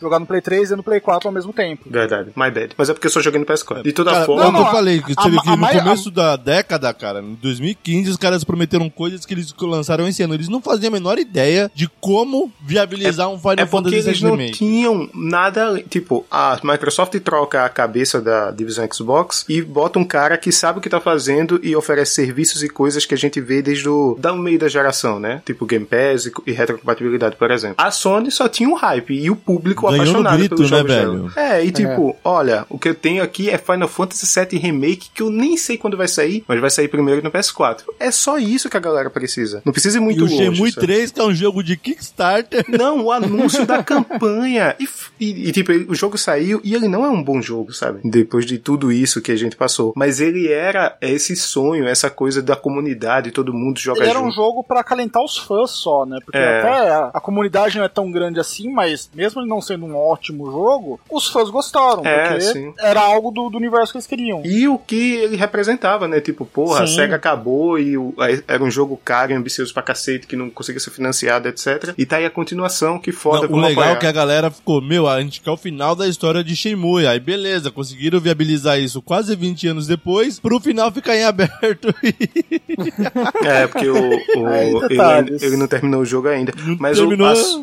[0.01, 1.83] jogar no Play 3 e no Play 4 ao mesmo tempo.
[1.89, 2.73] Verdade, my bad.
[2.77, 3.83] Mas é porque eu só joguei no PS4.
[3.83, 4.43] De toda Cara, forma.
[4.43, 7.21] não, não, eu a- falei que, a- teve a que no começo da década, cara,
[7.21, 10.33] em 2015, os caras prometeram coisas que eles lançaram esse ano.
[10.33, 14.19] Eles não faziam a menor ideia de como viabilizar um Final É porque Fantasy eles
[14.19, 14.57] VII não Remake.
[14.57, 15.81] tinham nada.
[15.89, 20.79] Tipo, a Microsoft troca a cabeça da divisão Xbox e bota um cara que sabe
[20.79, 24.15] o que tá fazendo e oferece serviços e coisas que a gente vê desde o
[24.19, 25.41] da meio da geração, né?
[25.45, 27.75] Tipo Game Pass e, e retrocompatibilidade, por exemplo.
[27.77, 30.93] A Sony só tinha um hype e o público Ganhou apaixonado grito, pelos né, jogos
[30.95, 31.11] velho?
[31.29, 31.31] dela.
[31.35, 35.21] É, e tipo, olha, o que eu tenho aqui é Final Fantasy VII Remake, que
[35.21, 37.81] eu nem sei quando vai sair, mas vai sair primeiro no PS4.
[37.99, 39.61] É só isso que a galera precisa.
[39.65, 40.37] Não precisa ir muito E o longe.
[40.37, 40.87] Shenmue sabe?
[40.87, 42.65] 3, que é um jogo de Kickstarter.
[42.67, 44.75] Não, o anúncio da campanha.
[44.79, 44.87] E,
[45.19, 48.01] e- e, tipo, o jogo saiu e ele não é um bom jogo, sabe?
[48.03, 49.93] Depois de tudo isso que a gente passou.
[49.95, 54.29] Mas ele era esse sonho, essa coisa da comunidade, todo mundo joga Ele era junto.
[54.29, 56.17] um jogo pra acalentar os fãs só, né?
[56.23, 56.59] Porque É.
[56.59, 59.95] até a, a comunidade não é tão grande assim, mas mesmo ele não sendo um
[59.95, 62.73] ótimo jogo, os fãs gostaram, É, porque sim.
[62.79, 64.41] era algo do, do universo que eles queriam.
[64.45, 66.19] E o que ele representava, né?
[66.21, 66.95] Tipo, porra, a Sim.
[66.95, 68.13] SEGA acabou e o-
[68.47, 71.93] era um jogo caro e ambicioso pra cacete, que não conseguia ser financiado, etc.
[71.97, 74.81] E tá aí a continuação, que foda, Não, o legal é que a galera ficou,
[74.81, 77.05] meu, a gente quer o final da história de Shenmue.
[77.05, 81.93] Aí beleza, conseguiram viabilizar isso quase 20 anos depois, pro final ficar em aberto.
[83.43, 84.49] É, porque o, o-
[84.89, 86.53] ele, ele não terminou o jogo ainda.
[86.79, 87.09] Mas o-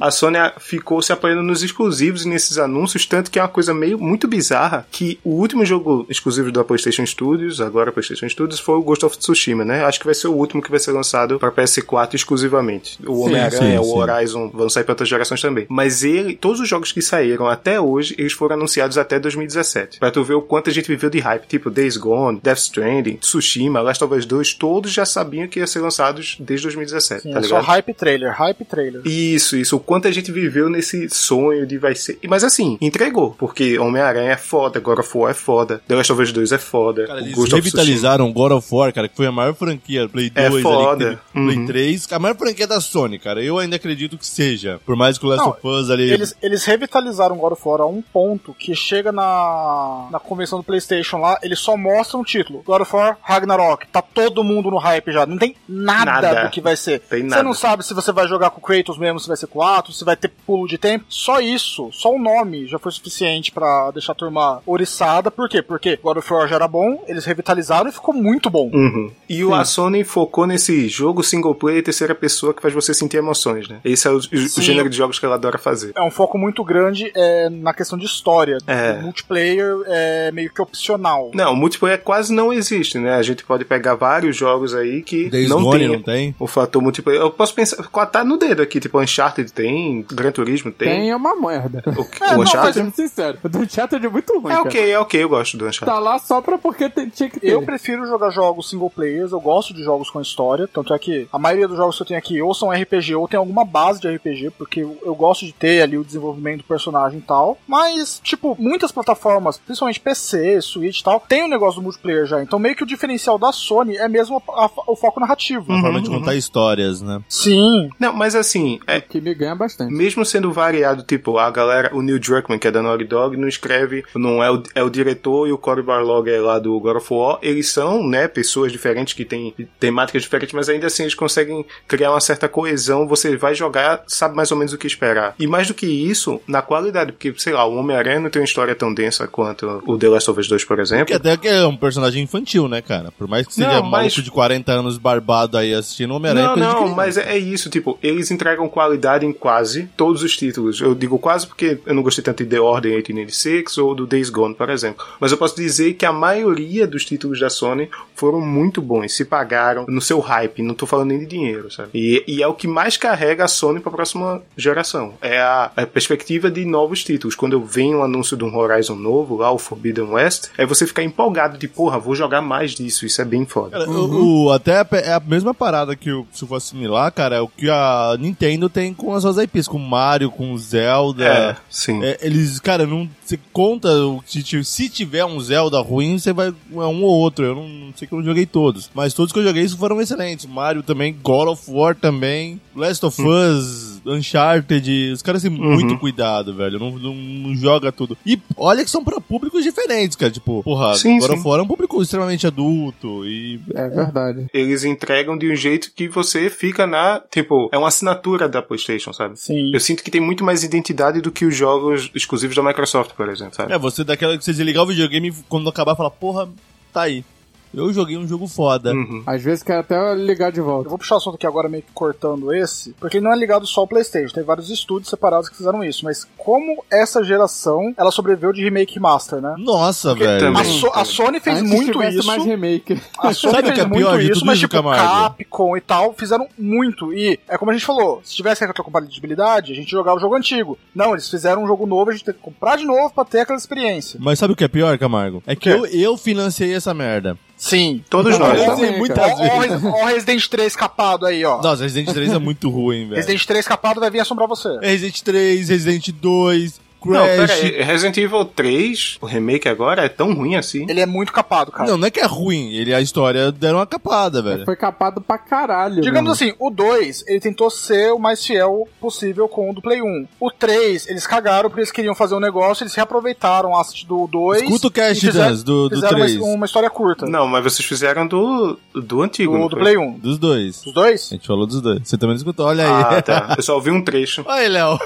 [0.01, 3.49] a, a Sony ficou se apoiando nos exclusivos e nesses anúncios, tanto que é uma
[3.49, 8.61] coisa meio muito bizarra que o último jogo exclusivo da PlayStation Studios, agora PlayStation Studios,
[8.61, 9.85] foi o Ghost of Tsushima, né?
[9.85, 12.99] Acho que vai ser o último que vai ser lançado para PS4 exclusivamente.
[13.07, 13.97] O Homem-Aranha, sim, o.
[13.99, 15.67] Horizon vão sair para outras gerações também.
[15.69, 19.99] Mas ele, todos os jogos que saíram até hoje, eles foram anunciados até 2017.
[19.99, 23.17] Pra tu ver o quanto a gente viveu de hype, tipo Days Gone, Death Stranding,
[23.17, 27.33] Tsushima, Last of Us 2, todos já sabiam que ia ser lançados desde 2017, Sim,
[27.33, 29.03] tá é só hype trailer, hype trailer.
[29.07, 29.77] Isso, isso.
[29.77, 32.19] O quanto a gente viveu nesse sonho de vai ser.
[32.29, 33.35] Mas assim, entregou.
[33.39, 36.59] Porque Homem-Aranha é foda, God of War é foda, The Last of Us 2 é
[36.59, 37.07] foda.
[37.07, 40.31] Cara, o eles Ghost revitalizaram God of War, cara, que foi a maior franquia Play
[40.31, 40.97] 2, É ali, foda.
[40.99, 41.67] que teve Play Uhum.
[41.67, 43.43] 3, a maior franquia da Sony, cara.
[43.43, 44.81] Eu ainda acredito que seja.
[44.85, 46.11] Por mais que o Last Não, of Us ali.
[46.11, 50.65] Eles, eles revitalizaram God of War a um ponto que chega na, na convenção do
[50.65, 53.87] PlayStation lá, eles só mostram o título: God of War Ragnarok.
[53.89, 55.27] Tá todo mundo no hype já.
[55.27, 56.45] Não tem nada, Nada.
[56.45, 57.01] do que vai ser.
[57.01, 57.43] Tem Você nada.
[57.43, 59.63] não sabe se você vai jogar com o Kratos mesmo, se vai ser com o
[59.63, 61.05] Atlas, se vai ter pulo de tempo.
[61.09, 65.31] Só isso, só o nome já foi suficiente pra deixar a turma oriçada.
[65.31, 65.63] Por quê?
[65.63, 68.71] Porque God of War já era bom, eles revitalizaram e ficou muito bom.
[68.73, 69.11] Uhum.
[69.29, 73.17] E o, a Sony focou nesse jogo single player terceira pessoa que faz você sentir
[73.19, 73.81] emoções, né?
[73.85, 74.21] Esse é o, o-
[74.63, 75.93] gênero de jogos que ela adora fazer.
[75.97, 78.38] É um foco muito grande é, na questão de história.
[78.67, 78.93] É.
[79.01, 81.31] O multiplayer é meio que opcional.
[81.35, 83.15] Não, o multiplayer quase não existe, né?
[83.15, 86.35] A gente pode pegar vários jogos aí que Days não Gone tem, não tem?
[86.39, 87.21] o fator multiplayer.
[87.21, 90.89] Eu posso pensar, tá no dedo aqui, tipo, Uncharted tem, Gran Turismo tem.
[90.89, 91.83] Tem é uma merda.
[91.87, 92.75] O, É, o não, Uncharted?
[92.75, 94.69] Sendo sincero, o Uncharted é muito ruim, É cara.
[94.69, 95.87] ok, é ok, eu gosto do Uncharted.
[95.95, 97.49] Tá lá só pra porque tem- tinha que ter.
[97.53, 101.27] Eu prefiro jogar jogos single players, eu gosto de jogos com história, tanto é que
[101.33, 104.01] a maioria dos jogos que eu tenho aqui ou são RPG ou tem alguma base
[104.01, 107.59] de RPG, porque eu, eu gosto de ter ali o desenvolvimento do personagem e tal.
[107.67, 112.43] Mas, tipo, muitas plataformas, principalmente PC, Switch e tal, tem o negócio do multiplayer já.
[112.43, 115.65] Então meio que o diferencial da Sony é mesmo a- a- o foco narrativo.
[115.73, 117.21] Uma forma de contar histórias, né?
[117.29, 117.91] Sim.
[117.99, 119.93] Não, mas assim, é, Que me ganha bastante.
[119.93, 123.49] mesmo sendo variado, tipo, a galera, o Neil Druckmann, que é da Naughty Dog, não
[123.49, 126.97] escreve, não é o, é o diretor e o Cory Barlog é lá do God
[126.97, 131.15] of War, eles são, né, pessoas diferentes que têm temáticas diferentes, mas ainda assim eles
[131.15, 135.35] conseguem criar uma certa coesão, você vai jogar, sabe mais ou menos o que esperar.
[135.39, 138.47] E mais do que isso, na qualidade, porque, sei lá, o Homem-Aranha Não tem uma
[138.47, 141.07] história tão densa quanto o The Last of Us 2, por exemplo.
[141.07, 143.11] Que até que é um personagem infantil, né, cara?
[143.13, 146.57] Por mais que seja Não, maluco mas- de 40 anos barbado aí assistindo Homem-Aranha.
[146.57, 150.81] Não, não, mas é, é isso, tipo, eles entregam qualidade em quase todos os títulos.
[150.81, 154.31] Eu digo quase porque eu não gostei tanto de The Order 1886 ou do Days
[154.31, 155.05] Gone, por exemplo.
[155.21, 159.25] Mas eu posso dizer que a maioria dos títulos da Sony foram muito bons, se
[159.25, 161.91] pagaram no seu hype, não tô falando nem de dinheiro, sabe?
[161.95, 165.15] E, e é o que mais carrega a Sony pra próxima geração.
[165.21, 167.35] É a, a perspectiva de novos títulos.
[167.35, 170.87] Quando eu venho o anúncio de um Horizon novo, lá, o Forbidden West, é você
[170.87, 173.79] ficar empolgado de, porra, vou jogar mais disso, isso é bem foda.
[173.79, 177.37] Cara, o, o- até é a mesma parada que o, se eu for assimilar, cara,
[177.37, 181.25] é o que a Nintendo tem com as suas IPs, com Mario, com Zelda.
[181.25, 182.03] É, sim.
[182.03, 183.09] É, eles, cara, não.
[183.25, 183.89] Você conta.
[183.93, 186.49] o- Se, se tiver um Zelda ruim, você vai.
[186.49, 187.45] É um ou outro.
[187.45, 188.91] Eu não, não sei que eu não joguei todos.
[188.95, 190.47] Mas todos que eu joguei foram excelentes.
[190.47, 195.13] Mario também, God of War também, Last of Us, Uncharted.
[195.13, 196.79] Os caras têm muito cuidado, velho.
[196.79, 198.17] Não, não, não joga tudo.
[198.25, 200.31] E olha que são pra públicos diferentes, cara.
[200.31, 201.37] Tipo, porra, Sim, God sim.
[201.39, 203.27] of War é um público extremamente adulto.
[203.27, 203.61] E.
[203.75, 204.47] É verdade.
[204.55, 207.21] eles entregam de um jeito que você fica na.
[207.31, 209.39] Tipo, é uma assinatura da PlayStation, sabe?
[209.39, 209.73] Sim.
[209.75, 213.29] Eu sinto que tem muito mais identidade do que os jogos exclusivos da Microsoft, por
[213.29, 213.73] exemplo, sabe?
[213.73, 216.49] É, você daquela que você desligar o videogame quando acabar fala, porra,
[216.93, 217.25] tá aí.
[217.75, 218.93] Eu joguei um jogo foda.
[218.93, 219.23] Uhum.
[219.27, 220.89] Às vezes quer até ligar de Eu volta.
[220.89, 223.67] vou puxar o assunto aqui agora meio que cortando esse, porque ele não é ligado
[223.67, 228.11] só ao PlayStation, tem vários estúdios separados que fizeram isso, mas como essa geração ela
[228.11, 229.55] sobreviveu de remake master, né?
[229.59, 230.57] Nossa, Porque velho.
[230.57, 230.65] a.
[230.65, 232.27] So- a Sony fez Antes muito isso.
[232.27, 233.01] mais remake.
[233.19, 235.03] A Sony Sabe fez que é muito pior de isso, tudo mas isso, tipo, Camargo?
[235.03, 237.13] Capcom e tal fizeram muito.
[237.13, 240.35] E é como a gente falou, se tivesse aquela compatibilidade, a gente jogava o jogo
[240.37, 240.79] antigo.
[240.95, 243.41] Não, eles fizeram um jogo novo, a gente tem que comprar de novo pra ter
[243.41, 244.19] aquela experiência.
[244.23, 245.43] Mas sabe o que é pior, Camargo?
[245.47, 247.37] É que eu, eu financiei essa merda.
[247.59, 248.03] Sim.
[248.09, 248.59] Todos Não, nós.
[248.61, 249.53] Eu também, muitas vezes.
[249.83, 251.61] Res- ó Resident 3 capado aí, ó.
[251.61, 253.17] Nossa, Resident 3 é muito ruim, velho.
[253.17, 254.79] Resident 3 capado vai vir assombrar você.
[254.81, 257.37] Resident 3, Resident 2, Não, Crash.
[257.61, 257.83] pera aí.
[257.83, 260.87] Resident Evil 3, o remake agora, é tão ruim assim?
[260.89, 261.89] Ele é muito capado, cara.
[261.91, 262.73] Não, não é que é ruim.
[262.73, 264.65] Ele, a história deram uma capada, velho.
[264.65, 265.97] Foi capado pra caralho.
[266.03, 266.33] Digamos mano.
[266.33, 270.27] assim, o 2, ele tentou ser o mais fiel possível com o do Play 1.
[270.41, 274.27] O 3, eles cagaram porque eles queriam fazer um negócio, eles reaproveitaram o asset do
[274.27, 274.63] 2.
[274.63, 276.41] Escuta o cast, fizeram- Dans, do- do fizeram uma- 3.
[276.41, 277.27] Uma, história curta.
[277.27, 279.77] Não, mas vocês fizeram do, do antigo, do, não do?
[279.77, 280.19] Play 1.
[280.19, 280.83] Dos dois.
[280.83, 281.29] Dos dois?
[281.31, 282.01] A gente falou dos dois.
[282.05, 283.05] Você também não escutou, olha aí.
[283.19, 283.55] Ah, tá.
[283.57, 284.43] Eu só ouvi um trecho.
[284.49, 284.99] Olha aí, Léo.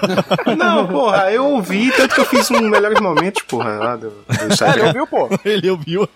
[0.57, 4.65] Não, porra, eu ouvi, tanto que eu fiz um melhores momentos, porra, lá do, do
[4.75, 5.29] ele ouviu, pô.
[5.45, 6.09] Ele ouviu.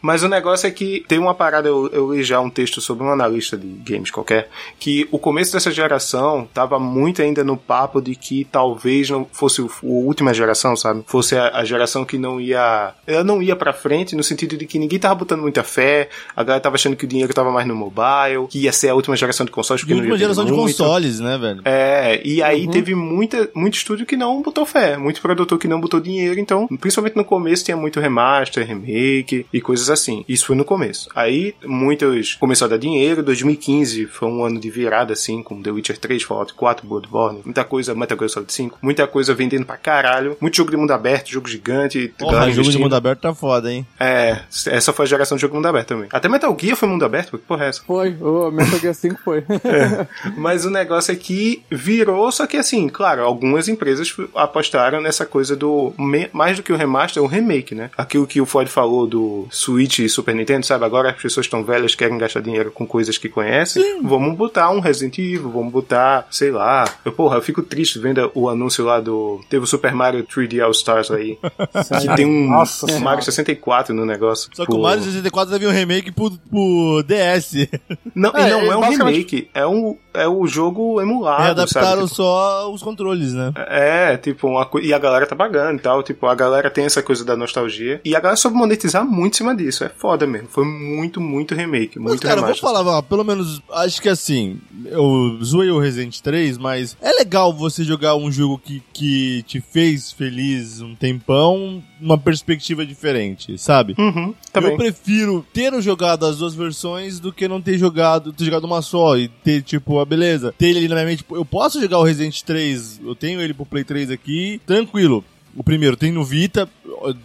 [0.00, 3.04] Mas o negócio é que tem uma parada, eu, eu li já um texto sobre
[3.04, 4.48] um analista de games qualquer,
[4.78, 9.60] que o começo dessa geração tava muito ainda no papo de que talvez não fosse
[9.60, 11.02] o, a última geração, sabe?
[11.06, 12.94] Fosse a, a geração que não ia.
[13.06, 16.42] Ela não ia pra frente, no sentido de que ninguém tava botando muita fé, a
[16.42, 19.16] galera tava achando que o dinheiro tava mais no mobile, que ia ser a última
[19.16, 20.76] geração de consoles, E porque não ia última ter geração de muito.
[20.76, 21.60] consoles, né, velho?
[21.64, 25.80] É, e aí teve muita, muito estúdio que não botou fé, muito produtor que não
[25.80, 30.24] botou dinheiro, então, principalmente no começo tinha muito remaster, remake e coisas assim.
[30.28, 31.08] Isso foi no começo.
[31.14, 35.70] Aí muitos começaram a dar dinheiro, 2015 foi um ano de virada assim, com The
[35.70, 39.76] Witcher 3, Fallout 4, Bloodborne, muita coisa, Metal Gear Solid 5, muita coisa vendendo pra
[39.76, 43.72] caralho, muito jogo de mundo aberto, jogo gigante, Porra, jogo de mundo aberto tá foda,
[43.72, 43.86] hein?
[43.98, 46.08] É, essa foi a geração de jogo de mundo aberto também.
[46.12, 47.82] Até Metal Gear foi mundo aberto, pô, que porra é essa?
[47.84, 49.44] Foi, o Metal Gear 5 foi.
[50.36, 55.54] Mas o negócio é que virou, só que assim, claro, algumas empresas apostaram nessa coisa
[55.54, 55.92] do
[56.32, 57.90] mais do que o remaster, o remake, né?
[57.96, 60.84] Aquilo que o Ford falou do Switch e Super Nintendo, sabe?
[60.84, 64.00] Agora as pessoas estão velhas, querem gastar dinheiro com coisas que conhecem.
[64.02, 66.84] Vamos botar um Resident Evil, vamos botar, sei lá.
[67.04, 69.40] Eu, porra, eu fico triste vendo o anúncio lá do.
[69.48, 71.36] Teve o Super Mario 3D All Stars aí.
[72.00, 73.22] que tem um Nossa Mario Senhora.
[73.22, 74.48] 64 no negócio.
[74.54, 74.82] Só que o Pô.
[74.82, 77.68] Mario 64 teve um remake pro, pro DS.
[78.14, 81.42] Não, e É, não é um basicamente- remake, é um, é o jogo emulado.
[81.42, 82.02] Readaptaram sabe?
[82.02, 83.52] Tipo, só os controles, né?
[83.68, 87.02] É, tipo, uma e a galera tá pagando e tal, tipo, a galera tem essa
[87.02, 88.00] coisa da nostalgia.
[88.04, 90.48] E a galera soube monetizar muito em cima disso, é foda mesmo.
[90.48, 92.68] Foi muito, muito remake, Mas, muito cara, eu vou remaster.
[92.68, 97.52] falar, ó, pelo menos, acho que assim, eu zoei o Resident 3, mas é legal
[97.52, 103.94] você jogar um jogo que, que te fez feliz um tempão, uma perspectiva diferente, sabe?
[103.98, 104.72] Uhum, também.
[104.72, 108.82] Eu prefiro ter jogado as duas versões do que não ter jogado, ter jogado uma
[108.82, 110.54] só e ter, tipo, a beleza.
[110.56, 111.18] Ter ele na minha mente.
[111.18, 115.24] tipo, Eu posso jogar o Resident 3, eu tenho ele pro Play 3 aqui, tranquilo.
[115.58, 116.68] O primeiro tem no Vita,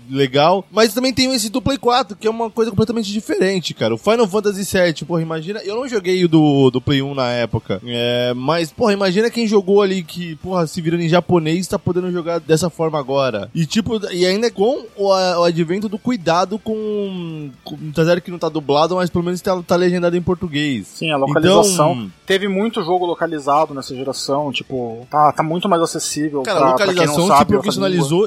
[0.09, 0.65] legal.
[0.71, 3.93] Mas também tem esse do Play 4, que é uma coisa completamente diferente, cara.
[3.93, 5.59] O Final Fantasy VII, porra, imagina.
[5.63, 7.79] Eu não joguei o do, do Play 1 na época.
[7.85, 12.11] É, mas, porra, imagina quem jogou ali que, porra, se virando em japonês, tá podendo
[12.11, 13.49] jogar dessa forma agora.
[13.53, 17.51] E tipo, e ainda com o, o advento do cuidado com.
[17.63, 20.87] com tá certo que não tá dublado, mas pelo menos tá, tá legendado em português.
[20.87, 21.93] Sim, a localização.
[21.93, 26.69] Então, Teve muito jogo localizado nessa geração, tipo, tá, tá muito mais acessível Cara, pra,
[26.69, 27.57] a pra quem não localização se sabe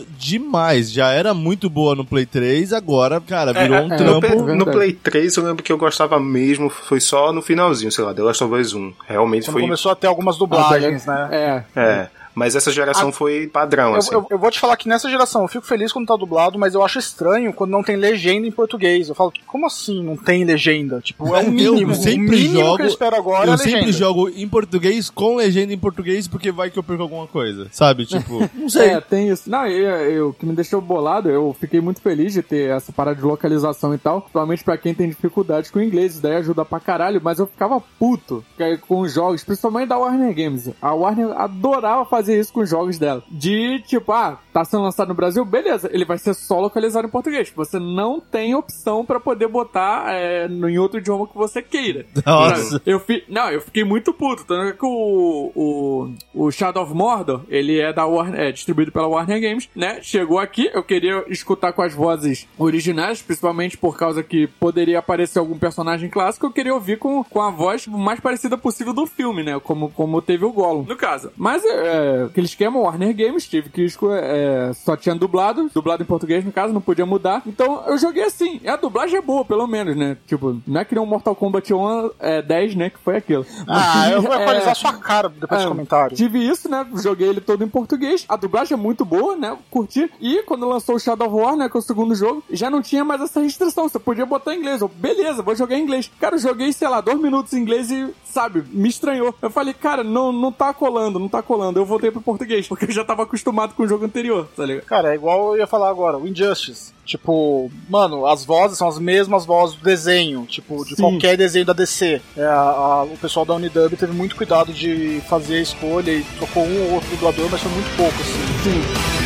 [0.01, 0.91] profissionalizou demais.
[0.93, 4.21] Já era muito boa no Play 3, agora, cara, virou um é, No, trampo.
[4.21, 4.71] Play- no verdade.
[4.73, 8.23] Play 3 eu lembro que eu gostava mesmo, foi só no finalzinho, sei lá, The
[8.23, 8.93] Last of Us 1.
[9.07, 9.63] Realmente Quando foi.
[9.63, 11.29] começou a ter algumas dublagens, né?
[11.77, 11.81] É.
[11.81, 12.09] É.
[12.37, 14.13] Mas essa geração foi padrão, Eu, assim.
[14.15, 16.75] eu- eu vou te falar que nessa geração eu fico feliz quando tá dublado, mas
[16.75, 19.09] eu acho estranho quando não tem legenda em português.
[19.09, 21.01] Eu falo, como assim não tem legenda?
[21.01, 21.95] Tipo, é o Eu mínimo.
[21.95, 25.09] sempre o mínimo jogo- que eu espero agora é eu a sempre jogo em português
[25.09, 28.05] com legenda em português porque vai que eu perco alguma coisa, sabe?
[28.05, 28.91] Tipo, não sei.
[28.91, 29.49] É, tem isso.
[29.49, 32.93] Não, eu, eu- o que me deixou bolado, eu fiquei muito feliz de ter essa
[32.93, 36.37] parada de localização e tal, principalmente pra quem tem dificuldade com o inglês, isso daí
[36.37, 38.45] ajuda pra caralho, mas eu ficava puto
[38.87, 40.69] com os jogos, principalmente da Warner Games.
[40.83, 43.23] A Warner adorava fazer isso com os jogos dela.
[43.31, 47.11] De tipo, ah, tá sendo lançado no Brasil, beleza, ele vai ser só localizado em
[47.11, 47.53] português.
[47.55, 52.07] Você não tem opção pra poder botar é, em outro idioma que você queira.
[52.25, 52.81] Nossa.
[52.85, 53.25] Eu fi...
[53.29, 54.45] Não, eu fiquei muito puto.
[54.45, 56.15] Tanto que o, o,
[56.47, 59.99] o Shadow of Mordor, ele é da Warner, é distribuído pela Warner Games, né?
[60.03, 65.39] Chegou aqui, eu queria escutar com as vozes originais, principalmente por causa que poderia aparecer
[65.39, 69.43] algum personagem clássico, eu queria ouvir com, com a voz mais parecida possível do filme,
[69.43, 69.59] né?
[69.61, 71.31] Como, como teve o Gollum, no caso.
[71.37, 76.07] Mas é, aquele esquema, Warner Games, tive que escolher, é, só tinha dublado, dublado em
[76.07, 77.43] português, no caso, não podia mudar.
[77.47, 78.61] Então eu joguei assim.
[78.63, 80.17] E a dublagem é boa, pelo menos, né?
[80.27, 82.91] Tipo, não é que nem um Mortal Kombat 1 é, 10, né?
[82.91, 83.47] Que foi aquilo.
[83.67, 86.19] Ah, eu vou É, equalizar sua cara depois é, dos comentários.
[86.19, 86.87] Tive isso, né?
[87.03, 88.25] Joguei ele todo em português.
[88.29, 89.57] A dublagem é muito boa, né?
[89.71, 90.11] Curti.
[90.21, 91.69] E quando lançou o Shadow of War, né?
[91.69, 93.89] Que é o segundo jogo, já não tinha mais essa restrição.
[93.89, 94.81] Você podia botar em inglês.
[94.81, 96.11] Eu, beleza, vou jogar em inglês.
[96.21, 99.35] Cara, eu joguei, sei lá, dois minutos em inglês e, sabe, me estranhou.
[99.41, 101.79] Eu falei, cara, não, não tá colando, não tá colando.
[101.79, 104.85] Eu voltei pro português, porque eu já tava acostumado com o jogo anterior, tá ligado?
[104.85, 106.93] Cara, é igual eu ia falar agora, o Injustice.
[107.05, 111.03] Tipo, mano, as vozes são as mesmas vozes do desenho, tipo, de Sim.
[111.03, 112.21] qualquer desenho da DC.
[112.37, 116.25] É, a- a- o pessoal da Unidub teve muito cuidado de fazer a escolha e
[116.37, 118.33] trocou um ou outro dublador, mas foi muito pouco, assim.
[118.65, 119.26] Sim.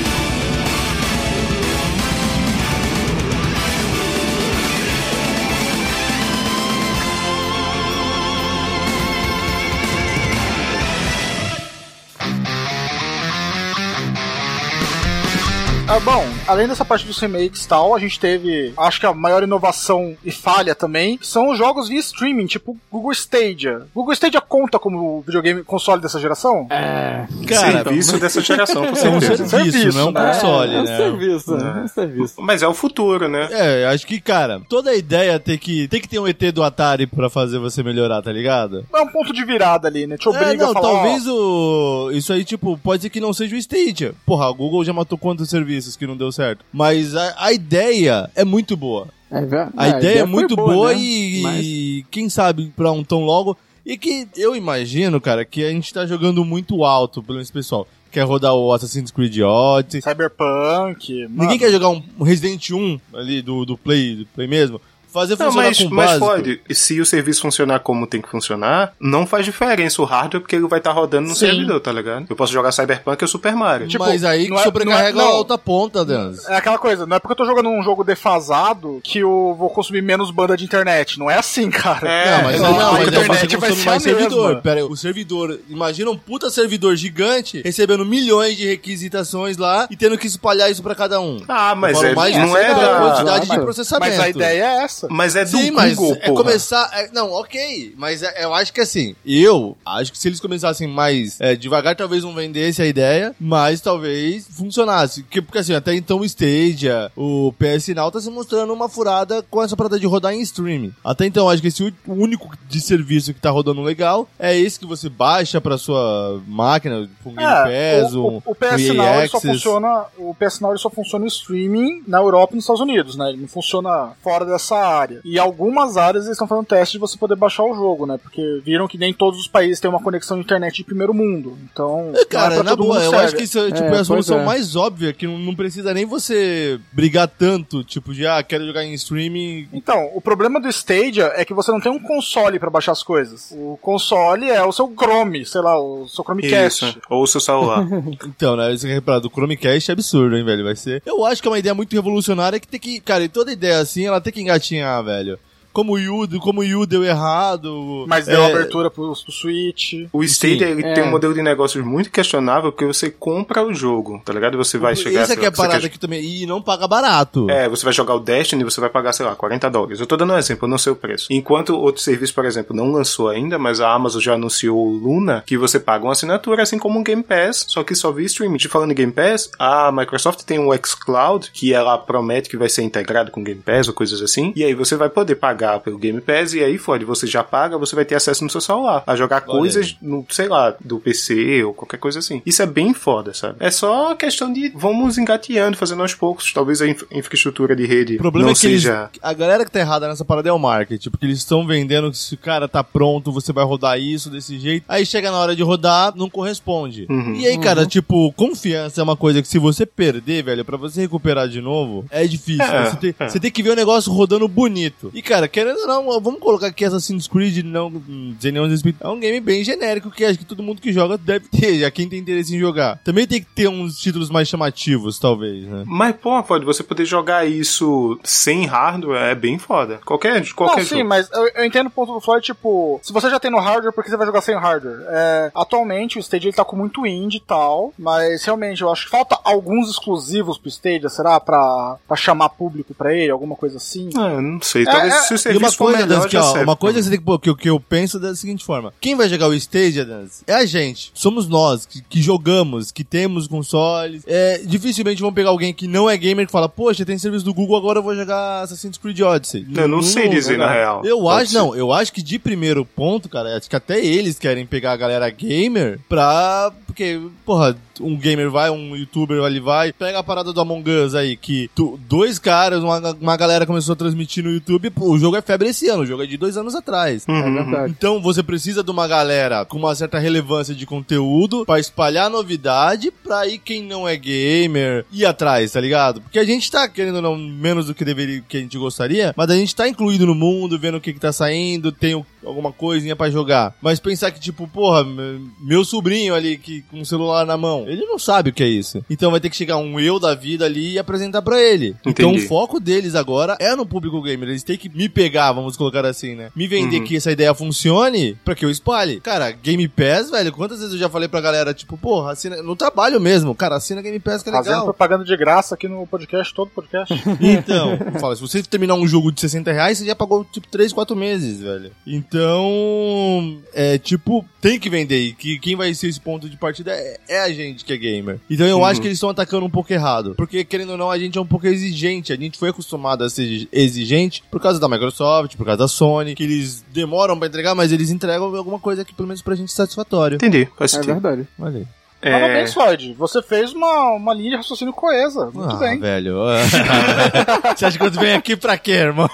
[15.92, 19.12] Ah, bom, além dessa parte dos remakes e tal, a gente teve, acho que a
[19.12, 23.82] maior inovação e falha também, são os jogos via streaming, tipo Google Stadia.
[23.92, 26.68] Google Stadia conta como videogame console dessa geração?
[26.70, 27.26] É.
[27.44, 29.48] Cara, serviço dessa geração, com é um certeza.
[29.48, 30.32] serviço, Serviço, não é um né?
[30.32, 30.96] console, é um né?
[30.96, 32.34] serviço, é um serviço.
[32.38, 33.48] Mas é o futuro, né?
[33.50, 36.40] É, acho que, cara, toda a ideia é ter que, tem que ter um ET
[36.54, 38.86] do Atari pra fazer você melhorar, tá ligado?
[38.94, 40.16] É um ponto de virada ali, né?
[40.16, 42.10] Te É, obriga não, a falar, ó, talvez o.
[42.12, 44.14] Isso aí, tipo, pode ser que não seja o Stadia.
[44.24, 46.64] Porra, a Google já matou quantos serviços que não deu certo.
[46.72, 49.08] Mas a, a ideia é muito boa.
[49.30, 50.98] É, ver- A é, ideia é muito boa, né?
[51.00, 53.56] e, Mas- e quem sabe pra um tão logo.
[53.86, 57.88] E que eu imagino, cara, que a gente tá jogando muito alto pelo esse pessoal.
[58.12, 60.02] Quer rodar o Assassin's Creed Odyssey.
[60.02, 61.22] Cyberpunk.
[61.28, 61.30] mano.
[61.42, 64.80] Ninguém quer jogar um Resident 1 ali do, do Play, do Play mesmo.
[65.12, 66.60] Fazer Não, funcionar mas, com mas pode.
[66.68, 70.56] E se o serviço funcionar como tem que funcionar, não faz diferença o hardware porque
[70.56, 71.46] ele vai estar rodando no Sim.
[71.46, 72.26] servidor, tá ligado?
[72.28, 73.88] Eu posso jogar Cyberpunk ou Super Mario.
[73.88, 75.36] Tipo, mas aí que não é- sobrecarrega não é- a não.
[75.36, 76.50] outra ponta, Dance.
[76.50, 79.70] É aquela coisa, não é porque eu tô jogando um jogo defasado que eu vou
[79.70, 81.18] consumir menos banda de internet.
[81.18, 82.08] Não é assim, cara.
[82.08, 84.60] É, Não, mas, a não, mas é internet vai ser a mais servidor.
[84.62, 89.96] Pera aí, o servidor, imagina um puta servidor gigante recebendo milhões de requisitações lá e
[89.96, 91.40] tendo que espalhar isso pra cada um.
[91.48, 92.98] Ah, mas é, mais não é da...
[93.00, 94.10] quantidade de Mas- processamento.
[94.16, 94.99] Mas a ideia é essa.
[95.08, 96.44] Mas é do Sim, mas Google, é porra.
[96.44, 96.90] começar.
[96.92, 97.94] é- não, ok.
[97.96, 101.94] Mas é- eu acho que assim, eu acho que se eles começassem mais é, devagar,
[101.96, 105.22] talvez não vendesse a ideia, mas talvez funcionasse.
[105.24, 109.42] Que- Porque assim, até então o Stadia, o PS Now tá se mostrando uma furada
[109.50, 110.92] com essa parada de rodar em streaming.
[111.04, 114.86] Até então, acho que esse único de serviço que tá rodando legal é esse que
[114.86, 119.40] você baixa pra sua máquina, um É, o, um, o, o PS um Now só
[119.40, 123.16] funciona, o PS Now ele só funciona em streaming na Europa e nos Estados Unidos,
[123.16, 123.30] né?
[123.30, 125.20] Ele não funciona fora dessa área.
[125.24, 128.18] E algumas áreas eles estão fazendo teste de você poder baixar o jogo, né?
[128.22, 131.56] Porque viram que nem todos os países têm uma conexão de internet de primeiro mundo.
[131.72, 133.24] Então, É, Cara, não é pra na todo boa, mundo eu serve.
[133.26, 134.44] acho que isso é, tipo, É, é a solução é.
[134.44, 138.84] mais óbvia, que não, não precisa nem você brigar tanto, tipo, de, ah, quero jogar
[138.84, 139.68] em streaming.
[139.72, 143.02] Então, o problema do Stadia é que você não tem um console pra baixar as
[143.02, 143.52] coisas.
[143.52, 146.84] O console é o seu Chrome, sei lá, o seu Chromecast.
[146.84, 147.00] Isso.
[147.08, 147.86] Ou o seu celular.
[148.40, 151.02] Então, né, você quer reparar, do Chromecast é absurdo, hein, velho, vai ser...
[151.04, 153.78] Eu acho que é uma ideia muito revolucionária que tem que, cara, e toda ideia
[153.78, 155.38] assim, ela tem que engatinhar, velho.
[155.72, 158.04] Como o Yu, como o Yu deu errado...
[158.08, 159.94] Mas deu é, abertura pro, pro Switch.
[160.12, 160.94] O Stadia ele é.
[160.94, 164.56] tem um modelo de negócios muito questionável porque você compra o jogo, tá ligado?
[164.58, 165.20] Você vai chegar.
[165.20, 167.48] Essa sei que é lá, a você parada quer- aqui também, e não paga barato.
[167.50, 170.00] É, você vai jogar o Destiny, você vai pagar, sei lá, 40 dólares.
[170.00, 171.26] Eu tô dando um exemplo, eu não sei o preço.
[171.30, 175.42] Enquanto outro serviço, por exemplo, não lançou ainda, mas a Amazon já anunciou o Luna,
[175.46, 178.56] que você paga uma assinatura, assim como um Game Pass, só que só via streaming.
[178.56, 182.68] De falando em Game Pass, a Microsoft tem um xCloud, que ela promete que vai
[182.68, 185.59] ser integrado com o Game Pass ou coisas assim, e aí você vai poder pagar
[185.80, 188.60] pelo Game Pass, e aí fode, você já paga, você vai ter acesso no seu
[188.60, 192.40] celular, a jogar Olha coisas no, sei lá, do PC ou qualquer coisa assim.
[192.46, 193.56] Isso é bem foda, sabe?
[193.60, 196.52] É só questão de vamos engateando, fazendo aos poucos.
[196.52, 199.10] Talvez a inf- infraestrutura de rede O problema não é que eles, seja.
[199.22, 202.18] a galera que tá errada nessa parada é o marketing, porque eles estão vendendo que
[202.18, 204.84] se o cara tá pronto, você vai rodar isso desse jeito.
[204.88, 207.06] Aí chega na hora de rodar, não corresponde.
[207.08, 207.34] Uhum.
[207.34, 211.00] E aí, cara, tipo, confiança é uma coisa que se você perder, velho, pra você
[211.02, 212.64] recuperar de novo, é difícil.
[212.64, 213.28] É, você, tem, é.
[213.28, 215.10] você tem que ver o negócio rodando bonito.
[215.14, 217.90] E, cara, querendo ou não, vamos colocar aqui Assassin's Creed, não
[218.36, 218.98] dizer nenhum respeito.
[219.00, 221.90] É um game bem genérico que acho que todo mundo que joga deve ter, já
[221.90, 222.98] quem tem interesse em jogar.
[223.04, 225.84] Também tem que ter uns títulos mais chamativos, talvez, né?
[225.86, 230.00] Mas, pô, pode você poder jogar isso sem hardware é bem foda.
[230.04, 231.08] Qualquer, qualquer não, sim, jogo.
[231.08, 233.92] mas eu, eu entendo o ponto do Floyd, tipo, se você já tem no hardware,
[233.92, 235.00] por que você vai jogar sem hardware?
[235.08, 239.04] É, atualmente o Stadia ele tá com muito indie e tal, mas realmente eu acho
[239.04, 241.38] que falta alguns exclusivos pro Stadia, será?
[241.40, 244.10] Pra, pra chamar público pra ele, alguma coisa assim?
[244.16, 244.84] Ah, eu não sei.
[244.84, 247.08] Talvez É, é, se o E serviço uma coisa, Dance, que, ó, uma coisa que
[247.08, 250.54] tem que que, eu- penso da seguinte forma: quem vai jogar o Stadia Dance é
[250.54, 251.10] a gente.
[251.14, 254.22] Somos nós que, que jogamos, que temos consoles.
[254.26, 257.54] É, dificilmente vão pegar alguém que não é gamer que fala, poxa, tem serviço do
[257.54, 259.66] Google, agora eu vou jogar Assassin's Creed Odyssey.
[259.74, 261.02] Eu não sei dizer, na real.
[261.04, 261.58] Eu Pode acho, ser.
[261.58, 264.96] não, eu acho que de primeiro ponto, cara, acho que até eles querem pegar a
[264.96, 266.72] galera gamer pra.
[266.86, 271.14] Porque, porra, um gamer vai, um youtuber ali vai, pega a parada do Among Us
[271.14, 275.18] aí, que tu- dois caras, uma, uma galera começou a transmitir no YouTube, pô, o
[275.18, 277.24] jogo é febre esse ano, o jogo é de dois anos atrás.
[277.28, 277.94] É verdade.
[277.96, 283.10] Então você precisa de uma galera com uma certa relevância de conteúdo pra espalhar novidade
[283.10, 286.20] pra aí quem não é gamer ir atrás, tá ligado?
[286.20, 289.50] Porque a gente tá querendo não menos do que deveria, que a gente gostaria, mas
[289.50, 292.72] a gente tá incluído no mundo, vendo o que que tá saindo, tem o- alguma
[292.72, 293.74] coisinha pra jogar.
[293.82, 297.84] Mas pensar que tipo, porra, me- meu sobrinho ali que com o celular na mão,
[297.88, 299.04] ele não sabe o que é isso.
[299.10, 301.94] Então vai ter que chegar um eu da vida ali e apresentar pra ele.
[302.06, 302.48] Então o Entendi.
[302.48, 304.48] foco deles agora é no público gamer.
[304.48, 306.50] Eles têm que me pegar, vamos colocar assim, né?
[306.56, 307.04] Me vender Uhum.
[307.04, 309.20] que essa ideia funcione pra que eu espalhe.
[309.20, 312.74] Cara, Game Pass, velho, quantas vezes eu já falei pra galera, tipo, porra, assina, no
[312.74, 314.84] trabalho mesmo, cara, assina Game Pass que é Fazendo legal.
[314.84, 317.12] propaganda de graça aqui no podcast, todo podcast.
[317.40, 320.92] Então, fala, se você terminar um jogo de 60 reais, você já pagou, tipo, 3,
[320.92, 321.90] 4 meses, velho.
[322.06, 325.18] Então, é, tipo, tem que vender.
[325.20, 327.96] E que quem vai ser esse ponto de partida é, é a gente que é
[327.96, 328.38] gamer.
[328.50, 328.84] Então eu Uhum.
[328.84, 330.34] acho que eles estão atacando um pouco errado.
[330.36, 332.32] Porque, querendo ou não, a gente é um pouco exigente.
[332.32, 335.09] A gente foi acostumado a ser exigente por causa da Microsoft,
[335.56, 339.14] por causa da Sony, que eles demoram pra entregar, mas eles entregam alguma coisa que
[339.14, 340.36] pelo menos pra gente é satisfatório.
[340.36, 341.48] Entendi, faz É verdade.
[341.58, 341.86] Olha aí.
[342.22, 343.14] É, Parabéns, Floyd.
[343.18, 345.50] Você fez uma, uma linha de raciocínio coesa.
[345.52, 345.98] Muito ah, bem.
[345.98, 346.36] velho.
[347.74, 349.28] Você acha que eu venho aqui pra quê, irmão?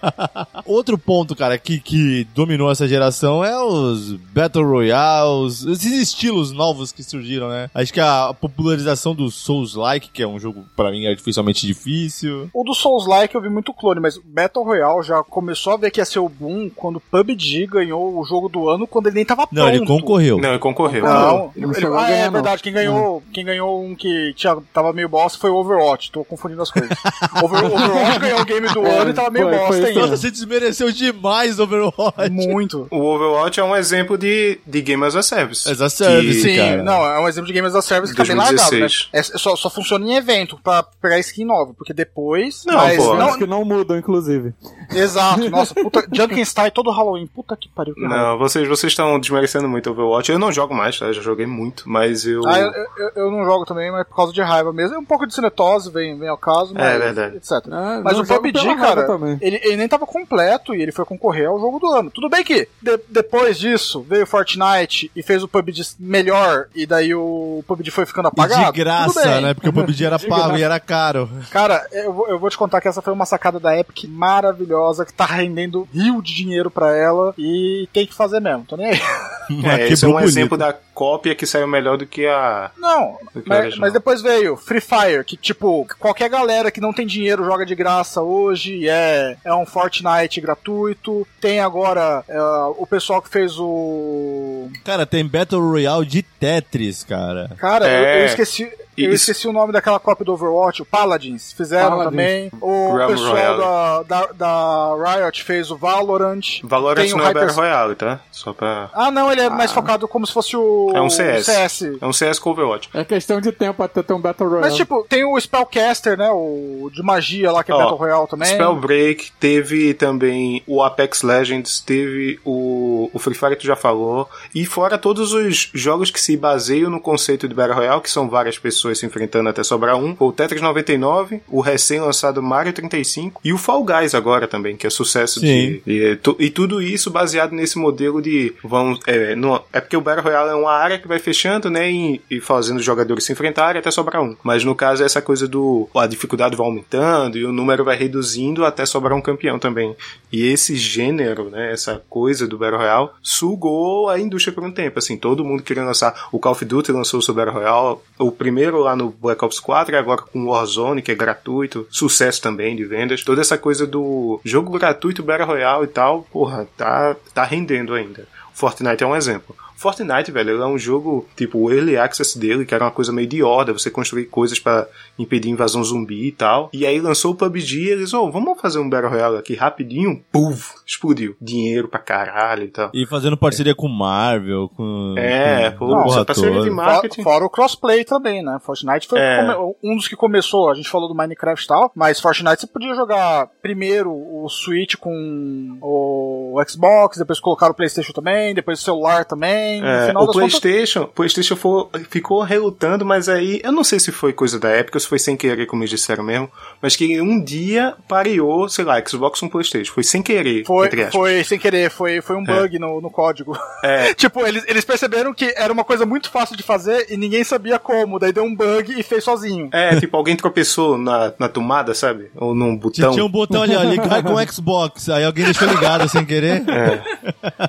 [0.66, 6.92] Outro ponto, cara, que, que dominou essa geração é os Battle Royales, esses estilos novos
[6.92, 7.70] que surgiram, né?
[7.74, 12.50] Acho que a popularização do Souls-like, que é um jogo, pra mim, artificialmente difícil.
[12.52, 16.00] O do Souls-like eu vi muito clone, mas Battle Royale já começou a ver que
[16.00, 19.48] ia ser o boom quando PUBG ganhou o jogo do ano quando ele nem tava
[19.50, 19.76] Não, pronto.
[19.76, 20.38] ele concorreu.
[20.38, 21.04] Não, ele concorreu.
[21.04, 22.62] Não, Não ele- chegou a é verdade.
[22.62, 26.10] Quem ganhou, quem ganhou um que tinha, tava meio bosta foi o Overwatch.
[26.10, 26.90] Tô confundindo as coisas.
[27.42, 30.00] Over- Overwatch ganhou o game do É, ano e tava meio foi- bosta ainda.
[30.00, 32.30] Nossa, você desmereceu demais Overwatch.
[32.30, 32.86] Muito.
[32.90, 35.70] O Overwatch é um exemplo de, de Game as a Service.
[35.70, 36.82] As a Service, Que- Sim, cara.
[36.82, 38.78] não, é um exemplo de Games as a Service que tá bem largado, né?
[38.80, 39.08] 2016.
[39.12, 42.64] É, só, só funciona em evento pra pegar skin nova, porque depois.
[42.66, 43.14] Não, mas pô.
[43.14, 44.52] não, que não mudam, inclusive.
[44.94, 47.94] Exato, nossa, puta, Junkenstein todo Halloween, puta que pariu.
[47.94, 48.00] que.
[48.00, 50.30] Não, vocês vocês estão desmerecendo muito Overwatch.
[50.32, 51.06] Eu não jogo mais, tá?
[51.06, 51.84] Eu já joguei muito.
[51.88, 52.42] Mas Mas eu.
[52.46, 54.96] Ah, eu, eu, eu não jogo também, mas por causa de raiva mesmo.
[54.96, 56.84] É um pouco de cinetose, vem, vem ao caso, mas.
[56.84, 57.36] É verdade.
[57.36, 57.52] Etc.
[57.70, 59.38] Ah, mas o PUBG, cara, também.
[59.40, 62.10] ele, ele nem tava completo e ele foi concorrer ao jogo do ano.
[62.10, 66.86] Tudo bem que de- depois disso veio o Fortnite e fez o PUBG melhor e
[66.86, 68.60] daí o PUBG foi ficando E apagado.
[68.60, 69.54] de Tudo graça, né?
[69.54, 71.28] Porque o PUBG era De pago e era caro.
[71.50, 75.04] Cara, eu, vou- eu vou te contar que essa foi uma sacada da Epic maravilhosa,
[75.04, 78.90] que tá rendendo rio de dinheiro pra ela e tem que fazer mesmo, tô nem
[78.90, 79.00] aí.
[79.64, 80.28] É, esse é um bonito.
[80.28, 82.70] exemplo da cópia que saiu melhor do que a.
[82.78, 87.06] Não, que mas, mas depois veio Free Fire, que tipo, qualquer galera que não tem
[87.06, 91.26] dinheiro joga de graça hoje, é, é um Fortnite gratuito.
[91.40, 92.40] Tem agora é,
[92.78, 94.70] o pessoal que fez o.
[94.84, 97.50] Cara, tem Battle Royale de Tetris, cara.
[97.58, 98.20] Cara, eu, É.
[98.22, 98.70] eu esqueci.
[99.04, 99.30] Eu Isso.
[99.30, 102.10] esqueci o nome daquela cópia do Overwatch, o Paladins, fizeram Paladins.
[102.10, 102.50] também.
[102.60, 106.40] O Realm pessoal da, da, da Riot fez o Valorant.
[106.64, 108.20] Valorant Tem o não é Hyper- Battle Royale, tá?
[108.32, 108.90] Só pra.
[108.92, 110.92] Ah, não, ele é mais focado como se fosse o.
[110.94, 111.44] É um CS.
[111.46, 111.82] CS.
[112.00, 112.88] É um CS com Overwatch.
[112.94, 114.68] É questão de tempo até ter um Battle Royale.
[114.68, 116.30] Mas, tipo, tem o Spellcaster, né?
[116.32, 118.48] O de magia lá, que é Ó, Battle Royale também.
[118.48, 124.28] Spellbreak, teve também o Apex Legends, teve o, o Free Fire que tu já falou,
[124.54, 128.28] e fora todos os jogos que se baseiam no conceito de Battle Royale, que são
[128.28, 133.52] várias pessoas se enfrentando até sobrar um, o Tetris 99, o recém-lançado Mario 35 e
[133.52, 135.82] o Fall Guys agora também, que é sucesso de...
[135.86, 138.54] E, tu- e tudo isso baseado nesse modelo de...
[138.62, 141.90] Vamos, é, no- é porque o Battle Royale é uma área que vai fechando, né,
[141.90, 144.36] e, e fazendo os jogadores se enfrentarem até sobrar um.
[144.42, 145.88] Mas no caso é essa coisa do...
[145.94, 149.94] A dificuldade vai aumentando e o número vai reduzindo até sobrar um campeão também.
[150.32, 154.98] E esse gênero, né, essa coisa do Battle Royale, sugou a indústria por um tempo,
[154.98, 158.30] assim, todo mundo queria lançar, o Call of Duty lançou o seu Battle Royale, o
[158.32, 162.76] primeiro lá no Black Ops 4 e agora com Warzone, que é gratuito, sucesso também
[162.76, 167.44] de vendas, toda essa coisa do jogo gratuito, Battle Royale e tal, porra, tá, tá
[167.44, 168.26] rendendo ainda.
[168.52, 169.54] Fortnite é um exemplo.
[169.78, 173.12] Fortnite, velho, ele é um jogo, tipo, o early access dele, que era uma coisa
[173.12, 176.68] meio de horda, você construir coisas pra impedir invasão zumbi e tal.
[176.72, 180.20] E aí lançou o PUBG e eles, ô, vamos fazer um Battle Royale aqui rapidinho,
[180.32, 181.36] puf, explodiu.
[181.40, 182.90] Dinheiro pra caralho e tal.
[182.92, 185.14] E fazendo parceria com Marvel, com.
[185.16, 187.22] É, com pô, a porra essa parceria de marketing.
[187.22, 188.58] Fora o crossplay também, né?
[188.60, 189.56] Fortnite foi É.
[189.84, 190.70] um dos que começou.
[190.70, 194.96] A gente falou do Minecraft e tal, mas Fortnite você podia jogar primeiro o Switch
[194.96, 199.67] com o Xbox, depois colocar o PlayStation também, depois o celular também.
[199.80, 203.98] No É, o das contas, PlayStation, PlayStation for- ficou relutando, mas aí eu não sei
[204.00, 206.50] se foi coisa da época, ou se foi sem querer, como eles disseram mesmo,
[206.80, 211.02] mas que um dia pareou, sei lá, Xbox com PlayStation, foi sem querer, Foi, entre
[211.02, 211.14] aspas.
[211.14, 213.56] foi sem querer, foi, foi um bug no, no código.
[213.84, 214.12] É.
[214.14, 217.78] tipo, eles, eles perceberam que era uma coisa muito fácil de fazer e ninguém sabia
[217.78, 219.68] como, daí deu um bug e fez sozinho.
[219.72, 222.30] É, tipo, alguém tropeçou na, na tomada, sabe?
[222.36, 223.12] Ou num botão.
[223.12, 225.08] Tinha um botão ali, ó, ligar com o Xbox.
[225.08, 226.62] Aí alguém deixou ligado sem querer.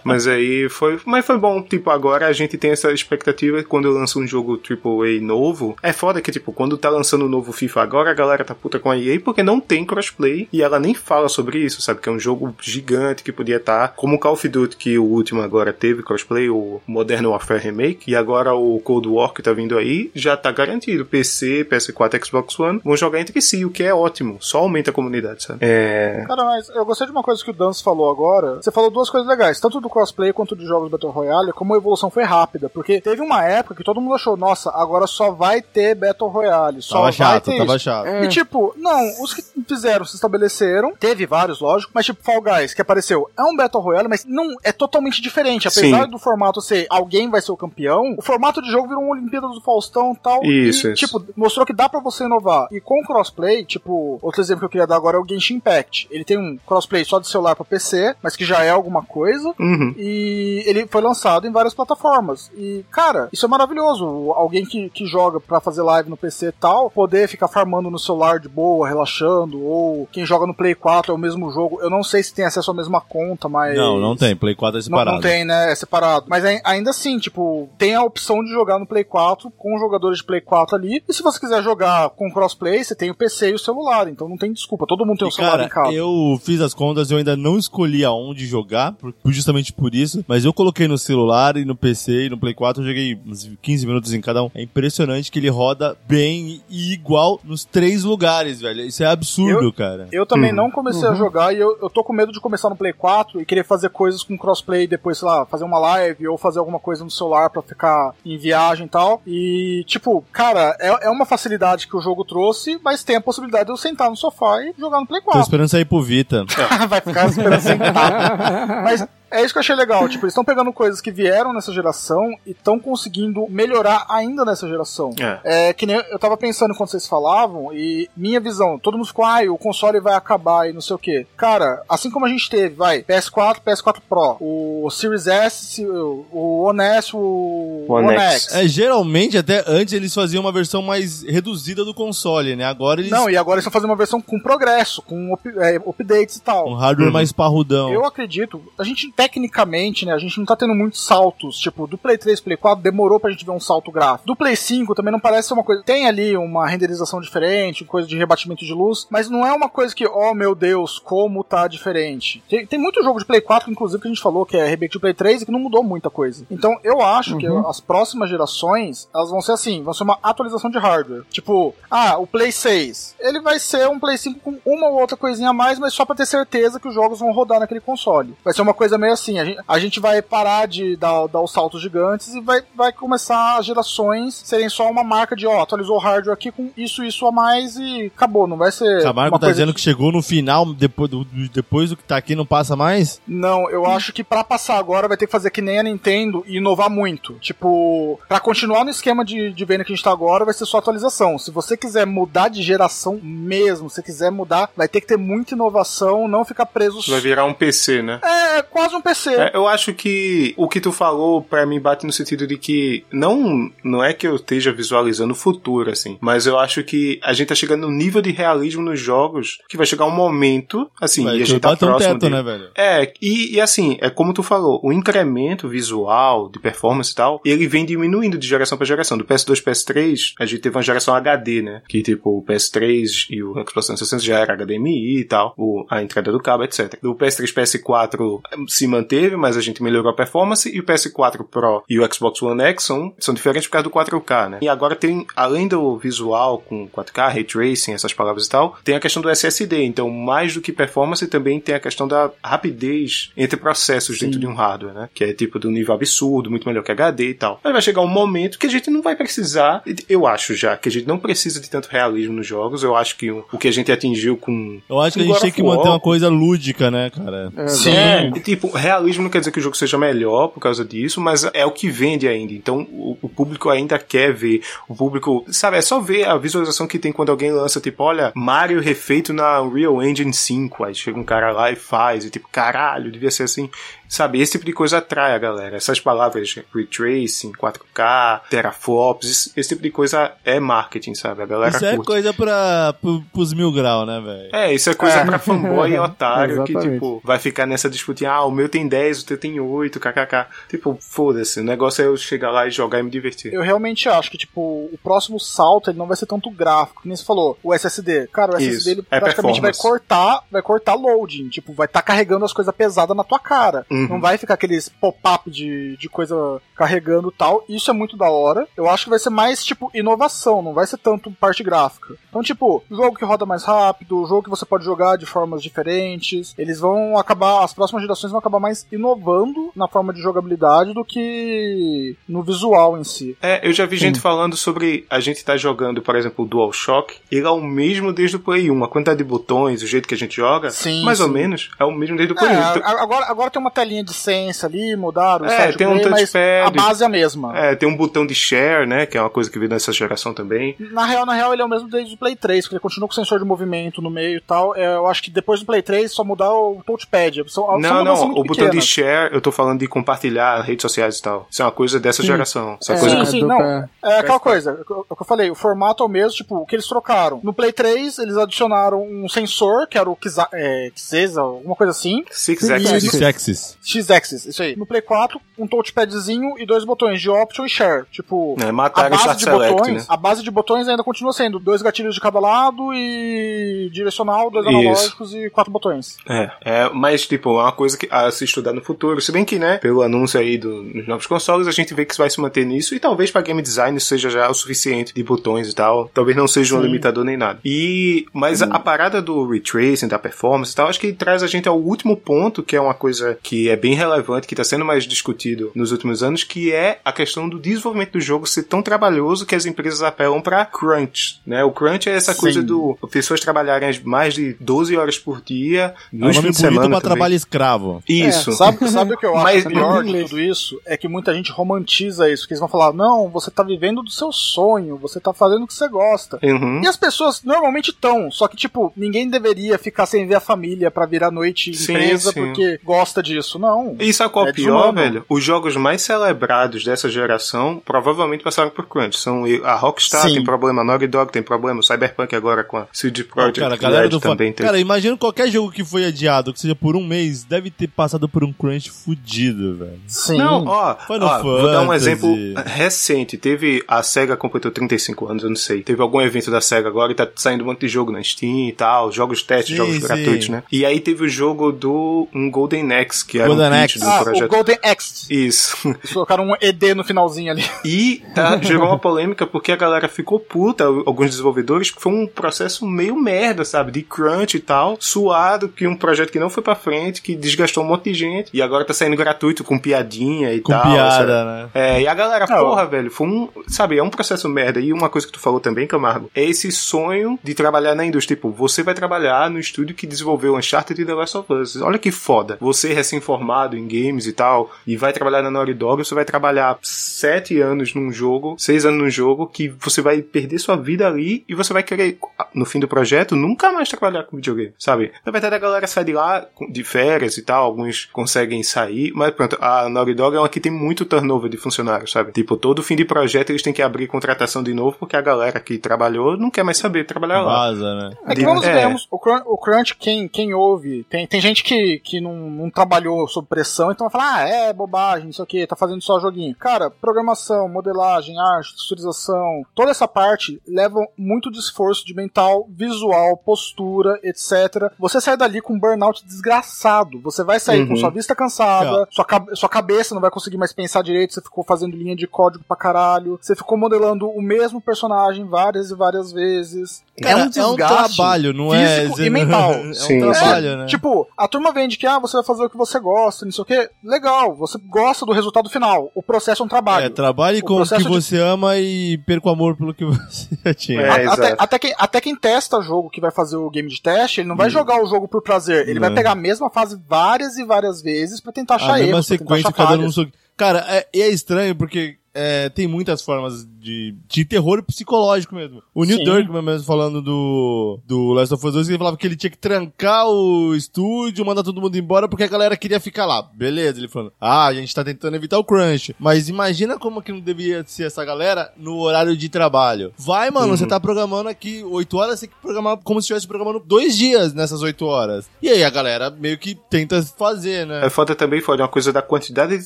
[0.04, 1.00] Mas aí foi.
[1.06, 1.62] Mas foi bom.
[1.62, 5.76] Tipo, agora a gente tem essa expectativa quando lança um jogo AAA novo.
[5.82, 8.80] É foda que, tipo, quando tá lançando o novo FIFA agora, a galera tá puta
[8.80, 12.02] com a EA porque não tem crossplay e ela nem fala sobre isso, sabe?
[12.02, 13.94] Que é um jogo gigante que podia estar.
[13.96, 18.12] como o Call of Duty, que o último agora teve crossplay, o Modern Warfare Remake,
[18.12, 21.06] e agora o Cold War que tá vindo aí, já tá garantido.
[21.06, 24.38] PC, PS4, Xbox One vão jogar entre si, o que é ótimo.
[24.40, 25.60] Só aumenta a comunidade, sabe?
[25.62, 26.24] É.
[26.28, 28.56] Cara, mas eu gostei de uma coisa que o Dance falou agora.
[28.56, 32.10] Você falou duas coisas legais, tanto do crossplay quanto de jogos Battle Royale, como evolução
[32.10, 32.70] foi rápida.
[32.70, 36.82] Porque teve uma época que todo mundo achou, nossa, agora só vai ter Battle Royale.
[36.82, 37.86] Só Tava vai chato, ter tava isso.
[37.86, 38.06] chato.
[38.08, 38.24] É.
[38.24, 42.74] E tipo, não, os que fizeram se estabeleceram, teve vários, lógico, mas tipo, Fall Guys,
[42.74, 45.68] que apareceu, é um Battle Royale, mas não é totalmente diferente.
[45.68, 46.12] Apesar Sim.
[46.12, 49.48] do formato ser alguém vai ser o campeão, o formato de jogo virou uma Olimpíada
[49.48, 50.44] do Faustão e tal.
[50.44, 51.06] Isso, e, isso.
[51.06, 52.68] tipo, mostrou que dá pra você inovar.
[52.72, 55.56] E com o crossplay, tipo, outro exemplo que eu queria dar agora é o Genshin
[55.56, 56.08] Impact.
[56.10, 59.54] Ele tem um crossplay só de celular pra PC, mas que já é alguma coisa.
[59.60, 59.94] Uhum.
[59.98, 62.52] E ele foi lançado em várias plataformas.
[62.56, 64.06] E, cara, isso é maravilhoso.
[64.32, 68.00] Alguém que, que joga pra fazer live no PC e tal, poder ficar farmando no
[68.00, 69.59] celular de boa, relaxando.
[69.64, 71.80] Ou quem joga no Play 4 é o mesmo jogo.
[71.82, 73.76] Eu não sei se tem acesso à mesma conta, mas.
[73.76, 74.36] Não, não tem.
[74.36, 75.12] Play 4 é Não, separado.
[75.16, 75.72] não tem, né?
[75.72, 76.26] É separado.
[76.30, 80.20] Mas ai- ainda assim, tipo, tem a opção de jogar no Play 4 com jogadores
[80.20, 81.04] de Play 4 ali.
[81.08, 84.08] E se você quiser jogar com crossplay, você tem o PC e o celular.
[84.08, 84.86] Então não tem desculpa.
[84.88, 85.94] Todo mundo tem um E, celular cara, em casa.
[85.94, 88.96] eu fiz as contas, eu ainda não escolhi aonde jogar,
[89.26, 92.82] justamente por isso, mas eu coloquei no celular e no PC e no Play 4,
[92.82, 94.50] eu joguei uns 15 minutos em cada um.
[94.56, 98.82] É impressionante que ele roda bem e igual nos três lugares, velho.
[98.86, 100.08] Isso é absurdo, cara.
[100.12, 100.56] Eu também Uhum.
[100.56, 103.42] não comecei a jogar e eu, eu tô com medo de começar no Play 4
[103.42, 106.80] e querer fazer coisas com crossplay depois, sei lá, fazer uma live ou fazer alguma
[106.80, 109.22] coisa no celular pra ficar em viagem e tal.
[109.26, 113.66] E, tipo, cara, é, é uma facilidade que o jogo trouxe, mas tem a possibilidade
[113.66, 115.42] de eu sentar no sofá e jogar no Play Tô 4.
[115.42, 116.46] esperando sair pro Vita.
[116.90, 118.82] Vai ficar esperando sentar.
[118.84, 120.08] Mas É isso que eu achei legal.
[120.10, 124.68] Tipo, eles estão pegando coisas que vieram nessa geração e estão conseguindo melhorar ainda nessa
[124.68, 125.12] geração.
[125.20, 125.70] É.
[125.70, 129.26] É que nem eu tava pensando quando vocês falavam, e minha visão, todo mundo ficou,
[129.26, 131.26] ai, o console vai acabar e não sei o que.
[131.38, 136.82] Cara, assim como a gente teve, vai, PS4, PS4 Pro, o Series S, o One
[136.82, 138.44] S, o One One, X.
[138.44, 138.56] X.
[138.56, 142.66] É, geralmente, até antes eles faziam uma versão mais reduzida do console, né?
[142.66, 143.12] Agora eles.
[143.12, 146.42] Não, e agora eles estão fazendo uma versão com progresso, com up- é, updates e
[146.42, 146.68] tal.
[146.70, 147.92] Um hardware mais parrudão.
[147.92, 151.98] Eu acredito, a gente tecnicamente, né, a gente não tá tendo muitos saltos, tipo, do
[151.98, 154.26] Play 3 Play 4 demorou pra gente ver um salto gráfico.
[154.26, 158.08] Do Play 5 também não parece ser uma coisa, tem ali uma renderização diferente, coisa
[158.08, 161.68] de rebatimento de luz, mas não é uma coisa que, oh meu Deus, como tá
[161.68, 162.42] diferente.
[162.48, 164.94] Tem, tem muito jogo de Play 4, inclusive, que a gente falou que é remake
[164.94, 166.46] de Play 3 e que não mudou muita coisa.
[166.50, 170.70] Então, eu acho que as próximas gerações, elas vão ser assim, vão ser uma atualização
[170.70, 171.26] de hardware.
[171.30, 175.18] Tipo, ah, o Play 6, ele vai ser um Play 5 com uma ou outra
[175.18, 178.34] coisinha a mais, mas só pra ter certeza que os jogos vão rodar naquele console.
[178.46, 181.42] Vai ser uma coisa meio assim, a gente, a gente vai parar de dar, dar
[181.42, 185.62] os saltos gigantes e vai, vai começar as gerações serem só uma marca de, ó,
[185.62, 189.34] atualizou o hardware aqui com isso, isso a mais e acabou, não vai ser Camargo
[189.34, 192.36] uma tá coisa dizendo que chegou no final, depois do, depois do que tá aqui,
[192.36, 193.22] não passa mais?
[193.28, 196.44] Não, eu acho que pra passar agora vai ter que fazer que nem a Nintendo
[196.48, 197.34] e inovar muito.
[197.36, 200.66] Tipo, pra continuar no esquema de, de venda que a gente tá agora, vai ser
[200.66, 201.38] só atualização.
[201.38, 205.54] Se você quiser mudar de geração mesmo, se quiser mudar, vai ter que ter muita
[205.54, 207.00] inovação, não ficar preso.
[207.10, 208.20] Vai virar um PC, né?
[208.24, 209.34] É, quase um PC.
[209.34, 213.04] É, eu acho que o que tu falou pra mim bate no sentido de que
[213.12, 217.34] não não é que eu esteja visualizando o futuro assim, mas eu acho que a
[217.34, 221.24] gente tá chegando num nível de realismo nos jogos que vai chegar um momento assim,
[221.24, 222.70] Vai e a gente tá bater um próximo teto, né, velho?
[222.76, 227.42] É, e, e assim, é como tu falou, o incremento visual, de performance e tal,
[227.46, 229.18] ele vem diminuindo de geração pra geração.
[229.18, 231.82] Do PS2 PS3, a gente teve uma geração HD, né?
[231.88, 236.02] Que tipo, o PS3 e o Xbox 360 já era HDMI e tal, o, a
[236.02, 236.98] entrada do cabo, etc.
[237.02, 241.84] Do PS3 PS4 se manteve, mas a gente melhorou a performance, e o PS4 Pro
[241.88, 244.58] e o Xbox One X são, são diferentes por causa do 4K, né?
[244.62, 248.96] E agora tem, além do visual com 4K, Ray Tracing, essas palavras e tal, tem
[248.96, 249.84] a questão do SSD.
[249.84, 254.48] Então, mais do que performance, também tem a questão da rapidez entre processos dentro de
[254.48, 255.10] um hardware, né?
[255.14, 257.60] Que é tipo do nível absurdo, muito melhor que HD e tal.
[257.64, 260.90] Mas vai chegar um momento que a gente não vai precisar, eu acho já, que
[260.90, 262.84] a gente não precisa de tanto realismo nos jogos.
[262.84, 264.80] Eu acho que o, o que a gente atingiu com.
[264.90, 267.52] Eu acho que a gente tem que manter uma coisa lúdica, né, cara?
[267.56, 267.96] É, Sim.
[267.96, 271.22] é, e, tipo, realismo não quer dizer que o jogo seja melhor por causa disso,
[271.22, 272.54] mas é o que vende ainda.
[272.54, 274.62] Então o, o público ainda quer ver.
[274.88, 278.32] O público, sabe, é só ver a visualização que tem quando alguém lança, tipo, olha,
[278.36, 280.84] Mario refeito na Unreal Engine 5.
[280.84, 283.70] Aí chega um cara lá e faz, e tipo, caralho, devia ser assim.
[284.10, 285.78] Sabe, esse tipo de coisa atrai a galera.
[285.78, 291.44] Essas palavras, Ray Tracing, 4K, teraflops, esse, tipo de coisa é marketing, sabe?
[291.44, 292.08] A galera Isso é curte.
[292.08, 294.50] coisa pra, pro, pros mil grau, né, velho?
[294.52, 295.26] É, isso é coisa É.
[295.26, 298.28] pra fanboy e otário que, tipo, vai ficar nessa disputa.
[298.28, 300.48] Ah, o meu tem 10, o teu tem 8, kkk.
[300.68, 301.60] Tipo, foda-se.
[301.60, 303.54] O negócio é eu chegar lá e jogar e me divertir.
[303.54, 307.16] Eu realmente acho que, tipo, o próximo salto ele não vai ser tanto gráfico, nem
[307.16, 308.28] você falou, o SSD.
[308.34, 312.02] Cara, o Isso, SSD ele é praticamente vai cortar, vai cortar loading, tipo, vai estar
[312.02, 313.86] carregando as coisas pesadas na tua cara.
[314.04, 314.08] Uhum.
[314.08, 317.64] Não vai ficar aqueles pop-up de, de coisa carregando e tal.
[317.68, 318.68] Isso é muito da hora.
[318.78, 322.16] Eu acho que vai ser mais, tipo, inovação, não vai ser tanto parte gráfica.
[322.30, 326.54] Então, tipo, jogo que roda mais rápido, jogo que você pode jogar de formas diferentes.
[326.58, 331.04] Eles vão acabar, as próximas gerações vão acabar mais inovando na forma de jogabilidade do
[331.04, 333.38] que no visual em si.
[333.42, 337.18] É, eu já vi gente falando sobre a gente tá jogando, por exemplo, o DualShock.
[337.32, 338.84] Ele é o mesmo desde o Play 1.
[338.84, 341.34] A quantidade de botões, o jeito que a gente joga, Sim, mais ou sim.
[341.34, 342.54] menos, é o mesmo desde o Play 1.
[342.54, 345.88] É, Então- a- agora, agora tem uma telinha de sense ali, mudaram o É, tem
[345.88, 346.68] um play, mas touchpad.
[346.68, 347.58] a base é a mesma.
[347.58, 349.06] É, tem um botão de share, né?
[349.06, 350.76] Que é uma coisa que veio nessa geração também.
[350.80, 353.08] Na real, na real, ele é o mesmo desde o Play 3, porque ele continua
[353.08, 354.76] com sensor de movimento no meio e tal.
[354.76, 357.38] É, eu acho que depois do Play 3 só mudar o touchpad.
[357.48, 360.84] São, são Não, mudanças não, o botão de share, eu tô falando de compartilhar redes
[360.84, 361.48] sociais e tal.
[361.50, 362.78] Isso é uma coisa dessa geração.
[362.82, 363.60] Essa É, coisa sim, É, sim, não.
[363.62, 366.66] É aquela coisa, é o que eu falei, o formato é o mesmo, tipo, o
[366.66, 367.40] que eles trocaram.
[367.44, 370.90] No Play 3, eles adicionaram um sensor, que era o Kiza, é,
[371.38, 372.24] alguma coisa assim.
[372.32, 373.12] Six Sim, Axis.
[373.12, 373.79] sim.
[373.84, 374.76] X-Axis, isso aí.
[374.76, 378.06] No Play 4, um touchpadzinho e dois botões de Option e Share.
[378.12, 380.06] Tipo, É, a base de Select, botões, né?
[380.08, 384.66] a base de botões ainda continua sendo dois gatilhos de cada lado e direcional, dois
[384.66, 384.76] Isso.
[384.78, 386.18] analógicos e quatro botões.
[386.28, 389.22] É, é, mas tipo, é uma coisa que a se estudar no futuro.
[389.22, 392.18] Se bem que, né, pelo anúncio aí do- dos novos consoles, a gente vê que
[392.18, 395.70] vai se manter nisso e talvez pra game design seja já o suficiente de botões
[395.70, 396.10] e tal.
[396.14, 397.60] Talvez não seja um limitador nem nada.
[397.64, 401.48] E, mas a, a parada do retracing, da performance e tal, acho que traz a
[401.48, 404.86] gente ao último ponto, que é uma coisa que é bem relevante, que tá sendo
[404.86, 408.82] mais discutido nos últimos anos, que é a questão do desenvolvimento do jogo ser tão
[408.82, 411.64] trabalhoso que as empresas apelam pra crunch, né?
[411.64, 412.40] O crunch é essa Sim.
[412.40, 416.58] coisa do pessoas trabalharem mais de 12 horas por dia, É um nos nome fins
[416.58, 417.02] de bonito semana pra também.
[417.02, 418.04] trabalho escravo.
[418.08, 418.52] Isso.
[418.54, 420.80] Sabe, sabe o que eu acho Mas- pior de tudo isso?
[420.86, 424.10] É que muita gente romantiza isso, que eles vão falar, não, você tá vivendo do
[424.12, 426.40] seu sonho, você tá fazendo o que você gosta.
[426.44, 426.82] Uhum.
[426.84, 430.90] E as pessoas normalmente estão, só que, tipo, ninguém deveria ficar sem ver a família
[430.90, 432.42] pra virar noite Sim, empresa sim.
[432.46, 433.59] porque gosta disso.
[433.60, 433.96] Não.
[434.00, 435.26] E sabe qual é É o pior, velho?
[435.30, 439.18] Os jogos mais celebrados dessa geração provavelmente passaram por crunch.
[439.18, 440.36] São a Rockstar Sim.
[440.36, 443.74] tem problema, a Naughty Dog tem problema, o Cyberpunk agora com a CD Projekt Cara,
[443.74, 444.30] a galera Red do fã.
[444.30, 444.66] também tem.
[444.66, 448.28] Cara, imagina qualquer jogo que foi adiado, que seja por um mês, deve ter passado
[448.30, 450.00] por um crunch fudido, velho.
[450.08, 450.38] Sim.
[450.38, 452.34] Não, ó, ó, vou dar um exemplo
[452.66, 453.38] recente.
[453.38, 455.82] Teve a SEGA completou 35 anos, eu não sei.
[455.84, 458.70] Teve algum evento da SEGA agora e tá saindo um monte de jogo na Steam
[458.70, 460.02] e tal, jogos testes, Sim, jogos sim.
[460.02, 460.64] gratuitos, né?
[460.72, 464.00] E aí teve o jogo do um Golden Axe, que era Golden um pitch Axe.
[464.00, 464.50] do ah, o projeto.
[464.50, 465.26] Golden Axe.
[465.34, 465.78] Isso.
[465.88, 467.64] Eles colocaram um ED no finalzinho ali.
[467.84, 472.28] E tá, gerou uma polêmica porque a galera ficou puta, alguns desenvolvedores, que foi um
[472.28, 473.92] processo meio merda, sabe?
[473.92, 477.84] De crunch e tal, suado, que um projeto que não foi pra frente, que desgastou
[477.84, 480.82] um monte de gente, e agora tá saindo gratuito com piadinha e Com tal.
[480.84, 480.94] sabe?
[480.94, 481.70] piada, né?
[481.74, 482.58] É, e a galera, Não.
[482.58, 483.50] porra, velho, foi um.
[483.68, 484.80] Sabe, é um processo merda.
[484.80, 488.36] E uma coisa que tu falou também, Camargo, é esse sonho de trabalhar na indústria.
[488.36, 491.76] Tipo, você vai trabalhar no estúdio que desenvolveu Uncharted e The Last of Us.
[491.78, 492.58] Olha que foda.
[492.60, 493.39] Você, recém-formado
[493.76, 497.94] em games e tal, e vai trabalhar na Naughty Dog, você vai trabalhar sete anos
[497.94, 501.74] num jogo, seis anos num jogo, que você vai perder sua vida ali e você
[501.74, 502.18] vai querer,
[502.54, 505.12] no fim do projeto, nunca mais trabalhar com videogame, sabe?
[505.26, 509.32] Na verdade, a galera sai de lá de férias e tal, alguns conseguem sair, mas
[509.32, 512.32] pronto, a Naughty Dog é uma que tem muito turnover de funcionários, sabe?
[512.32, 515.60] Tipo, todo fim de projeto eles têm que abrir contratação de novo porque a galera
[515.60, 517.72] que trabalhou não quer mais saber trabalhar lá.
[517.72, 518.18] Vaza, né?
[518.26, 518.82] É que vamos é.
[519.20, 523.48] crunch, o crunch quem, quem ouve, tem, tem gente que, que não, não trabalhou sob
[523.48, 526.56] pressão, então vai falar, ah, é bobagem, não sei o que, tá fazendo só joguinho.
[526.56, 533.38] Cara, programação, modelagem, arte, texturização, toda essa parte leva muito de esforço de mental, visual,
[533.38, 534.92] postura, etc.
[535.00, 537.20] Você sai dali com um burnout desgraçado.
[537.22, 538.00] Você vai sair com Uhum.
[538.00, 541.64] sua vista cansada, sua, cabe- sua cabeça não vai conseguir mais pensar direito, você ficou
[541.64, 546.32] fazendo linha de código pra caralho, você ficou modelando o mesmo personagem várias e várias
[546.32, 547.04] vezes.
[547.22, 549.02] Cara, é um desgaste trabalho, não é?
[549.02, 549.70] físico e mental.
[549.80, 550.86] É um Sim, trabalho, É, né?
[550.86, 553.62] Tipo, a turma vende que ah, você vai fazer o que você gosta, não sei
[553.62, 553.90] o que.
[554.04, 556.12] Legal, você gosta do resultado final.
[556.16, 557.06] O processo é um trabalho.
[557.06, 559.94] É, trabalhe O com o que processo de- você ama e perca o amor pelo
[559.94, 561.02] que você já tinha.
[561.02, 564.02] É, A- até, até quem, até quem testa jogo que vai fazer o game de
[564.02, 565.88] teste, ele não vai jogar o jogo por prazer.
[565.88, 566.16] Ele vai Não.
[566.16, 569.72] pegar a mesma fase várias e várias vezes pra tentar achar a mesma erros, sequência,
[569.78, 570.32] dando um.
[570.56, 575.82] Cara, é, e é estranho porque é, tem muitas formas de, de terror psicológico mesmo.
[575.94, 576.24] O Neil Sim.
[576.26, 579.58] Druckmann mesmo falando do, do Last of Us 2, ele falava que ele tinha que
[579.58, 583.42] trancar o estúdio, mandar todo mundo embora porque a galera queria ficar lá.
[583.54, 586.16] Beleza, ele falando, ah, a gente tá tentando evitar o crunch.
[586.20, 590.14] Mas imagina como que não devia ser essa galera no horário de trabalho.
[590.18, 593.48] Vai, mano, você tá programando aqui 8 horas, você tem que programar como se estivesse
[593.48, 595.50] programando dois dias nessas 8 horas.
[595.62, 598.06] E aí a galera meio que tenta fazer, né?
[598.06, 599.86] É foda também, foda, é uma coisa da quantidade de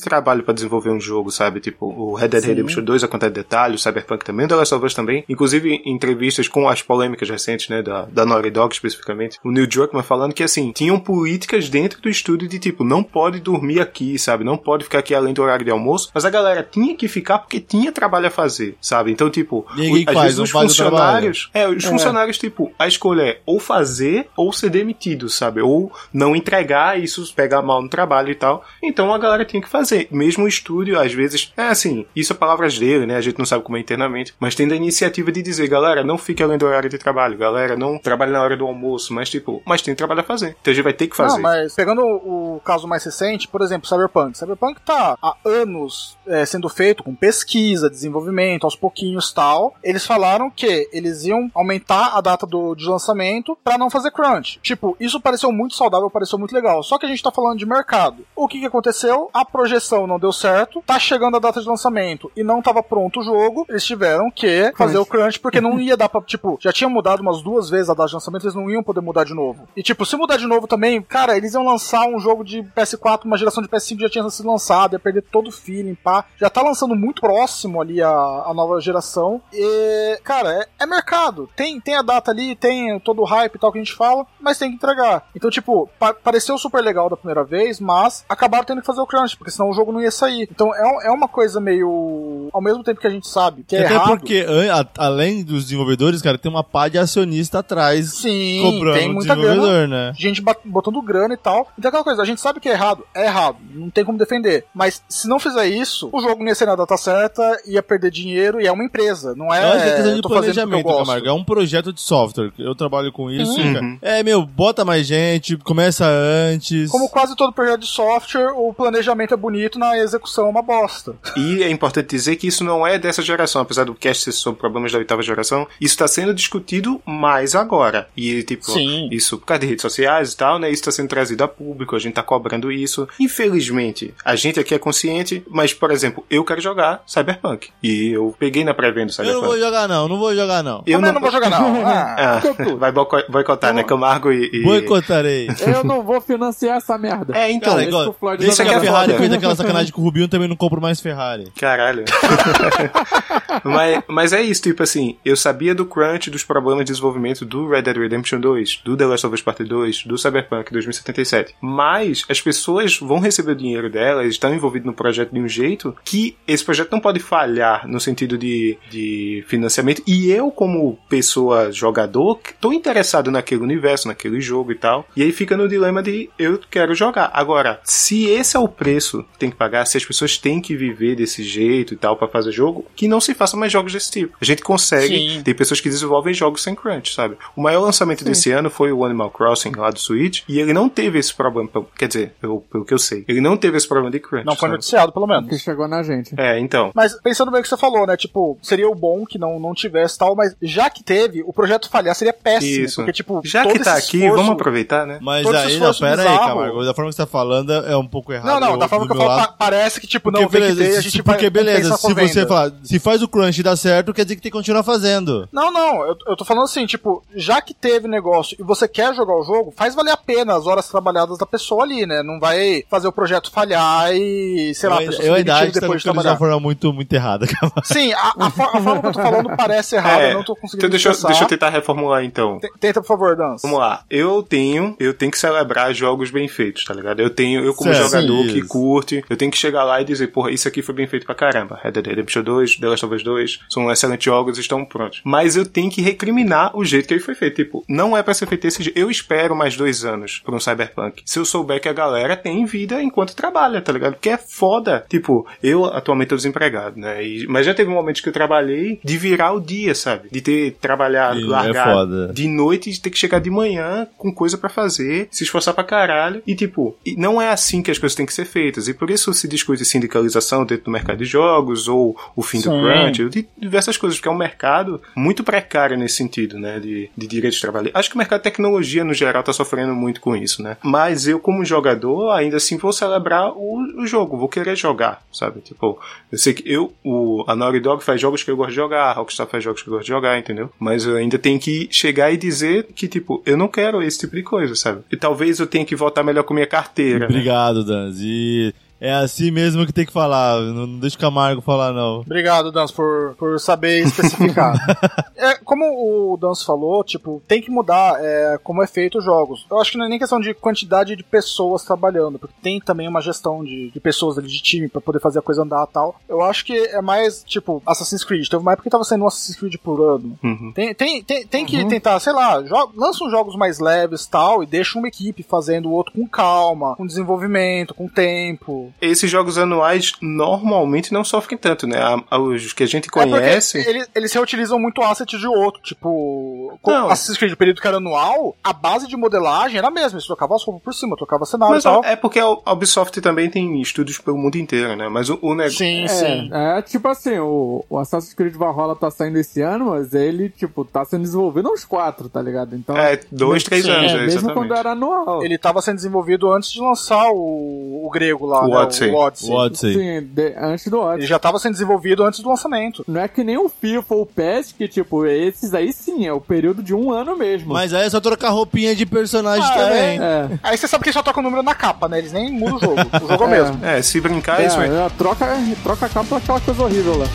[0.00, 1.60] trabalho pra desenvolver um jogo, sabe?
[1.60, 2.48] Tipo, o Red Dead Sim.
[2.48, 5.24] Redemption 2, a quantidade de detalhes, Cyberpunk também, o The Last of Us também.
[5.28, 9.66] Inclusive, em entrevistas com as polêmicas recentes, né, da, da Naughty Dog especificamente, o Neil
[9.66, 14.18] Druckmann falando que, assim, tinham políticas dentro do estúdio de tipo, não pode dormir aqui,
[14.18, 14.44] sabe?
[14.44, 17.38] Não pode ficar aqui além do horário de almoço, mas a galera tinha que ficar
[17.38, 19.10] porque tinha trabalho a fazer, sabe?
[19.10, 19.66] Então, tipo,
[20.06, 24.70] às vezes os funcionários, é, os funcionários, tipo, a escolha é ou fazer ou ser
[24.70, 25.60] demitido, sabe?
[25.60, 28.64] Ou não entregar isso pegar mal no trabalho e tal.
[28.82, 30.08] Então a galera tinha que fazer.
[30.10, 33.16] Mesmo o estúdio, às vezes, é assim, isso é palavras dele, né?
[33.16, 36.42] A gente não sabe como internamente, mas tendo a iniciativa de dizer, galera, não fique
[36.42, 39.82] além do horário de trabalho, galera, não trabalhe na hora do almoço, mas tipo, mas
[39.82, 40.56] tem trabalho a fazer.
[40.60, 41.34] Então a gente vai ter que fazer.
[41.34, 44.36] Não, mas pegando o, caso mais recente, por exemplo, Cyberpunk.
[44.36, 49.74] Cyberpunk tá há anos é, sendo feito com pesquisa, desenvolvimento, aos pouquinhos tal.
[49.82, 54.58] Eles falaram que eles iam aumentar a data do, de lançamento pra não fazer crunch.
[54.62, 56.82] Tipo, isso pareceu muito saudável, pareceu muito legal.
[56.82, 58.24] Só que a gente tá falando de mercado.
[58.34, 59.28] O que que aconteceu?
[59.32, 63.20] A projeção não deu certo, tá chegando a data de lançamento e não tava pronto
[63.20, 66.72] o jogo, eles tiveram que fazer o crunch porque não ia dar pra, tipo, já
[66.72, 69.34] tinha mudado umas duas vezes a data de lançamento, eles não iam poder mudar de
[69.34, 69.66] novo.
[69.76, 73.24] E tipo, se mudar de novo também, cara, eles iam lançar um jogo de PS4,
[73.24, 76.24] uma geração de PS5 já tinha sido lançado, ia perder todo o feeling, pá.
[76.38, 79.40] Já tá lançando muito próximo ali a, a nova geração.
[79.52, 81.48] E, cara, é, é mercado.
[81.56, 84.26] Tem, tem a data ali, tem todo o hype e tal que a gente fala,
[84.40, 85.28] mas tem que entregar.
[85.34, 89.06] Então, tipo, pa- pareceu super legal da primeira vez, mas acabaram tendo que fazer o
[89.06, 90.48] crunch, porque senão o jogo não ia sair.
[90.50, 93.84] Então é, é uma coisa meio ao mesmo tempo que a gente sabe que é
[93.84, 94.08] Até errado.
[94.08, 99.12] porque, a- além dos desenvolvedores, cara, tem uma pá de acionista atrás Sim, cobrando tem
[99.12, 100.12] muita desenvolvedor, né?
[100.16, 101.68] gente botando grana e tal.
[101.78, 104.64] Então aquela coisa, a gente sabe que é errado, é errado, não tem como defender.
[104.74, 108.10] Mas se não fizer isso, o jogo não ia ser na data certa, ia perder
[108.10, 109.60] dinheiro e é uma empresa, não é.
[109.60, 110.98] Que é questão de planejamento, gosto.
[111.06, 111.28] Camargo.
[111.28, 112.52] É um projeto de software.
[112.58, 113.58] Eu trabalho com isso.
[113.60, 113.74] Uhum.
[113.74, 113.98] cara.
[114.02, 116.90] É, meu, bota mais gente, começa antes.
[116.90, 121.14] Como quase todo projeto de software, o planejamento é bonito, na execução é uma bosta.
[121.36, 124.60] E é importante dizer que isso não é dessa geração, apesar do cast ser sobre
[124.60, 128.08] problemas da oitava geração, isso está sendo discutido mais agora.
[128.16, 129.08] E, tipo, Sim.
[129.10, 130.68] isso por causa de redes sociais e tal, né?
[130.68, 133.08] Isso está sendo trazido a público, a gente tá cobrando isso.
[133.20, 137.68] Infelizmente, a gente aqui é consciente, mas, por exemplo, eu quero jogar Cyberpunk.
[137.82, 139.60] E eu peguei na pré-venda do Eu não vou Cyberpunk.
[139.60, 140.08] jogar, não.
[140.08, 140.82] Não vou jogar, não.
[140.86, 141.84] Eu Também não vou jogar, não.
[141.84, 143.82] Ah, Ah, vai boico- boicotar, né?
[143.84, 144.48] Camargo e.
[144.52, 144.62] e...
[144.62, 145.48] Boicotarei.
[145.66, 147.36] Eu não vou financiar essa merda.
[147.36, 147.72] É, então.
[147.74, 150.04] Cara, igual, que o Floyd desde joga que a Ferrari fez aquela sacanagem com o
[150.04, 151.44] Rubinho, também não compro mais Ferrari.
[151.58, 152.04] Caralho.
[153.64, 157.68] mas, mas é isso, tipo assim, eu sabia do crunch dos problemas de desenvolvimento do
[157.68, 161.54] Red Dead Redemption 2, do The Last of Us Part 2, do Cyberpunk 2077.
[161.60, 165.94] Mas as pessoas vão receber o dinheiro delas, estão envolvidas no projeto de um jeito
[166.04, 170.02] que esse projeto não pode falhar no sentido de, de financiamento.
[170.06, 175.06] E eu, como pessoa jogador, tô interessado naquele universo, naquele jogo e tal.
[175.16, 177.30] E aí fica no dilema de eu quero jogar.
[177.32, 180.76] Agora, se esse é o preço que tem que pagar, se as pessoas têm que
[180.76, 184.10] viver desse jeito e tal pra fazer jogo, que não se faça mais jogos desse
[184.10, 184.36] tipo.
[184.40, 185.42] A gente consegue, Sim.
[185.42, 187.36] tem pessoas que desenvolvem jogos sem crunch, sabe?
[187.56, 190.88] O maior lançamento desse ano foi o Animal Crossing lá do Switch, e ele não
[190.88, 194.10] teve esse problema, quer dizer, pelo, pelo que eu sei, ele não teve esse problema
[194.10, 194.44] de crunch.
[194.44, 194.72] não foi sabe?
[194.72, 195.48] noticiado, pelo menos.
[195.48, 196.34] Que chegou na gente.
[196.38, 196.90] É, então.
[196.94, 198.16] Mas pensando bem o que você falou, né?
[198.16, 201.88] Tipo, seria o bom que não, não tivesse tal, mas já que teve, o projeto
[201.88, 202.84] falhar seria péssimo.
[202.84, 202.96] Isso.
[202.96, 205.18] Porque, tipo, Já todo que tá esse aqui, esforço- vamos aproveitar, né?
[205.20, 206.48] Mas aí, não, pera aí, bizarro.
[206.48, 206.84] Camargo.
[206.84, 208.46] Da forma que você tá falando é um pouco errado.
[208.46, 210.92] Não, não, da forma que eu falo, parece que, tipo, Porque, não, tem que beleza,
[210.92, 213.62] ter, a gente vai porque beleza, compensar com se você falar, se faz o crunch
[213.62, 215.48] dar certo, quer dizer que tem que continuar fazendo.
[215.52, 219.14] Não, não, eu, eu tô falando assim, tipo, já que teve negócio e você quer
[219.14, 222.22] jogar o jogo, faz valer a pena as horas trabalhadas da pessoa ali, né?
[222.22, 225.40] Não vai fazer o projeto falhar e, sei lá, a eu, pessoa eu se a
[225.40, 226.36] idade tá depois de colocando de uma trabalhar.
[226.38, 227.46] forma muito, muito errada.
[227.84, 230.54] Sim, a, a, for- a forma que eu tô falando parece errada, eu não tô
[230.56, 232.58] conseguindo então deixa, eu- deixa eu tentar reformular então.
[232.58, 233.56] T- Tenta, por favor, Dan.
[233.62, 234.02] Vamos lá.
[234.10, 237.20] Eu tenho, eu tenho que celebrar jogos bem feitos, tá ligado?
[237.20, 240.04] Eu tenho, eu como Certo, jogador sim, que curte, eu tenho que chegar lá e
[240.04, 241.78] dizer, porra, isso aqui foi bem feito pra caramba.
[241.82, 245.20] Red Dead Redemption 2, The Last of Us 2, são excelentes jogos, estão prontos.
[245.24, 247.56] Mas eu tenho que recriminar o jeito que ele foi feito.
[247.56, 248.98] Tipo, não é pra ser feito desse jeito.
[248.98, 251.22] Eu espero mais dois anos pra um Cyberpunk.
[251.26, 254.14] Se eu souber que a galera tem vida enquanto trabalha, tá ligado?
[254.14, 255.04] Porque é foda.
[255.08, 257.24] Tipo, eu atualmente tô desempregado, né?
[257.24, 260.28] E- mas já teve momentos que eu trabalhei de virar o dia, sabe?
[260.30, 262.32] De ter trabalhado, Sim, é largado foda.
[262.32, 265.84] de noite e ter que chegar de manhã com coisa pra fazer, se esforçar pra
[265.84, 266.42] caralho.
[266.46, 268.88] E tipo, e não é assim que as coisas têm que ser feitas.
[268.88, 272.64] E por isso se discute sindicalização dentro do mercado de jogos, ou o fim do
[272.64, 272.80] Sim.
[272.92, 276.78] Crunch, de diversas coisas, porque é um mercado muito precário nesse sentido, né?
[276.78, 277.90] De, de direitos de trabalho.
[277.94, 280.76] Acho que o mercado de tecnologia, no geral, tá sofrendo muito com isso, né?
[280.82, 285.60] Mas eu, como jogador, ainda assim vou celebrar o, o jogo, vou querer jogar, sabe?
[285.60, 285.98] Tipo,
[286.30, 289.04] eu sei que eu, o, a Naughty Dog faz jogos que eu gosto de jogar,
[289.10, 290.70] a Rockstar faz jogos que eu gosto de jogar, entendeu?
[290.78, 294.34] Mas eu ainda tenho que chegar e dizer que, tipo, eu não quero esse tipo
[294.36, 295.02] de coisa, sabe?
[295.10, 297.20] E talvez eu tenha que votar melhor com minha carteira.
[297.20, 297.26] né?
[297.26, 298.16] Obrigado, Danz.
[298.20, 298.74] E
[299.04, 300.60] é assim mesmo que tem que falar.
[300.60, 302.20] Não, não deixa o Camargo falar, não.
[302.20, 304.74] Obrigado, Dans, por, por saber especificar.
[305.36, 309.66] é, como o Dans falou, tipo, tem que mudar é, como é feito os jogos.
[309.70, 313.06] Eu acho que não é nem questão de quantidade de pessoas trabalhando, porque tem também
[313.06, 315.92] uma gestão de, de pessoas ali, de time, pra poder fazer a coisa andar e
[315.92, 316.18] tal.
[316.26, 318.48] Eu acho que é mais, tipo, Assassin's Creed.
[318.48, 320.38] Teve uma época que tava sendo um Assassin's Creed por ano.
[320.42, 320.72] Uhum.
[320.74, 322.56] Tem, tem, tem, tem que tentar, sei lá,
[322.96, 326.96] lança uns jogos mais leves tal, e deixa uma equipe fazendo o outro com calma,
[326.96, 328.93] com desenvolvimento, com tempo.
[329.00, 331.98] Esses jogos anuais normalmente não sofrem tanto, né?
[332.30, 333.78] A- Os que a gente conhece.
[333.78, 335.80] É eles, eles reutilizam muito asset de outro.
[335.82, 337.06] Tipo, com Não.
[337.10, 340.16] Assassin's Creed, o período que era anual, a base de modelagem era a mesma.
[340.16, 342.04] Eles trocavam as roupas por cima, trocava cenário e Mas tal.
[342.04, 345.08] é porque a Ubisoft também tem estúdios pelo mundo inteiro, né?
[345.08, 345.78] Mas o, o negócio.
[345.78, 346.50] Sim, sim.
[346.52, 350.48] É, é tipo assim, o, o Assassin's Creed Valhalla tá saindo esse ano, mas ele,
[350.50, 352.74] tipo, tá sendo desenvolvido uns quatro, tá ligado?
[352.74, 354.54] Então, É, dois, três Sim, anos, é, é, mesmo exatamente.
[354.54, 355.42] quando era anual.
[355.44, 359.10] Ele tava sendo desenvolvido antes de lançar o, o grego lá, O né, Odyssey.
[359.10, 359.50] o Odyssey.
[359.50, 359.94] O Odyssey.
[359.94, 361.28] Sim, de- antes do Ele Odyssey.
[361.28, 363.04] já tava sendo desenvolvido antes do lançamento.
[363.08, 366.32] Não é que nem o FIFA ou o PES, que, tipo, esses aí sim, é
[366.32, 367.72] o período de um ano mesmo.
[367.72, 370.18] Mas aí é só trocar roupinha de personagem Ah, também.
[370.20, 370.48] É.
[370.62, 372.18] Aí você sabe que eles só tocam o número na capa, né?
[372.18, 373.00] Eles nem mudam o jogo.
[373.24, 373.84] O jogo é o mesmo.
[373.84, 374.94] É, se brincar, é, isso mesmo.
[374.96, 375.46] É, troca,
[375.82, 377.26] troca a capa aquela coisa horrível lá.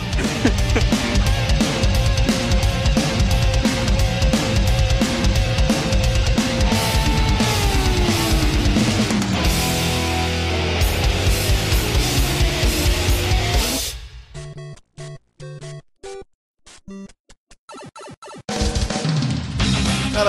[16.89, 17.18] Thank you.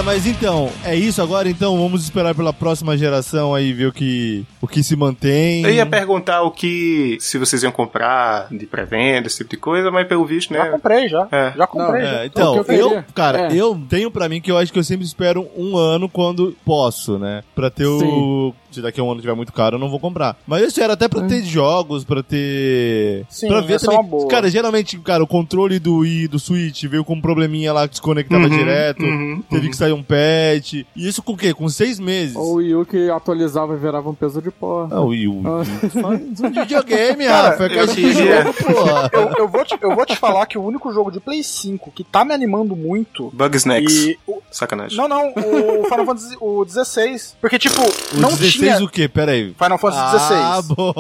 [0.03, 1.49] Mas então, é isso agora?
[1.49, 5.63] Então vamos esperar pela próxima geração aí, ver o que, o que se mantém.
[5.65, 9.91] Eu ia perguntar o que, se vocês iam comprar de pré-venda, esse tipo de coisa,
[9.91, 10.71] mas pelo visto, Já né?
[10.71, 11.29] comprei, já.
[11.31, 11.53] É.
[11.57, 12.03] Já comprei.
[12.03, 12.27] É, já.
[12.27, 13.55] então, O que eu eu, cara, É.
[13.57, 17.19] eu tenho pra mim que eu acho que eu sempre espero um ano quando posso,
[17.19, 17.43] né?
[17.55, 17.99] Pra ter o.
[17.99, 18.55] Sim.
[18.71, 20.37] Se daqui a um ano tiver muito caro, eu não vou comprar.
[20.47, 23.27] Mas eu espero até pra ter jogos, pra ter.
[23.29, 23.97] Sim, pra ver é também.
[23.97, 24.29] uma boa.
[24.29, 27.95] Cara, geralmente, cara, o controle do Wii, do Switch, veio com um probleminha lá que
[27.95, 29.03] desconectava Uhum, direto.
[29.05, 29.71] uhum, teve uhum.
[29.71, 30.75] que sair um patch.
[30.75, 31.53] E isso com o quê?
[31.53, 32.37] Com seis meses.
[32.37, 34.89] Ou o Wii U que atualizava e virava um peso de pó.
[34.91, 35.43] Ah, o Wii U.
[35.47, 35.61] Ah.
[36.41, 37.67] Um videogame, Cara, Rafa.
[37.67, 39.17] É eu queria- jogo, pô.
[39.17, 41.91] Eu, eu vou te, eu vou te falar que o único jogo de Play 5
[41.93, 43.31] que tá me animando muito.
[43.35, 43.93] Bugsnax.
[43.93, 44.19] E.
[44.27, 44.97] o- Sacanagem.
[44.99, 47.37] não, não, o Final Fantasy o 16.
[47.41, 48.85] Porque, tipo, O não 16 tinha.
[48.85, 49.07] o quê?
[49.09, 49.55] Pera aí.
[49.57, 50.67] Final Fantasy Ah, 16.
[50.69, 50.93] bom.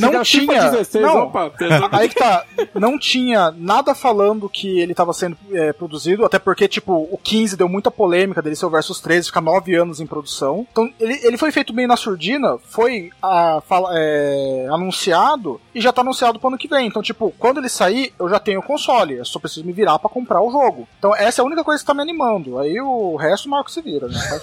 [0.00, 0.70] Não tinha.
[0.70, 1.22] 16, Não.
[1.24, 1.52] opa.
[1.92, 2.44] Aí que tá,
[2.74, 7.56] não tinha nada falando que ele tava sendo é, produzido, até porque, tipo, o 15
[7.56, 10.66] deu muita polêmica dele ser o versus 13, ficar 9 anos em produção.
[10.72, 15.92] Então, ele, ele foi feito bem na surdina, foi ah, fala- é, anunciado e já
[15.92, 16.86] tá anunciado pro ano que vem.
[16.86, 19.98] Então, tipo, quando ele sair, eu já tenho o console, eu só preciso me virar
[19.98, 20.88] pra comprar o jogo.
[20.98, 22.58] Então, essa é a única coisa que tá me animando.
[22.58, 24.14] Aí o resto o Marco se vira, né?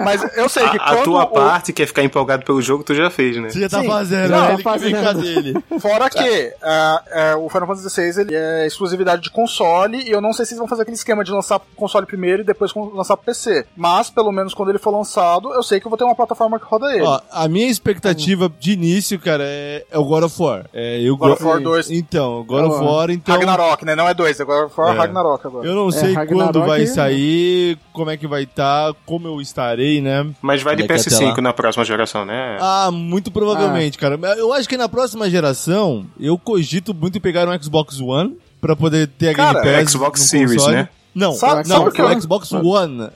[0.00, 2.60] Mas, mas eu sei que A, a tua o- parte, que é ficar empolgado pelo
[2.62, 3.50] jogo, tu já fez, né?
[3.50, 3.86] Você já tá Sim.
[3.86, 4.62] fazendo, Não, né?
[4.62, 5.08] tá ele que vem fazendo.
[5.08, 5.64] a dele.
[5.80, 10.20] Fora que ah, é, o Final Fantasy XVI ele é exclusividade de console e eu
[10.20, 12.72] não sei se eles vão fazer aquele esquema de lançar pro console primeiro e depois
[12.74, 13.66] lançar pro PC.
[13.76, 16.58] Mas, pelo menos quando ele for lançado, eu sei que eu vou ter uma plataforma
[16.58, 17.02] que roda ele.
[17.04, 20.66] Ó, a minha expectativa de início, cara, é, é o God of War.
[20.72, 21.90] É, eu God of go- War 2.
[21.90, 23.34] Então, God of Ah, War, então.
[23.34, 23.94] Ragnarok, né?
[23.94, 24.92] Não é dois, agora foi É.
[24.92, 25.66] Ragnarok agora.
[25.66, 29.40] Eu não sei Ragnarok quando vai é- sair, como é que vai estar, como eu
[29.40, 30.26] estarei, né?
[30.40, 31.42] Mas vai de Daqui até PS5 lá.
[31.42, 32.56] na próxima geração, né?
[32.60, 34.18] Ah, muito provavelmente, cara.
[34.36, 38.76] Eu acho que na próxima geração, eu cogito muito em pegar um Xbox One pra
[38.76, 40.76] poder ter a Cara, Game Pass Xbox no Series, console.
[40.76, 40.88] né?
[41.14, 43.10] Não, Sabe- não, sabe o que o eu- Xbox One.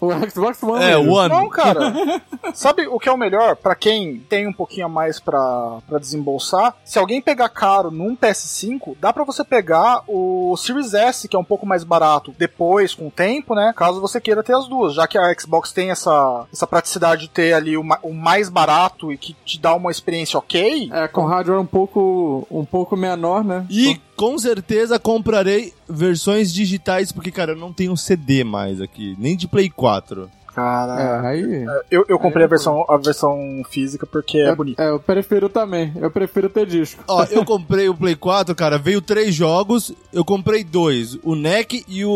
[0.00, 0.82] O Xbox One.
[0.84, 1.12] É, mesmo.
[1.14, 1.28] One.
[1.28, 1.92] Não, cara.
[2.54, 3.54] Sabe o que é o melhor?
[3.56, 8.16] Pra quem tem um pouquinho a mais pra, pra desembolsar, se alguém pegar caro num
[8.16, 12.94] PS5, dá pra você pegar o Series S, que é um pouco mais barato, depois,
[12.94, 13.72] com o tempo, né?
[13.76, 17.28] Caso você queira ter as duas, já que a Xbox tem essa, essa praticidade de
[17.30, 20.90] ter ali o, ma- o mais barato e que te dá uma experiência ok.
[20.92, 23.64] É, com hardware um pouco, um pouco menor, né?
[23.70, 29.34] E com certeza comprarei versões digitais, porque, cara, eu não tenho CD mais aqui, nem
[29.34, 30.28] de Play 4.
[30.54, 31.64] Cara, É, aí.
[31.90, 34.82] eu, eu comprei É, a versão, a versão física porque é eu, bonita.
[34.82, 35.90] é, eu prefiro também.
[35.96, 37.02] Eu prefiro ter disco.
[37.08, 41.82] Ó, eu comprei o Play 4, cara, veio três jogos, eu comprei dois, o NEC
[41.88, 42.10] e o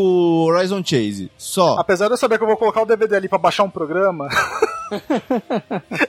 [0.47, 1.31] Horizon Chase.
[1.39, 1.79] Só.
[1.79, 4.29] Apesar de eu saber que eu vou colocar o DVD ali pra baixar um programa.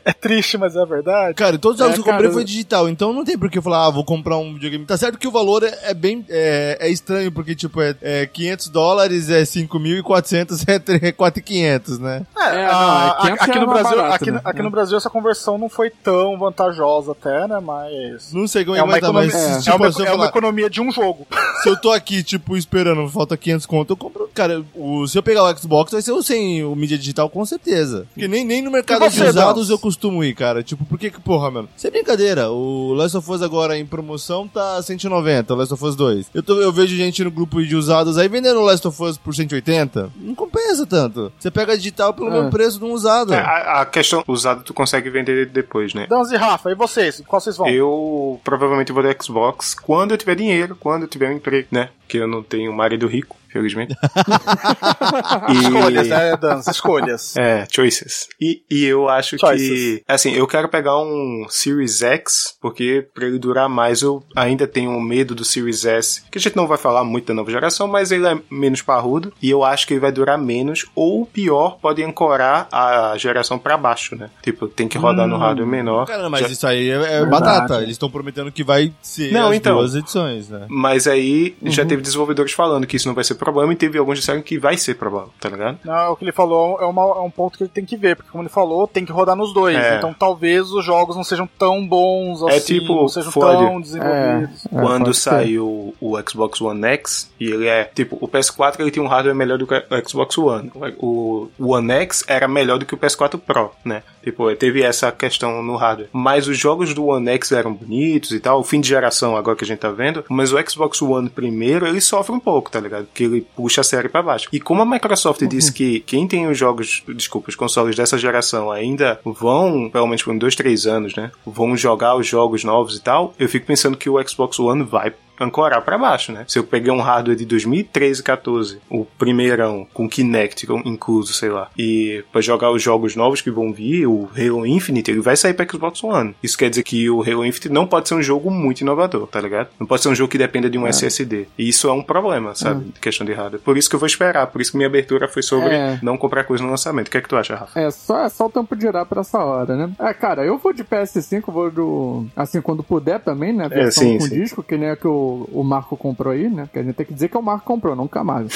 [0.03, 1.33] é triste, mas é verdade.
[1.35, 3.49] Cara, todos os jogos É, que eu comprei cara, foi digital, então não tem por
[3.49, 4.85] que falar, ah, vou comprar um videogame.
[4.85, 8.25] Tá certo que o valor é, é bem, é, é estranho, porque, tipo, é, é
[8.25, 12.25] 500 dólares, é 5.400, é 3 4.500, né?
[12.37, 14.41] É, É, a- não, é a- 500 aqui, no Brasil, barato, aqui, né?
[14.43, 17.59] aqui no Brasil essa conversão não foi tão vantajosa até, né?
[17.59, 18.33] Mas.
[18.33, 19.85] Não sei como é É que uma, vai estar, mas economia, se, é, tipo, uma,
[19.87, 21.27] eu é uma falar, economia de um jogo.
[21.63, 24.29] se eu tô aqui, tipo, esperando, falta 500 conto, eu compro.
[24.33, 27.45] Cara, o, se eu pegar o Xbox, vai ser o sem o mídia digital, com
[27.45, 28.05] certeza.
[28.13, 30.61] Porque nem, nem no mercado você, de usados eu costumo ir, cara.
[30.63, 31.69] Tipo, por que que, porra, mano?
[31.77, 35.95] Sem brincadeira, o Last of Us agora em promoção tá 190, o Last of Us
[35.95, 36.27] 2.
[36.33, 39.17] Eu, tô, eu vejo gente no grupo de usados aí vendendo o Last of Us
[39.17, 40.11] por 180.
[40.17, 41.31] Não compensa tanto.
[41.39, 42.31] Você pega digital pelo É.
[42.31, 43.33] mesmo preço de um usado.
[43.33, 46.07] É, a, a questão usado tu consegue vender depois, né?
[46.09, 47.21] Danz e Rafa, e vocês?
[47.27, 47.67] Qual vocês vão?
[47.69, 51.89] Eu provavelmente vou do Xbox quando eu tiver dinheiro, quando eu tiver um emprego, né?
[52.01, 53.95] Porque eu não tenho um marido rico, felizmente.
[55.61, 56.67] Escolhas, né, Danz?
[56.67, 57.35] Escolhas.
[57.37, 58.27] É, choices.
[58.39, 59.69] E, e eu acho Choices.
[59.69, 64.67] que, assim, eu quero pegar um Series X, porque pra ele durar mais, eu ainda
[64.67, 67.49] tenho um medo do Series S, que a gente não vai falar muito da nova
[67.49, 71.25] geração, mas ele é menos parrudo, e eu acho que ele vai durar menos, ou
[71.25, 74.29] pior, pode ancorar a geração pra baixo, né?
[74.41, 76.05] Tipo, tem que rodar no hardware menor.
[76.05, 77.75] Cara, mas Já- isso aí é, é batata.
[77.77, 79.77] Eles estão prometendo que vai ser Não, as então.
[79.77, 80.65] duas edições, né?
[80.69, 81.87] Mas aí já Uhum.
[81.89, 84.75] teve desenvolvedores falando que isso não vai ser problema, e teve alguns disseram que vai
[84.77, 85.77] ser problema, tá ligado?
[85.85, 88.15] Não, o que ele falou é, uma- é um ponto que ele tem que ver,
[88.17, 89.77] porque como ele falou, tem que rodar nos dois.
[89.77, 89.95] É.
[89.97, 93.57] Então talvez os jogos não sejam tão bons É assim, tipo, não sejam Ford.
[93.57, 94.65] tão desenvolvidos.
[94.65, 95.29] É, Quando pode ser.
[95.29, 99.35] saiu o Xbox One X, e ele é, tipo, o PS4 ele tinha um hardware
[99.35, 100.71] melhor do que o Xbox One.
[100.99, 104.03] O o One X era melhor do que o PS4 Pro, né?
[104.25, 106.09] Tipo, teve essa questão no hardware.
[106.11, 109.55] Mas os jogos do One X eram bonitos e tal, o fim de geração agora
[109.55, 112.79] que a gente tá vendo, mas o Xbox One primeiro, ele sofre um pouco, tá
[112.79, 113.05] ligado?
[113.05, 114.49] Porque ele puxa a série pra baixo.
[114.51, 118.71] E como a Microsoft disse que quem tem os jogos, desculpa, os consoles dessa geração
[118.71, 121.31] ainda vão, pelo menos por uns dois, três anos, né?
[121.45, 125.13] Vão jogar os jogos novos e tal, eu fico pensando que o Xbox One vai
[125.39, 126.45] ancorar pra baixo, né?
[126.47, 131.69] Se eu peguei um hardware de 2013, 14, o primeirão, com Kinect incluso, sei lá,
[131.77, 135.53] e pra jogar os jogos novos que vão vir, o Halo Infinite, ele vai sair
[135.53, 136.35] pra Xbox One.
[136.41, 139.39] Isso quer dizer que o Halo Infinite não pode ser um jogo muito inovador, tá
[139.41, 139.69] ligado?
[139.79, 141.47] Não pode ser um jogo que dependa de um SSD.
[141.57, 142.85] E isso é um problema, sabe?
[142.85, 143.61] De questão de hardware.
[143.61, 145.99] Por isso que eu vou esperar, por isso que minha abertura foi sobre É.
[146.01, 147.07] não comprar coisa no lançamento.
[147.07, 147.79] O que é que tu acha, Rafa?
[147.79, 149.91] É, só, é só o tempo de girar pra essa hora, né?
[149.99, 152.25] É, cara, eu vou de PS5, vou do.
[152.35, 153.67] Assim, quando puder também, né?
[153.67, 154.35] Versão sim, com sim.
[154.41, 155.11] disco, que nem a que o,
[155.51, 156.69] o Marco comprou aí, né?
[156.71, 158.49] Que a gente tem que dizer que é o Marco comprou, não o Camargo.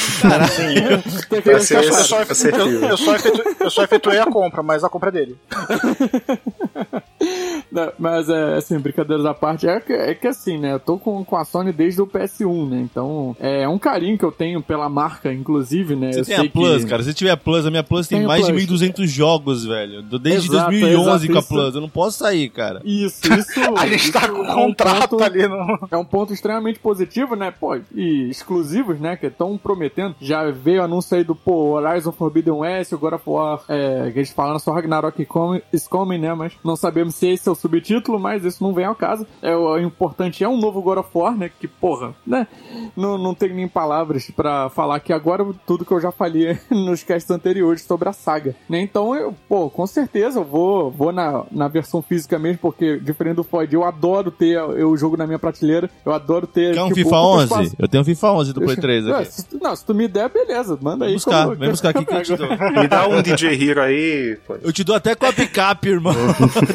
[2.89, 3.15] Eu só,
[3.59, 5.37] eu só efetuei a compra, mas a compra é dele.
[7.71, 10.73] Né, Mas é assim, brincadeiras à parte, é que, é que assim, né?
[10.73, 12.79] Eu tô com, com a Sony desde o PS1, né?
[12.81, 16.11] Então é um carinho que eu tenho pela marca, inclusive, né?
[16.11, 16.89] Você eu tem sei a Plus, que...
[16.89, 17.03] cara.
[17.03, 18.65] Se tiver a Plus, a minha Plus tem mais Plus.
[18.65, 20.01] de 1.200 jogos, velho.
[20.01, 21.47] Desde Exato, 2011 exato, com a isso.
[21.47, 21.75] Plus.
[21.75, 22.81] Eu não posso sair, cara.
[22.83, 23.59] Isso, isso.
[23.77, 25.87] A gente tá isso com é um contrato ponto- ali no.
[25.91, 27.51] É um ponto extremamente positivo, né?
[27.51, 29.15] Pô, e exclusivos, né?
[29.15, 30.15] Que estão prometendo.
[30.19, 34.09] Já veio o anúncio aí do, pô, Horizon Forbidden West, o God of War, é,
[34.11, 35.27] que eles falaram só Ragnarok
[35.71, 36.33] is coming, né?
[36.33, 39.25] Mas não sabemos se esse é o subtítulo, mas isso não vem ao caso.
[39.41, 41.49] É, o o importante é um novo God of War, né?
[41.59, 42.47] Que, porra, né?
[42.95, 47.03] Não, não tem nem palavras pra falar que agora tudo que eu já falei nos
[47.03, 48.79] casts anteriores sobre a saga, né?
[48.81, 53.35] Então, eu, pô, com certeza eu vou, vou na, na versão física mesmo, porque diferente
[53.35, 56.73] do Floyd, eu adoro ter o jogo na minha prateleira, eu adoro ter.
[56.73, 57.43] Quer um tipo, FIFA o 11?
[57.43, 59.31] espaço- Eu tenho um FIFA 11 do Play 3 Ué, aqui.
[59.33, 61.13] se tu- não, se tu me der, beleza, manda Vem aí.
[61.15, 62.47] buscar, eu- vem buscar aqui que eu te dou.
[62.49, 64.37] Me dá um DJ Hero aí.
[64.47, 64.55] pô.
[64.61, 66.13] Eu te dou até com a picape, irmão.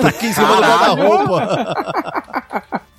[0.01, 2.85] tá aqui em cima do guarda-roupa.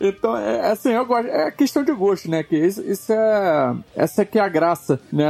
[0.00, 2.42] Então, é é assim, eu gosto, é questão de gosto, né?
[2.42, 3.74] Que isso, isso é.
[3.94, 5.26] Essa que é a graça, né?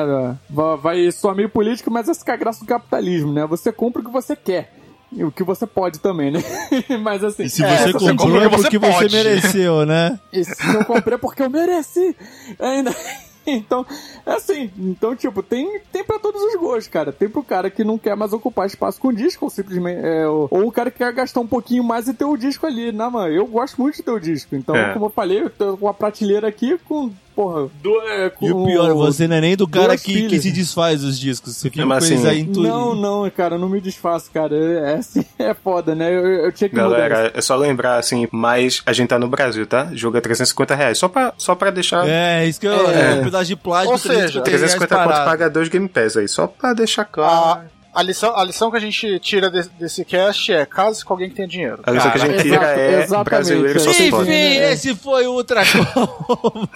[0.48, 3.46] Vai, vai soar meio político, mas essa que é a graça do capitalismo, né?
[3.46, 4.72] Você compra o que você quer.
[5.14, 6.42] E o que você pode também, né?
[7.02, 7.42] mas assim.
[7.42, 10.18] E se É, você você comprou é porque você você mereceu, né?
[10.32, 12.16] E se eu comprei porque eu mereci.
[12.58, 12.94] Ainda.
[13.52, 13.84] Então,
[14.24, 17.12] é assim, então, tipo, tem, tem pra todos os gostos, cara.
[17.12, 20.00] Tem pro cara que não quer mais ocupar espaço com disco, ou simplesmente.
[20.04, 22.66] É, ou, ou o cara que quer gastar um pouquinho mais e ter o disco
[22.66, 22.92] ali.
[22.92, 24.54] Não, mano, eu gosto muito de ter o disco.
[24.54, 24.92] Então, É.
[24.92, 27.10] como eu falei, eu tô com uma prateleira aqui com.
[27.34, 30.40] Porra, do, é, com, E o pior, você não é nem do cara que, que
[30.40, 31.56] se desfaz dos discos.
[31.56, 32.68] Você fica Mas com eles assim, aí tudo.
[32.68, 34.54] Não, não, cara, eu não me desfaço, cara.
[34.54, 36.14] É, assim, é foda, né?
[36.14, 37.08] Eu, eu tinha que mudar isso.
[37.08, 39.88] Galera, é só lembrar, assim, mas a gente tá no Brasil, tá?
[39.92, 40.98] Jogo é 350 reais.
[40.98, 42.06] Só pra, só pra deixar.
[42.06, 42.90] É, isso que eu.
[42.90, 43.12] É.
[43.12, 43.14] É.
[43.14, 43.92] Um pedaço de plástico.
[43.92, 45.30] Ou seja, 350 reais conto parado.
[45.30, 46.28] paga dois Game Pass aí.
[46.28, 47.60] Só pra deixar claro.
[47.60, 47.64] A,
[47.94, 51.28] a, lição, a lição que a gente tira desse, desse cast é case com alguém
[51.28, 51.82] que tem dinheiro.
[51.84, 53.92] A lição que a gente tira é exatamente, brasileiro só é.
[53.92, 54.30] se Enfim, pode.
[54.30, 54.72] É.
[54.72, 55.62] esse foi o Ultra
[55.94, 56.68] Combo.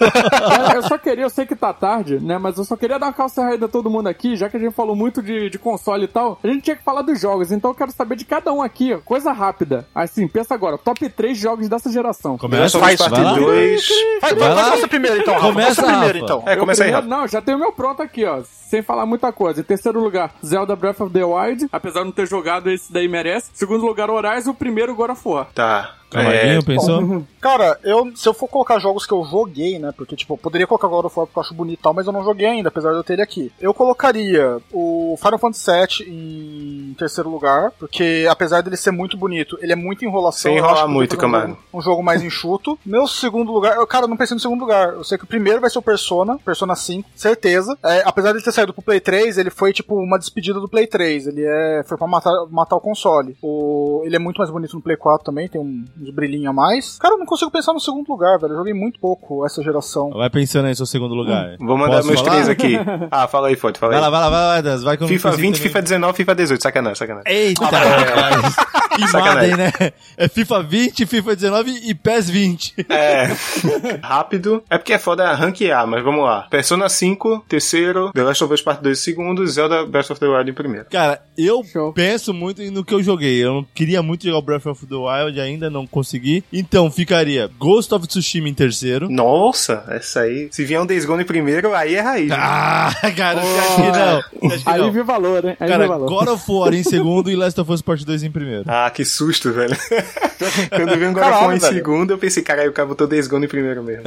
[0.71, 2.37] É, eu só queria, eu sei que tá tarde, né?
[2.37, 4.59] Mas eu só queria dar uma calça raída a todo mundo aqui, já que a
[4.59, 6.39] gente falou muito de, de console e tal.
[6.43, 8.93] A gente tinha que falar dos jogos, então eu quero saber de cada um aqui,
[8.93, 9.87] ó, coisa rápida.
[9.93, 12.37] Assim, pensa agora, top 3 jogos dessa geração.
[12.37, 13.33] Começa, Faz Parte lá.
[13.33, 13.87] 2.
[14.21, 14.69] Vai, Vai vai, lá.
[14.69, 15.47] vai você primeiro então, Rafa.
[15.47, 16.43] Começa, primeiro então.
[16.45, 17.07] É, começa aí, Rafa.
[17.07, 18.41] Não, já tenho o meu pronto aqui, ó.
[18.43, 19.61] Sem falar muita coisa.
[19.61, 21.67] Em terceiro lugar, Zelda Breath of the Wild.
[21.71, 23.49] Apesar de não ter jogado, esse daí merece.
[23.53, 24.51] Segundo lugar, Horizon.
[24.51, 25.47] O primeiro, God of War.
[25.53, 25.95] Tá.
[26.09, 27.23] Cavalinho, É, pensou?
[27.41, 29.93] Cara, eu, se eu for colocar jogos que eu joguei, né?
[29.95, 32.05] Porque, tipo, eu poderia colocar God of War porque eu acho bonito e tal, mas
[32.07, 33.51] eu não joguei ainda, apesar de eu ter ele aqui.
[33.59, 35.71] Eu colocaria o Final Fantasy
[36.05, 40.51] VII em terceiro lugar, porque apesar dele ser muito bonito, ele é muito enrolação.
[40.51, 41.47] Sem enrolar muito, podia fazer um Camargo.
[41.53, 42.77] jogo- Um jogo mais enxuto.
[42.85, 44.93] Meu segundo lugar, eu, cara, eu não pensei no segundo lugar.
[44.93, 47.77] Eu sei que o primeiro vai ser o Persona, Persona 5, certeza.
[47.83, 50.67] É, apesar de ele ter saído pro Play 3, ele foi, tipo, uma despedida do
[50.67, 51.27] Play 3.
[51.27, 53.35] Ele é, foi pra matar, matar o console.
[53.41, 56.53] O, ele é muito mais bonito no Play 4 também, tem um- uns brilhinhos a
[56.53, 56.97] mais.
[56.97, 58.53] Cara, eu não consigo pensar no segundo lugar, velho.
[58.53, 60.09] Eu joguei muito pouco essa geração.
[60.11, 61.55] Vai pensando aí no seu segundo lugar.
[61.59, 62.31] Vou mandar Posso meus falar?
[62.33, 62.77] três aqui.
[63.11, 64.11] Ah, fala aí, Fonte, fala Vai lá, aí.
[64.11, 65.67] vai lá, vai lá, vai, Das, vai com FIFA com- 20, também.
[65.67, 66.61] FIFA 19, FIFA 18.
[66.61, 67.31] Sacanagem, sacanagem.
[67.31, 68.55] Eita, rapaz.
[68.99, 69.51] E Sacanagem.
[69.51, 69.91] Madden, né?
[70.17, 72.75] É FIFA 20, FIFA 19 e PES 20.
[72.89, 73.27] É.
[74.01, 74.63] Rápido.
[74.69, 76.47] É porque é foda ranquear, mas vamos lá.
[76.49, 78.11] Persona 5, terceiro.
[78.13, 79.45] The Last of Us Part 2, segundo.
[79.47, 80.85] Zelda Breath of the Wild em primeiro.
[80.89, 81.93] Cara, eu Show.
[81.93, 83.43] penso muito no que eu joguei.
[83.43, 86.43] Eu não queria muito jogar o Breath of the Wild, ainda não consegui.
[86.51, 89.09] Então ficaria Ghost of Tsushima em terceiro.
[89.09, 90.47] Nossa, essa aí.
[90.51, 92.29] Se vier um Days Gone em primeiro, aí é raiz.
[92.29, 92.35] né?
[92.37, 94.49] Ah, cara, você acha que não?
[94.51, 94.91] Acha que Aí não?
[94.91, 95.57] vi valor, hein?
[95.59, 96.07] Aí Cara, valor.
[96.09, 98.63] God of War em segundo e Last of Us Part 2 em primeiro.
[98.67, 99.75] Ah, que susto, velho.
[100.69, 101.73] Quando eu vi um God of War em velho.
[101.73, 104.03] segundo, eu pensei, caralho, o cara botou Days Gone em primeiro mesmo.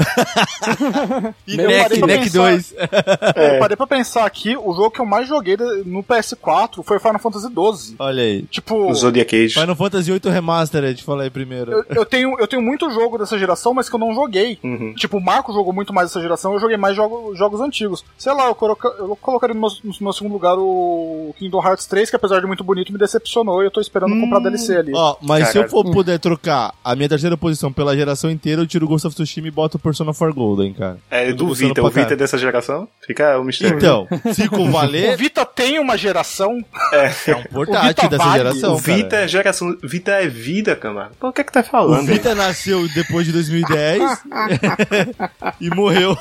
[1.47, 2.39] E Neck, Neck pensar.
[2.51, 2.74] 2.
[2.74, 7.19] Eu parei pra pensar aqui, o jogo que eu mais joguei no PS4 foi Final
[7.19, 7.97] Fantasy XII.
[7.98, 8.43] Olha aí.
[8.51, 9.55] Tipo, O Zodiac Age.
[9.55, 11.70] Final Fantasy VIII Remastered, falei aí primeiro.
[11.71, 14.59] Eu, eu tenho, eu tenho muito jogo dessa geração, mas que eu não joguei.
[14.63, 14.95] Uhum.
[14.95, 18.05] Tipo, o Marco jogou muito mais dessa geração, eu joguei mais jogo, jogos antigos.
[18.19, 21.87] Sei lá, eu, coloca, eu colocaria no meu, no meu segundo lugar o Kingdom Hearts
[21.87, 24.93] 3, que apesar de muito bonito, me decepcionou e eu tô esperando comprar DLC ali.
[24.95, 25.71] Ó, mas se eu Caralho.
[25.71, 29.15] for puder trocar a minha terceira posição pela geração inteira, eu tiro o Ghost of
[29.15, 30.99] Tsushima e boto o Persona 4 Golden, cara.
[31.11, 31.81] É, do Vita.
[31.83, 32.17] O Vita é caralho.
[32.17, 32.89] dessa geração?
[33.07, 33.77] Fica o mistério.
[33.77, 36.65] Então, se com O valer, Vita tem uma geração.
[36.93, 38.37] é um portátil Vita dessa vale.
[38.39, 39.23] geração, o Vita cara.
[39.25, 39.77] é geração.
[39.83, 41.11] Vita é vida, cara.
[41.19, 42.07] Pô, o que é que tá O falando?
[42.07, 44.03] Vita nasceu depois de 2010
[45.61, 46.16] e morreu.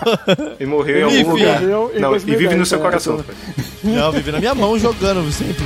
[0.59, 1.29] E morreu em algum Enfim.
[1.29, 1.61] lugar.
[1.61, 2.83] Não, e vive 2010, no seu né?
[2.83, 3.25] coração.
[3.83, 5.63] Não, vive na minha mão jogando sempre.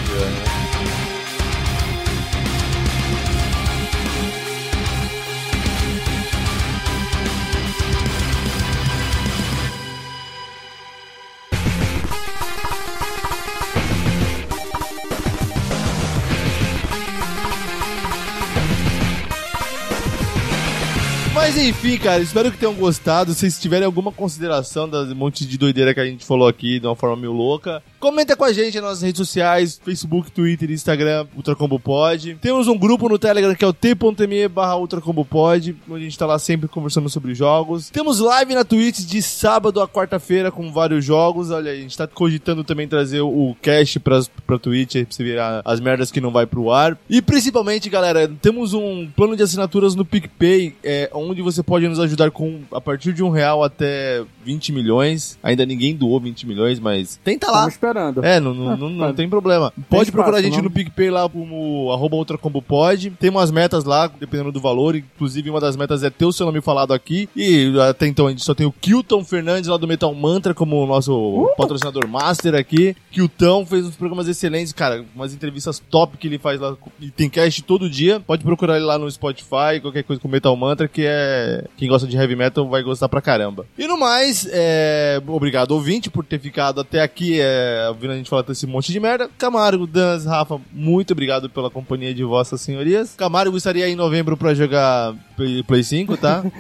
[21.56, 23.32] Mas enfim, cara, espero que tenham gostado.
[23.32, 26.88] Se vocês tiverem alguma consideração das monte de doideira que a gente falou aqui de
[26.88, 31.26] uma forma meio louca, comenta com a gente nas nossas redes sociais, Facebook, Twitter, Instagram,
[31.38, 32.36] Ultracombo Pod.
[32.42, 36.18] Temos um grupo no Telegram que é o t.me barra Ultracombo Pod, onde a gente
[36.20, 37.90] tá lá sempre conversando sobre jogos.
[37.90, 41.50] Temos live na Twitch de sábado a quarta-feira com vários jogos.
[41.50, 45.40] Olha, a gente tá cogitando também trazer o cast pra, pra Twitch pra você ver
[45.40, 46.98] a- as merdas que não vai pro ar.
[47.10, 52.02] E principalmente, galera, temos um plano de assinaturas no PicPay, é, onde você pode nos
[52.02, 55.40] ajudar com a partir de um real até 20 milhões.
[55.42, 57.60] Ainda ninguém doou 20 milhões, mas tenta lá.
[57.60, 58.26] Estamos esperando.
[58.26, 59.72] É, não, não, não, não tem problema.
[59.90, 63.12] Pode espaço, procurar a gente no PicPay lá como arroba ultracombopod.
[63.20, 64.96] Tem umas metas lá, dependendo do valor.
[64.96, 67.30] Inclusive, uma das metas é ter o seu nome falado aqui.
[67.36, 70.86] E até então a gente só tem o Kilton Fernandes lá do Metal Mantra como
[70.86, 71.56] nosso Uh!
[71.56, 72.96] patrocinador master aqui.
[73.12, 75.06] Kilton fez uns programas excelentes, cara.
[75.16, 76.76] Umas entrevistas top que ele faz lá.
[77.00, 78.20] E tem cast todo dia.
[78.20, 81.66] Pode procurar ele lá no Spotify, qualquer coisa com Metal Mantra, que é.
[81.78, 83.66] Quem gosta de heavy metal vai gostar pra caramba.
[83.78, 85.22] E no mais, é.
[85.28, 89.00] Obrigado, ouvinte, por ter ficado até aqui, é, ouvindo a gente falar desse monte de
[89.00, 89.30] merda.
[89.38, 93.14] Camargo, Dans, Rafa, muito obrigado pela companhia de vossas senhorias.
[93.18, 96.44] Camargo estaria aí em novembro pra jogar Play, Play 5, tá?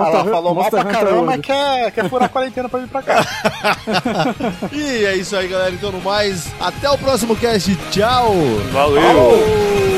[0.00, 3.02] Ah, Hun- falou mal pra caramba, mas quer, quer furar a quarentena pra vir pra
[3.02, 3.24] cá.
[4.72, 5.70] e é isso aí, galera.
[5.74, 7.74] Então, no mais, até o próximo cast.
[7.90, 8.32] Tchau!
[8.72, 8.98] Valeu!
[9.02, 9.97] Este